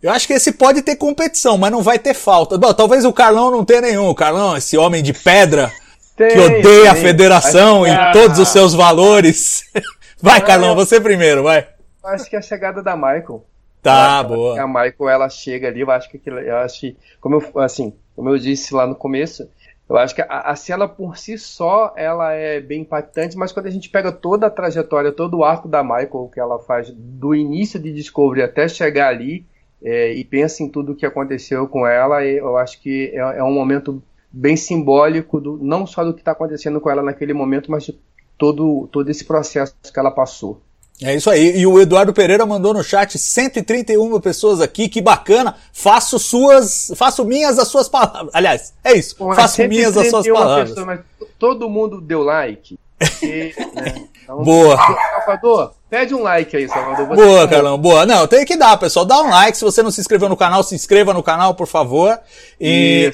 Eu 0.00 0.12
acho 0.12 0.28
que 0.28 0.32
esse 0.32 0.52
pode 0.52 0.80
ter 0.82 0.94
competição, 0.94 1.58
mas 1.58 1.72
não 1.72 1.82
vai 1.82 1.98
ter 1.98 2.14
falta. 2.14 2.56
Bom, 2.56 2.72
talvez 2.72 3.04
o 3.04 3.12
Carlão 3.12 3.50
não 3.50 3.64
tenha 3.64 3.80
nenhum. 3.80 4.08
O 4.08 4.14
Carlão, 4.14 4.56
esse 4.56 4.78
homem 4.78 5.02
de 5.02 5.12
pedra 5.12 5.72
tem, 6.16 6.28
que 6.28 6.38
odeia 6.38 6.82
tem. 6.82 6.88
a 6.88 6.94
federação 6.94 7.84
e 7.84 8.12
todos 8.12 8.38
os 8.38 8.48
seus 8.48 8.74
valores. 8.74 9.64
Vai, 10.22 10.40
Carlão, 10.40 10.74
você 10.74 11.00
primeiro, 11.00 11.44
vai. 11.44 11.68
Acho 12.02 12.28
que 12.28 12.34
é 12.34 12.40
a 12.40 12.42
chegada 12.42 12.82
da 12.82 12.96
Michael. 12.96 13.44
Tá, 13.80 14.20
boa. 14.24 14.60
A 14.60 14.66
Michael, 14.66 15.08
ela 15.08 15.28
chega 15.28 15.68
ali, 15.68 15.80
eu 15.80 15.90
acho 15.92 16.10
que 16.10 16.16
aquilo, 16.16 16.40
eu 16.40 16.56
acho 16.56 16.92
como 17.20 17.36
eu, 17.36 17.60
assim, 17.60 17.92
como 18.18 18.30
eu 18.30 18.36
disse 18.36 18.74
lá 18.74 18.84
no 18.84 18.96
começo, 18.96 19.48
eu 19.88 19.96
acho 19.96 20.12
que 20.12 20.20
a, 20.22 20.40
a 20.40 20.56
cena 20.56 20.88
por 20.88 21.16
si 21.16 21.38
só, 21.38 21.94
ela 21.96 22.32
é 22.32 22.60
bem 22.60 22.80
impactante, 22.80 23.38
mas 23.38 23.52
quando 23.52 23.66
a 23.66 23.70
gente 23.70 23.88
pega 23.88 24.10
toda 24.10 24.48
a 24.48 24.50
trajetória, 24.50 25.12
todo 25.12 25.38
o 25.38 25.44
arco 25.44 25.68
da 25.68 25.84
Michael 25.84 26.28
que 26.34 26.40
ela 26.40 26.58
faz 26.58 26.90
do 26.90 27.32
início 27.32 27.78
de 27.78 27.92
Discovery 27.92 28.42
até 28.42 28.66
chegar 28.66 29.06
ali, 29.06 29.46
é, 29.80 30.12
e 30.12 30.24
pensa 30.24 30.64
em 30.64 30.68
tudo 30.68 30.90
o 30.90 30.96
que 30.96 31.06
aconteceu 31.06 31.68
com 31.68 31.86
ela. 31.86 32.24
Eu 32.24 32.56
acho 32.56 32.82
que 32.82 33.12
é, 33.14 33.18
é 33.18 33.44
um 33.44 33.52
momento 33.52 34.02
bem 34.32 34.56
simbólico, 34.56 35.40
do, 35.40 35.56
não 35.62 35.86
só 35.86 36.02
do 36.02 36.12
que 36.12 36.20
está 36.20 36.32
acontecendo 36.32 36.80
com 36.80 36.90
ela 36.90 37.04
naquele 37.04 37.32
momento, 37.32 37.70
mas 37.70 37.84
de 37.84 37.96
todo, 38.36 38.88
todo 38.90 39.08
esse 39.08 39.24
processo 39.24 39.76
que 39.94 39.98
ela 40.00 40.10
passou. 40.10 40.60
É 41.02 41.14
isso 41.14 41.30
aí. 41.30 41.58
E 41.58 41.66
o 41.66 41.80
Eduardo 41.80 42.12
Pereira 42.12 42.44
mandou 42.44 42.74
no 42.74 42.82
chat 42.82 43.16
131 43.18 44.20
pessoas 44.20 44.60
aqui, 44.60 44.88
que 44.88 45.00
bacana. 45.00 45.54
Faço 45.72 46.18
suas, 46.18 46.92
faço 46.96 47.24
minhas 47.24 47.58
as 47.58 47.68
suas 47.68 47.88
palavras. 47.88 48.30
Aliás, 48.32 48.74
é 48.82 48.96
isso. 48.96 49.14
Bom, 49.18 49.32
faço 49.34 49.62
minhas 49.68 49.96
as 49.96 50.10
suas 50.10 50.26
palavras. 50.26 50.70
Pessoas, 50.70 50.86
mas 50.86 51.00
todo 51.38 51.68
mundo 51.68 52.00
deu 52.00 52.22
like. 52.22 52.78
E, 53.22 53.54
né, 53.74 54.08
então, 54.24 54.42
Boa. 54.42 54.76
Salvador, 54.76 55.72
pede 55.88 56.14
um 56.14 56.22
like 56.22 56.56
aí, 56.56 56.68
Salvador. 56.68 57.06
Você 57.06 57.24
Boa, 57.24 57.46
tá- 57.46 57.54
Carlão, 57.54 57.78
boa. 57.78 58.04
Não, 58.04 58.26
tem 58.26 58.44
que 58.44 58.56
dar, 58.56 58.76
pessoal. 58.76 59.06
Dá 59.06 59.22
um 59.22 59.30
like. 59.30 59.56
Se 59.56 59.64
você 59.64 59.84
não 59.84 59.92
se 59.92 60.00
inscreveu 60.00 60.28
no 60.28 60.36
canal, 60.36 60.64
se 60.64 60.74
inscreva 60.74 61.14
no 61.14 61.22
canal, 61.22 61.54
por 61.54 61.68
favor. 61.68 62.18
E, 62.60 63.10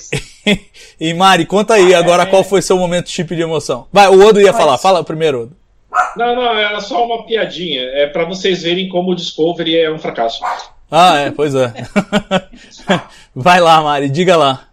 e 0.99 1.13
Mari, 1.13 1.45
conta 1.45 1.75
aí 1.75 1.95
agora 1.95 2.25
qual 2.25 2.43
foi 2.43 2.63
seu 2.63 2.79
momento 2.79 3.11
chip 3.11 3.37
de 3.37 3.43
emoção. 3.43 3.87
Vai, 3.93 4.09
o 4.09 4.27
Odo 4.27 4.41
ia 4.41 4.55
falar. 4.55 4.79
Fala 4.79 5.05
primeiro, 5.05 5.43
Odo. 5.43 5.64
Não, 6.17 6.35
não, 6.35 6.57
era 6.57 6.81
só 6.81 7.05
uma 7.05 7.27
piadinha. 7.27 7.83
É 7.83 8.07
pra 8.07 8.25
vocês 8.25 8.63
verem 8.63 8.89
como 8.89 9.13
o 9.13 9.15
Discovery 9.15 9.79
é 9.79 9.91
um 9.91 9.99
fracasso. 9.99 10.43
Ah, 10.91 11.19
é, 11.19 11.31
pois 11.31 11.55
é. 11.55 11.73
Vai 13.35 13.61
lá, 13.61 13.83
Mari, 13.83 14.09
diga 14.09 14.37
lá. 14.37 14.69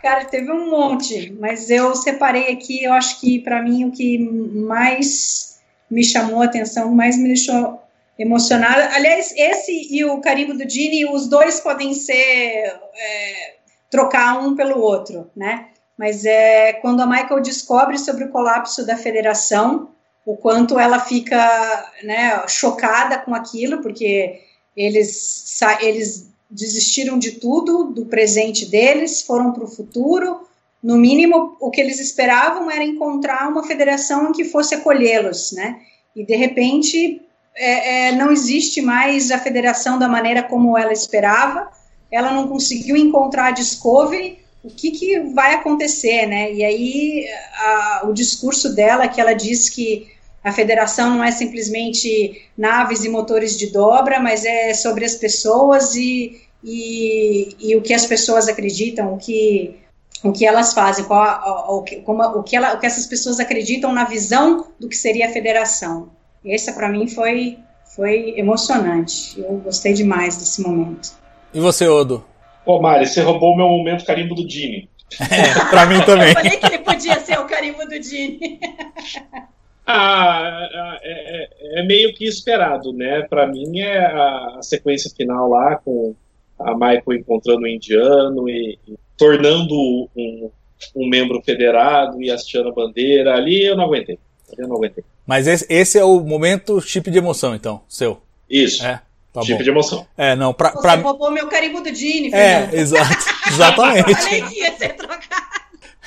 Cara, 0.00 0.24
teve 0.24 0.50
um 0.50 0.70
monte, 0.70 1.34
mas 1.40 1.70
eu 1.70 1.94
separei 1.94 2.52
aqui, 2.52 2.84
eu 2.84 2.92
acho 2.92 3.20
que 3.20 3.38
para 3.38 3.62
mim 3.62 3.84
o 3.84 3.92
que 3.92 4.18
mais 4.18 5.60
me 5.90 6.04
chamou 6.04 6.42
a 6.42 6.44
atenção, 6.44 6.92
mais 6.92 7.16
me 7.16 7.28
deixou 7.28 7.80
emocionada. 8.18 8.90
Aliás, 8.94 9.32
esse 9.36 9.88
e 9.90 10.04
o 10.04 10.20
carimbo 10.20 10.54
do 10.54 10.64
Dini, 10.64 11.04
os 11.06 11.28
dois 11.28 11.60
podem 11.60 11.94
ser 11.94 12.14
é, 12.14 13.54
trocar 13.90 14.38
um 14.38 14.54
pelo 14.54 14.80
outro, 14.80 15.30
né? 15.36 15.68
Mas 15.96 16.24
é 16.24 16.72
quando 16.74 17.00
a 17.00 17.06
Michael 17.06 17.42
descobre 17.42 17.98
sobre 17.98 18.24
o 18.24 18.30
colapso 18.30 18.86
da 18.86 18.96
federação, 18.96 19.90
o 20.24 20.36
quanto 20.36 20.78
ela 20.78 21.00
fica 21.00 21.90
né, 22.04 22.46
chocada 22.48 23.18
com 23.18 23.34
aquilo, 23.34 23.82
porque 23.82 24.40
eles, 24.76 25.58
eles 25.80 26.30
desistiram 26.50 27.18
de 27.18 27.32
tudo, 27.32 27.84
do 27.84 28.06
presente 28.06 28.66
deles, 28.66 29.22
foram 29.22 29.52
para 29.52 29.64
o 29.64 29.68
futuro. 29.68 30.46
No 30.82 30.96
mínimo, 30.96 31.56
o 31.60 31.70
que 31.70 31.80
eles 31.80 31.98
esperavam 31.98 32.70
era 32.70 32.84
encontrar 32.84 33.48
uma 33.48 33.64
federação 33.64 34.28
em 34.28 34.32
que 34.32 34.44
fosse 34.44 34.74
acolhê-los, 34.74 35.52
né? 35.52 35.80
E 36.14 36.24
de 36.24 36.36
repente 36.36 37.22
é, 37.54 38.08
é, 38.08 38.12
não 38.12 38.30
existe 38.30 38.80
mais 38.80 39.30
a 39.30 39.38
federação 39.38 39.98
da 39.98 40.08
maneira 40.08 40.42
como 40.42 40.76
ela 40.76 40.92
esperava. 40.92 41.70
Ela 42.10 42.32
não 42.32 42.48
conseguiu 42.48 42.96
encontrar 42.96 43.46
a 43.46 43.50
Discovery. 43.52 44.38
O 44.62 44.68
que, 44.68 44.90
que 44.90 45.20
vai 45.20 45.54
acontecer, 45.54 46.26
né? 46.26 46.52
E 46.52 46.64
aí 46.64 47.26
a- 47.56 48.02
o 48.04 48.12
discurso 48.12 48.74
dela, 48.74 49.08
que 49.08 49.20
ela 49.20 49.32
diz 49.32 49.68
que 49.68 50.11
a 50.44 50.50
federação 50.50 51.10
não 51.10 51.24
é 51.24 51.30
simplesmente 51.30 52.42
naves 52.58 53.04
e 53.04 53.08
motores 53.08 53.56
de 53.56 53.68
dobra, 53.72 54.18
mas 54.18 54.44
é 54.44 54.74
sobre 54.74 55.04
as 55.04 55.14
pessoas 55.14 55.94
e, 55.94 56.40
e, 56.64 57.56
e 57.60 57.76
o 57.76 57.82
que 57.82 57.94
as 57.94 58.06
pessoas 58.06 58.48
acreditam, 58.48 59.14
o 59.14 59.18
que, 59.18 59.76
o 60.22 60.32
que 60.32 60.44
elas 60.44 60.74
fazem, 60.74 61.04
qual, 61.04 61.76
o, 61.76 61.82
que, 61.82 61.96
como, 61.96 62.22
o, 62.24 62.42
que 62.42 62.56
ela, 62.56 62.74
o 62.74 62.80
que 62.80 62.86
essas 62.86 63.06
pessoas 63.06 63.38
acreditam 63.38 63.92
na 63.92 64.04
visão 64.04 64.66
do 64.80 64.88
que 64.88 64.96
seria 64.96 65.28
a 65.28 65.32
federação. 65.32 66.10
Essa, 66.44 66.72
para 66.72 66.88
mim, 66.88 67.06
foi, 67.06 67.58
foi 67.94 68.34
emocionante. 68.36 69.40
Eu 69.40 69.58
gostei 69.58 69.92
demais 69.92 70.36
desse 70.36 70.60
momento. 70.60 71.12
E 71.54 71.60
você, 71.60 71.86
Odo? 71.86 72.24
Pô, 72.64 72.80
Mari, 72.80 73.06
você 73.06 73.20
roubou 73.20 73.52
o 73.52 73.56
meu 73.56 73.68
momento 73.68 74.04
carimbo 74.04 74.34
do 74.34 74.46
Dini. 74.46 74.90
É, 75.20 75.64
pra 75.66 75.84
mim 75.84 76.00
também. 76.06 76.28
Eu 76.28 76.34
falei 76.34 76.56
que 76.56 76.66
ele 76.66 76.78
podia 76.78 77.20
ser 77.20 77.38
o 77.38 77.44
carimbo 77.44 77.84
do 77.86 77.98
Dini. 78.00 78.58
Ah, 79.86 80.98
é, 81.02 81.42
é- 81.42 81.80
é 81.80 81.82
meio 81.84 82.14
que 82.14 82.24
esperado, 82.24 82.92
né? 82.92 83.22
Pra 83.28 83.46
mim 83.46 83.80
é 83.80 83.98
a, 83.98 84.56
a 84.58 84.62
sequência 84.62 85.10
final 85.16 85.48
lá 85.48 85.76
com 85.76 86.14
a 86.58 86.72
Michael 86.74 87.14
encontrando 87.14 87.62
o 87.62 87.66
indiano 87.68 88.48
e, 88.48 88.78
e 88.86 88.94
tornando 89.18 89.74
um, 90.16 90.50
um 90.94 91.08
membro 91.08 91.42
federado 91.42 92.22
e 92.22 92.30
hasteando 92.30 92.68
a 92.68 92.72
bandeira. 92.72 93.34
Ali 93.34 93.64
eu 93.64 93.76
não 93.76 93.84
aguentei. 93.84 94.18
Ali 94.52 94.62
eu 94.62 94.68
não 94.68 94.76
aguentei. 94.76 95.02
Mas 95.26 95.46
esse, 95.46 95.66
esse 95.68 95.98
é 95.98 96.04
o 96.04 96.20
momento 96.20 96.80
chip 96.80 97.10
de 97.10 97.18
emoção, 97.18 97.54
então, 97.54 97.82
seu. 97.88 98.20
Isso. 98.48 98.84
É, 98.86 99.00
tá 99.32 99.40
tipo 99.40 99.58
bom. 99.58 99.64
de 99.64 99.70
emoção. 99.70 100.06
É, 100.16 100.36
não, 100.36 100.52
pra, 100.54 100.70
Você 100.72 100.82
pra 100.82 100.94
roubou 100.96 101.30
meu 101.30 101.48
carimbo 101.48 101.80
do 101.80 101.90
Dini, 101.90 102.32
É, 102.32 102.68
exato. 102.74 103.10
Eu 103.46 103.52
Exatamente. 103.54 104.14
falei 104.14 104.42
que 104.42 104.60
ia 104.60 104.72
ser 104.76 104.94
trocado. 104.94 105.52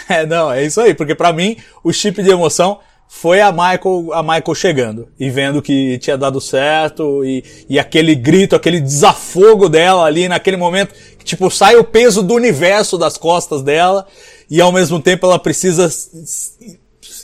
É, 0.09 0.25
não, 0.25 0.51
é 0.51 0.63
isso 0.63 0.79
aí, 0.81 0.93
porque 0.93 1.13
pra 1.15 1.33
mim 1.33 1.57
o 1.83 1.91
chip 1.91 2.21
de 2.23 2.29
emoção 2.29 2.79
foi 3.07 3.39
a 3.41 3.51
Michael, 3.51 4.13
a 4.13 4.21
Michael 4.21 4.55
chegando 4.55 5.07
e 5.19 5.29
vendo 5.29 5.61
que 5.61 5.97
tinha 5.99 6.17
dado 6.17 6.41
certo 6.41 7.23
e, 7.23 7.43
e 7.69 7.79
aquele 7.79 8.13
grito, 8.13 8.55
aquele 8.55 8.79
desafogo 8.79 9.69
dela 9.69 10.05
ali 10.05 10.27
naquele 10.27 10.57
momento, 10.57 10.93
que, 11.17 11.23
tipo, 11.23 11.49
sai 11.49 11.75
o 11.75 11.83
peso 11.83 12.21
do 12.21 12.33
universo 12.33 12.97
das 12.97 13.17
costas 13.17 13.61
dela 13.61 14.05
e 14.49 14.59
ao 14.59 14.71
mesmo 14.71 14.99
tempo 14.99 15.25
ela 15.25 15.39
precisa 15.39 15.89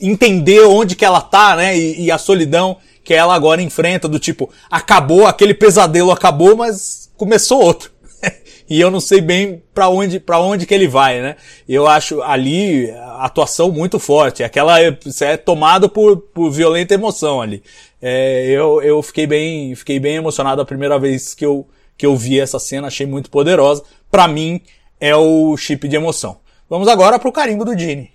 entender 0.01 0.61
onde 0.61 0.95
que 0.95 1.05
ela 1.05 1.21
tá, 1.21 1.55
né? 1.55 1.77
E, 1.77 2.05
e 2.05 2.11
a 2.11 2.17
solidão 2.17 2.77
que 3.03 3.13
ela 3.13 3.33
agora 3.33 3.61
enfrenta 3.61 4.07
do 4.07 4.19
tipo, 4.19 4.49
acabou, 4.69 5.25
aquele 5.25 5.53
pesadelo 5.53 6.11
acabou, 6.11 6.55
mas 6.55 7.09
começou 7.17 7.61
outro. 7.61 7.91
E 8.71 8.79
eu 8.79 8.89
não 8.89 9.01
sei 9.01 9.19
bem 9.19 9.61
pra 9.73 9.89
onde, 9.89 10.17
para 10.17 10.39
onde 10.39 10.65
que 10.65 10.73
ele 10.73 10.87
vai, 10.87 11.19
né? 11.21 11.35
Eu 11.67 11.89
acho 11.89 12.21
ali 12.21 12.89
atuação 13.19 13.69
muito 13.69 13.99
forte, 13.99 14.45
aquela 14.45 14.77
você 15.03 15.25
é 15.25 15.35
tomado 15.35 15.89
por, 15.89 16.15
por 16.33 16.49
violenta 16.49 16.93
emoção 16.93 17.41
ali. 17.41 17.61
É, 18.01 18.45
eu, 18.47 18.81
eu 18.81 19.03
fiquei 19.03 19.27
bem, 19.27 19.75
fiquei 19.75 19.99
bem 19.99 20.15
emocionado 20.15 20.61
a 20.61 20.65
primeira 20.65 20.97
vez 20.97 21.33
que 21.33 21.45
eu, 21.45 21.67
que 21.97 22.05
eu 22.05 22.15
vi 22.15 22.39
essa 22.39 22.59
cena, 22.59 22.87
achei 22.87 23.05
muito 23.05 23.29
poderosa. 23.29 23.83
Pra 24.09 24.25
mim 24.25 24.61
é 25.01 25.13
o 25.13 25.57
chip 25.57 25.85
de 25.89 25.97
emoção. 25.97 26.37
Vamos 26.69 26.87
agora 26.87 27.19
pro 27.19 27.29
carimbo 27.29 27.65
do 27.65 27.77
Gene. 27.77 28.09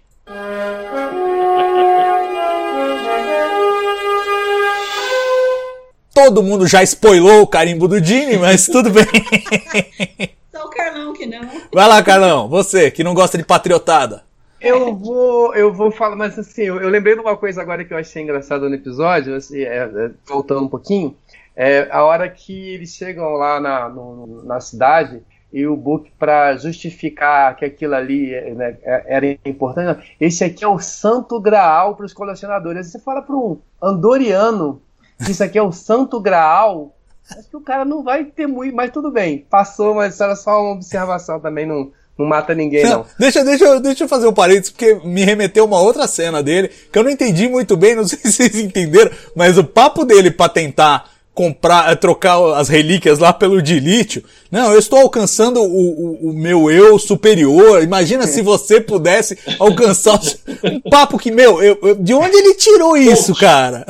Todo 6.14 6.42
mundo 6.42 6.66
já 6.66 6.82
spoilou 6.82 7.42
o 7.42 7.46
carimbo 7.46 7.86
do 7.86 8.02
Gene, 8.02 8.38
mas 8.38 8.64
tudo 8.64 8.88
bem. 8.88 9.04
Só 10.66 10.70
o 10.70 10.70
Carlão 10.70 11.12
que 11.12 11.26
não. 11.26 11.40
Vai 11.72 11.88
lá, 11.88 12.02
Carlão, 12.02 12.48
você 12.48 12.90
que 12.90 13.04
não 13.04 13.14
gosta 13.14 13.38
de 13.38 13.44
patriotada. 13.44 14.24
Eu 14.60 14.94
vou, 14.96 15.54
eu 15.54 15.72
vou 15.72 15.90
falar, 15.90 16.16
mas 16.16 16.38
assim, 16.38 16.62
eu, 16.62 16.80
eu 16.80 16.88
lembrei 16.88 17.14
de 17.14 17.20
uma 17.20 17.36
coisa 17.36 17.60
agora 17.60 17.84
que 17.84 17.92
eu 17.92 17.98
achei 17.98 18.22
engraçada 18.22 18.68
no 18.68 18.74
episódio, 18.74 19.34
assim, 19.36 19.60
é, 19.60 19.84
é, 19.84 20.10
voltando 20.26 20.62
um 20.64 20.68
pouquinho, 20.68 21.14
é 21.54 21.86
a 21.90 22.02
hora 22.04 22.28
que 22.28 22.70
eles 22.70 22.94
chegam 22.94 23.34
lá 23.34 23.60
na, 23.60 23.88
no- 23.88 24.42
na 24.44 24.58
cidade 24.60 25.22
e 25.52 25.66
o 25.66 25.76
Book, 25.76 26.10
para 26.18 26.56
justificar 26.56 27.54
que 27.54 27.64
aquilo 27.66 27.94
ali 27.94 28.34
é, 28.34 28.50
né, 28.54 28.76
é- 28.82 29.04
era 29.08 29.26
importante, 29.44 30.16
esse 30.18 30.42
aqui 30.42 30.64
é 30.64 30.68
o 30.68 30.78
santo 30.78 31.38
graal 31.38 31.94
para 31.94 32.06
os 32.06 32.14
colecionadores. 32.14 32.90
Você 32.90 32.98
fala 32.98 33.20
para 33.22 33.36
um 33.36 33.58
andoriano 33.82 34.80
que 35.22 35.30
isso 35.32 35.44
aqui 35.44 35.58
é 35.58 35.62
o 35.62 35.70
santo 35.70 36.18
graal, 36.18 36.95
acho 37.30 37.48
que 37.48 37.56
o 37.56 37.60
cara 37.60 37.84
não 37.84 38.02
vai 38.02 38.24
ter 38.24 38.46
muito, 38.46 38.74
mas 38.74 38.90
tudo 38.92 39.10
bem, 39.10 39.44
passou, 39.50 39.94
mas 39.94 40.20
era 40.20 40.36
só 40.36 40.60
uma 40.62 40.72
observação 40.74 41.40
também, 41.40 41.66
não, 41.66 41.90
não 42.18 42.26
mata 42.26 42.54
ninguém 42.54 42.84
não. 42.84 42.90
Não, 42.98 43.06
deixa, 43.18 43.44
deixa, 43.44 43.64
eu- 43.64 43.80
deixa 43.80 44.04
eu 44.04 44.08
fazer 44.08 44.26
um 44.26 44.32
parênteses, 44.32 44.70
porque 44.70 44.94
me 45.04 45.24
remeteu 45.24 45.64
uma 45.64 45.80
outra 45.80 46.06
cena 46.06 46.42
dele, 46.42 46.70
que 46.92 46.98
eu 46.98 47.02
não 47.04 47.10
entendi 47.10 47.48
muito 47.48 47.76
bem, 47.76 47.94
não 47.94 48.04
sei 48.08 48.18
se 48.18 48.32
vocês 48.32 48.56
entenderam, 48.56 49.10
mas 49.34 49.58
o 49.58 49.64
papo 49.64 50.04
dele 50.04 50.30
pra 50.30 50.48
tentar 50.48 51.10
comprar, 51.34 51.92
eh, 51.92 51.94
trocar 51.94 52.38
as 52.54 52.66
relíquias 52.70 53.18
lá 53.18 53.30
pelo 53.30 53.60
de 53.60 53.78
lítio, 53.78 54.24
não, 54.50 54.72
eu 54.72 54.78
estou 54.78 54.98
alcançando 55.00 55.60
o, 55.60 55.66
o, 55.66 56.30
o 56.30 56.32
meu 56.32 56.70
eu 56.70 56.98
superior, 56.98 57.82
imagina 57.82 58.26
se 58.26 58.40
você 58.42 58.80
pudesse 58.80 59.36
alcançar 59.58 60.14
o, 60.18 60.66
um 60.66 60.80
papo 60.80 61.18
que, 61.18 61.30
meu, 61.30 61.62
eu- 61.62 61.78
eu- 61.82 61.94
de 61.96 62.14
onde 62.14 62.34
ele 62.34 62.54
tirou 62.54 62.96
isso, 62.96 63.34
cara? 63.34 63.84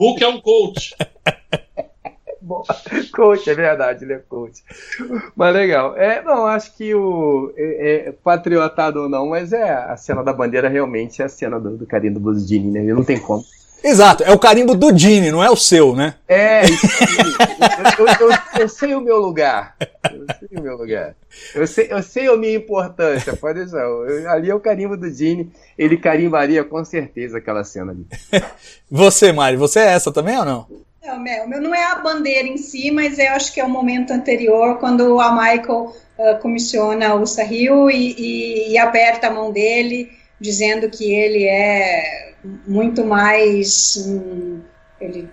Hulk 0.00 0.24
é 0.24 0.28
um 0.28 0.40
coach. 0.40 0.94
Bom, 2.52 2.62
coach, 3.14 3.48
é 3.48 3.54
verdade, 3.54 4.04
ele 4.04 4.12
é 4.14 4.18
coach. 4.18 4.62
Mas 5.34 5.54
legal. 5.54 5.96
É, 5.96 6.22
não, 6.22 6.46
acho 6.46 6.76
que 6.76 6.94
o. 6.94 7.52
É, 7.56 8.08
é, 8.08 8.12
patriotado 8.12 9.02
ou 9.02 9.08
não, 9.08 9.28
mas 9.28 9.52
é 9.52 9.72
a 9.72 9.96
cena 9.96 10.22
da 10.22 10.32
bandeira 10.32 10.68
realmente 10.68 11.22
é 11.22 11.24
a 11.24 11.28
cena 11.28 11.58
do, 11.58 11.76
do 11.78 11.86
carinho 11.86 12.14
do 12.14 12.20
Buzdini, 12.20 12.70
né? 12.70 12.82
Não 12.92 13.04
tem 13.04 13.18
como. 13.18 13.42
Exato, 13.84 14.22
é 14.22 14.30
o 14.30 14.38
carimbo 14.38 14.76
do 14.76 14.96
Gene, 14.96 15.32
não 15.32 15.42
é 15.42 15.50
o 15.50 15.56
seu, 15.56 15.96
né? 15.96 16.14
É, 16.28 16.64
isso 16.64 16.86
eu, 17.98 18.06
eu- 18.06 18.28
eu- 18.30 18.38
eu 18.60 18.68
sei 18.68 18.94
o 18.94 19.00
meu 19.00 19.18
lugar. 19.18 19.74
Eu 20.04 20.24
sei 20.38 20.56
o 20.56 20.62
meu 20.62 20.76
lugar. 20.76 21.16
Eu 21.52 21.66
sei, 21.66 21.88
eu 21.90 22.00
sei 22.00 22.28
a 22.28 22.36
minha 22.36 22.54
importância, 22.54 23.34
pode 23.36 23.58
deixar. 23.58 23.84
Ali 24.30 24.48
é 24.50 24.54
o 24.54 24.60
carimbo 24.60 24.96
do 24.96 25.10
Gene. 25.12 25.50
Ele 25.76 25.96
carimbaria 25.96 26.62
com 26.62 26.84
certeza 26.84 27.38
aquela 27.38 27.64
cena 27.64 27.90
ali. 27.90 28.06
Você, 28.88 29.32
Mari, 29.32 29.56
você 29.56 29.80
é 29.80 29.86
essa 29.94 30.12
também 30.12 30.38
ou 30.38 30.44
não? 30.44 30.66
Não, 31.04 31.16
o 31.16 31.48
meu 31.48 31.60
não 31.60 31.74
é 31.74 31.84
a 31.84 31.96
bandeira 31.96 32.46
em 32.46 32.56
si, 32.56 32.92
mas 32.92 33.18
eu 33.18 33.32
acho 33.32 33.52
que 33.52 33.60
é 33.60 33.64
o 33.64 33.68
momento 33.68 34.12
anterior, 34.12 34.78
quando 34.78 35.18
a 35.18 35.32
Michael 35.32 35.96
uh, 36.16 36.38
comissiona 36.40 37.14
o 37.16 37.26
Sahil 37.26 37.90
e, 37.90 38.14
e, 38.16 38.72
e, 38.72 38.78
aperta 38.78 39.26
a 39.26 39.30
mão 39.30 39.50
dele, 39.50 40.12
dizendo 40.40 40.88
que 40.88 41.12
ele 41.12 41.44
é 41.44 42.34
muito 42.66 43.04
mais. 43.04 43.96
Um, 44.06 44.60
ele 45.00 45.28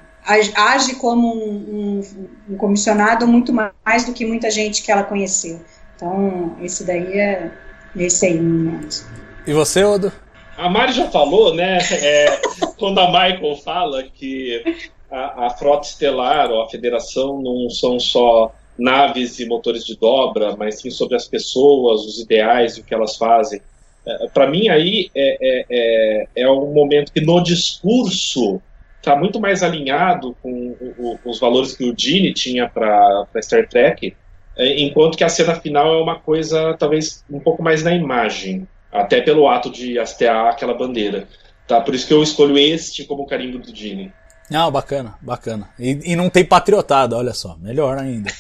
age 0.56 0.96
como 0.96 1.36
um, 1.36 2.02
um, 2.02 2.26
um, 2.50 2.58
comissionado 2.58 3.28
muito 3.28 3.54
mais 3.54 4.06
do 4.06 4.14
que 4.14 4.26
muita 4.26 4.50
gente 4.50 4.82
que 4.82 4.92
ela 4.92 5.04
conheceu. 5.04 5.62
Então, 5.96 6.56
esse 6.62 6.84
daí 6.84 7.20
é 7.20 7.52
esse 7.96 8.26
aí 8.26 8.40
no 8.40 8.72
momento. 8.72 9.06
E 9.46 9.54
você, 9.54 9.84
Odo? 9.84 10.12
A 10.58 10.68
Mari 10.68 10.94
já 10.94 11.10
falou, 11.10 11.54
né? 11.54 11.78
É, 11.92 12.42
quando 12.78 13.00
a 13.00 13.08
Michael 13.08 13.56
fala 13.64 14.04
que 14.04 14.64
a, 15.12 15.48
a 15.48 15.50
frota 15.52 15.88
estelar 15.88 16.52
ou 16.52 16.62
a 16.62 16.70
federação 16.70 17.42
não 17.42 17.70
são 17.70 18.00
só 18.00 18.54
naves 18.78 19.40
e 19.40 19.46
motores 19.46 19.86
de 19.86 19.98
dobra, 19.98 20.56
mas 20.56 20.80
sim 20.80 20.90
sobre 20.90 21.16
as 21.16 21.28
pessoas, 21.28 22.06
os 22.06 22.20
ideais 22.20 22.78
e 22.78 22.82
o 22.82 22.84
que 22.84 22.94
elas 22.94 23.18
fazem. 23.18 23.62
É, 24.06 24.28
Para 24.30 24.48
mim, 24.48 24.70
aí 24.70 25.10
é, 25.14 25.38
é, 25.42 25.66
é, 25.70 26.28
é, 26.44 26.50
um 26.50 26.74
momento 26.74 27.12
que 27.12 27.22
no 27.22 27.42
discurso 27.44 28.62
está 28.98 29.16
muito 29.16 29.40
mais 29.40 29.64
alinhado 29.64 30.36
com 30.42 30.76
o, 30.80 31.20
o, 31.26 31.30
os 31.30 31.40
valores 31.40 31.76
que 31.76 31.90
o 31.90 31.94
Gene 31.98 32.34
tinha 32.34 32.70
para 32.70 33.28
Star 33.42 33.68
Trek, 33.68 34.16
é, 34.58 34.82
enquanto 34.82 35.18
que 35.18 35.24
a 35.24 35.30
cena 35.30 35.56
final 35.56 35.94
é 35.94 36.02
uma 36.02 36.20
coisa 36.20 36.76
talvez 36.78 37.24
um 37.30 37.40
pouco 37.40 37.62
mais 37.62 37.84
na 37.84 37.94
imagem, 37.94 38.68
até 38.92 39.22
pelo 39.22 39.48
ato 39.48 39.70
de 39.70 40.00
hastear 40.00 40.48
aquela 40.48 40.74
bandeira. 40.74 41.28
Tá? 41.68 41.80
Por 41.80 41.94
isso 41.94 42.08
que 42.08 42.14
eu 42.14 42.24
escolho 42.24 42.58
este 42.58 43.06
como 43.06 43.28
carimbo 43.28 43.60
do 43.60 43.76
Gene. 43.76 44.12
Não, 44.50 44.72
bacana, 44.72 45.16
bacana. 45.22 45.70
E, 45.78 46.12
e 46.12 46.16
não 46.16 46.30
tem 46.30 46.44
patriotada, 46.44 47.16
olha 47.16 47.34
só, 47.34 47.56
melhor 47.62 47.98
ainda. 47.98 48.32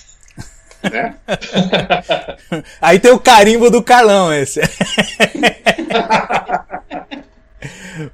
Né? 0.83 1.15
Aí 2.81 2.99
tem 2.99 3.11
o 3.11 3.19
carimbo 3.19 3.69
do 3.69 3.83
Carlão 3.83 4.33
esse. 4.33 4.61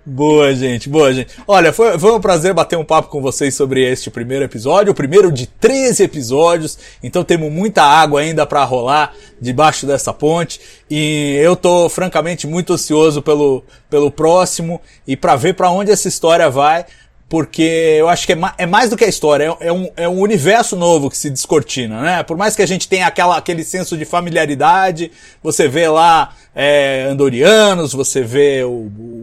Boa, 0.03 0.53
gente, 0.55 0.89
boa, 0.89 1.13
gente. 1.13 1.35
Olha, 1.47 1.71
foi, 1.71 1.99
foi 1.99 2.11
um 2.11 2.19
prazer 2.19 2.53
bater 2.53 2.75
um 2.77 2.83
papo 2.83 3.09
com 3.09 3.21
vocês 3.21 3.53
sobre 3.53 3.83
este 3.83 4.09
primeiro 4.09 4.43
episódio, 4.43 4.91
o 4.91 4.95
primeiro 4.95 5.31
de 5.31 5.45
13 5.45 6.03
episódios, 6.03 6.79
então 7.03 7.23
temos 7.23 7.51
muita 7.51 7.83
água 7.83 8.21
ainda 8.21 8.45
para 8.47 8.63
rolar 8.63 9.13
debaixo 9.39 9.85
dessa 9.85 10.11
ponte 10.11 10.59
e 10.89 11.39
eu 11.39 11.55
tô 11.55 11.87
francamente 11.89 12.47
muito 12.47 12.73
ansioso 12.73 13.21
pelo, 13.21 13.63
pelo 13.87 14.09
próximo 14.09 14.81
e 15.07 15.15
para 15.15 15.35
ver 15.35 15.53
para 15.53 15.69
onde 15.69 15.91
essa 15.91 16.07
história 16.07 16.49
vai 16.49 16.85
porque 17.27 17.97
eu 17.97 18.07
acho 18.07 18.25
que 18.25 18.33
é, 18.33 18.35
ma 18.35 18.53
é 18.57 18.65
mais 18.65 18.89
do 18.89 18.95
que 18.97 19.03
a 19.03 19.07
história, 19.07 19.55
é, 19.59 19.67
é, 19.67 19.73
um, 19.73 19.89
é 19.97 20.07
um 20.07 20.19
universo 20.19 20.75
novo 20.75 21.09
que 21.09 21.17
se 21.17 21.29
descortina, 21.29 22.01
né? 22.01 22.23
Por 22.23 22.37
mais 22.37 22.55
que 22.55 22.61
a 22.61 22.67
gente 22.67 22.87
tenha 22.87 23.07
aquela, 23.07 23.35
aquele 23.35 23.63
senso 23.63 23.97
de 23.97 24.05
familiaridade, 24.05 25.11
você 25.41 25.67
vê 25.67 25.87
lá 25.87 26.35
é, 26.53 27.07
Andorianos, 27.09 27.93
você 27.93 28.21
vê 28.21 28.63
o, 28.63 28.69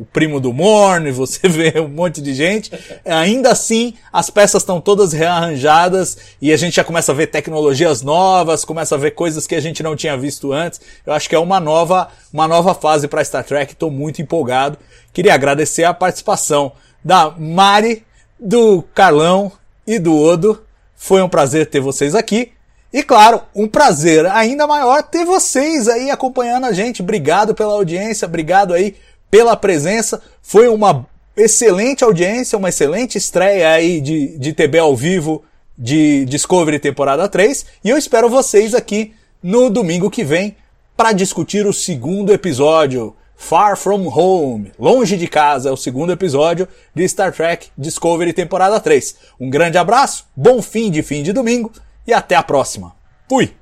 o, 0.02 0.06
primo 0.12 0.40
do 0.40 0.52
Morne, 0.52 1.10
você 1.12 1.48
vê 1.48 1.78
um 1.78 1.88
monte 1.88 2.20
de 2.20 2.34
gente, 2.34 2.72
ainda 3.04 3.52
assim 3.52 3.94
as 4.12 4.28
peças 4.28 4.62
estão 4.62 4.80
todas 4.80 5.12
rearranjadas 5.12 6.18
e 6.40 6.52
a 6.52 6.56
gente 6.56 6.74
já 6.74 6.84
começa 6.84 7.12
a 7.12 7.14
ver 7.14 7.28
tecnologias 7.28 8.02
novas, 8.02 8.64
começa 8.64 8.96
a 8.96 8.98
ver 8.98 9.12
coisas 9.12 9.46
que 9.46 9.54
a 9.54 9.60
gente 9.60 9.80
não 9.80 9.94
tinha 9.94 10.16
visto 10.16 10.52
antes. 10.52 10.80
Eu 11.06 11.12
acho 11.12 11.28
que 11.28 11.36
é 11.36 11.38
uma 11.38 11.60
nova, 11.60 12.08
uma 12.32 12.48
nova 12.48 12.74
fase 12.74 13.06
para 13.06 13.24
Star 13.24 13.44
Trek, 13.44 13.72
estou 13.72 13.92
muito 13.92 14.20
empolgado. 14.20 14.76
Queria 15.12 15.34
agradecer 15.34 15.84
a 15.84 15.94
participação 15.94 16.72
da 17.04 17.30
Mari, 17.30 18.04
do 18.38 18.82
Carlão 18.94 19.52
e 19.86 19.98
do 19.98 20.16
Odo. 20.16 20.62
Foi 20.96 21.22
um 21.22 21.28
prazer 21.28 21.66
ter 21.66 21.80
vocês 21.80 22.14
aqui. 22.14 22.52
E 22.92 23.02
claro, 23.02 23.40
um 23.54 23.66
prazer 23.66 24.26
ainda 24.26 24.66
maior 24.66 25.02
ter 25.02 25.24
vocês 25.24 25.88
aí 25.88 26.10
acompanhando 26.10 26.66
a 26.66 26.72
gente. 26.72 27.02
Obrigado 27.02 27.54
pela 27.54 27.72
audiência, 27.72 28.26
obrigado 28.26 28.74
aí 28.74 28.94
pela 29.30 29.56
presença. 29.56 30.20
Foi 30.42 30.68
uma 30.68 31.06
excelente 31.36 32.04
audiência, 32.04 32.58
uma 32.58 32.68
excelente 32.68 33.16
estreia 33.16 33.70
aí 33.70 34.00
de, 34.00 34.36
de 34.38 34.52
TB 34.52 34.78
ao 34.78 34.94
vivo 34.94 35.42
de 35.76 36.26
Discovery 36.26 36.78
temporada 36.78 37.28
3. 37.28 37.64
E 37.82 37.88
eu 37.88 37.96
espero 37.96 38.28
vocês 38.28 38.74
aqui 38.74 39.14
no 39.42 39.70
domingo 39.70 40.10
que 40.10 40.22
vem 40.22 40.54
para 40.96 41.12
discutir 41.12 41.66
o 41.66 41.72
segundo 41.72 42.32
episódio. 42.32 43.16
Far 43.42 43.76
From 43.76 44.06
Home, 44.06 44.72
Longe 44.78 45.16
de 45.16 45.26
Casa, 45.26 45.68
é 45.68 45.72
o 45.72 45.76
segundo 45.76 46.12
episódio 46.12 46.68
de 46.94 47.06
Star 47.08 47.32
Trek 47.32 47.70
Discovery 47.76 48.32
temporada 48.32 48.78
3. 48.78 49.16
Um 49.38 49.50
grande 49.50 49.76
abraço, 49.76 50.26
bom 50.34 50.62
fim 50.62 50.92
de 50.92 51.02
fim 51.02 51.24
de 51.24 51.32
domingo 51.32 51.72
e 52.06 52.14
até 52.14 52.36
a 52.36 52.42
próxima. 52.42 52.94
Fui! 53.28 53.52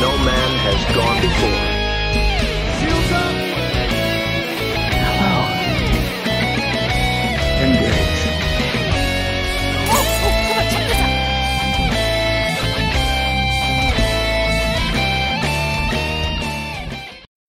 No 0.00 0.18
man 0.24 0.52
has 0.64 0.94
gone 0.96 1.20
before. 1.20 1.69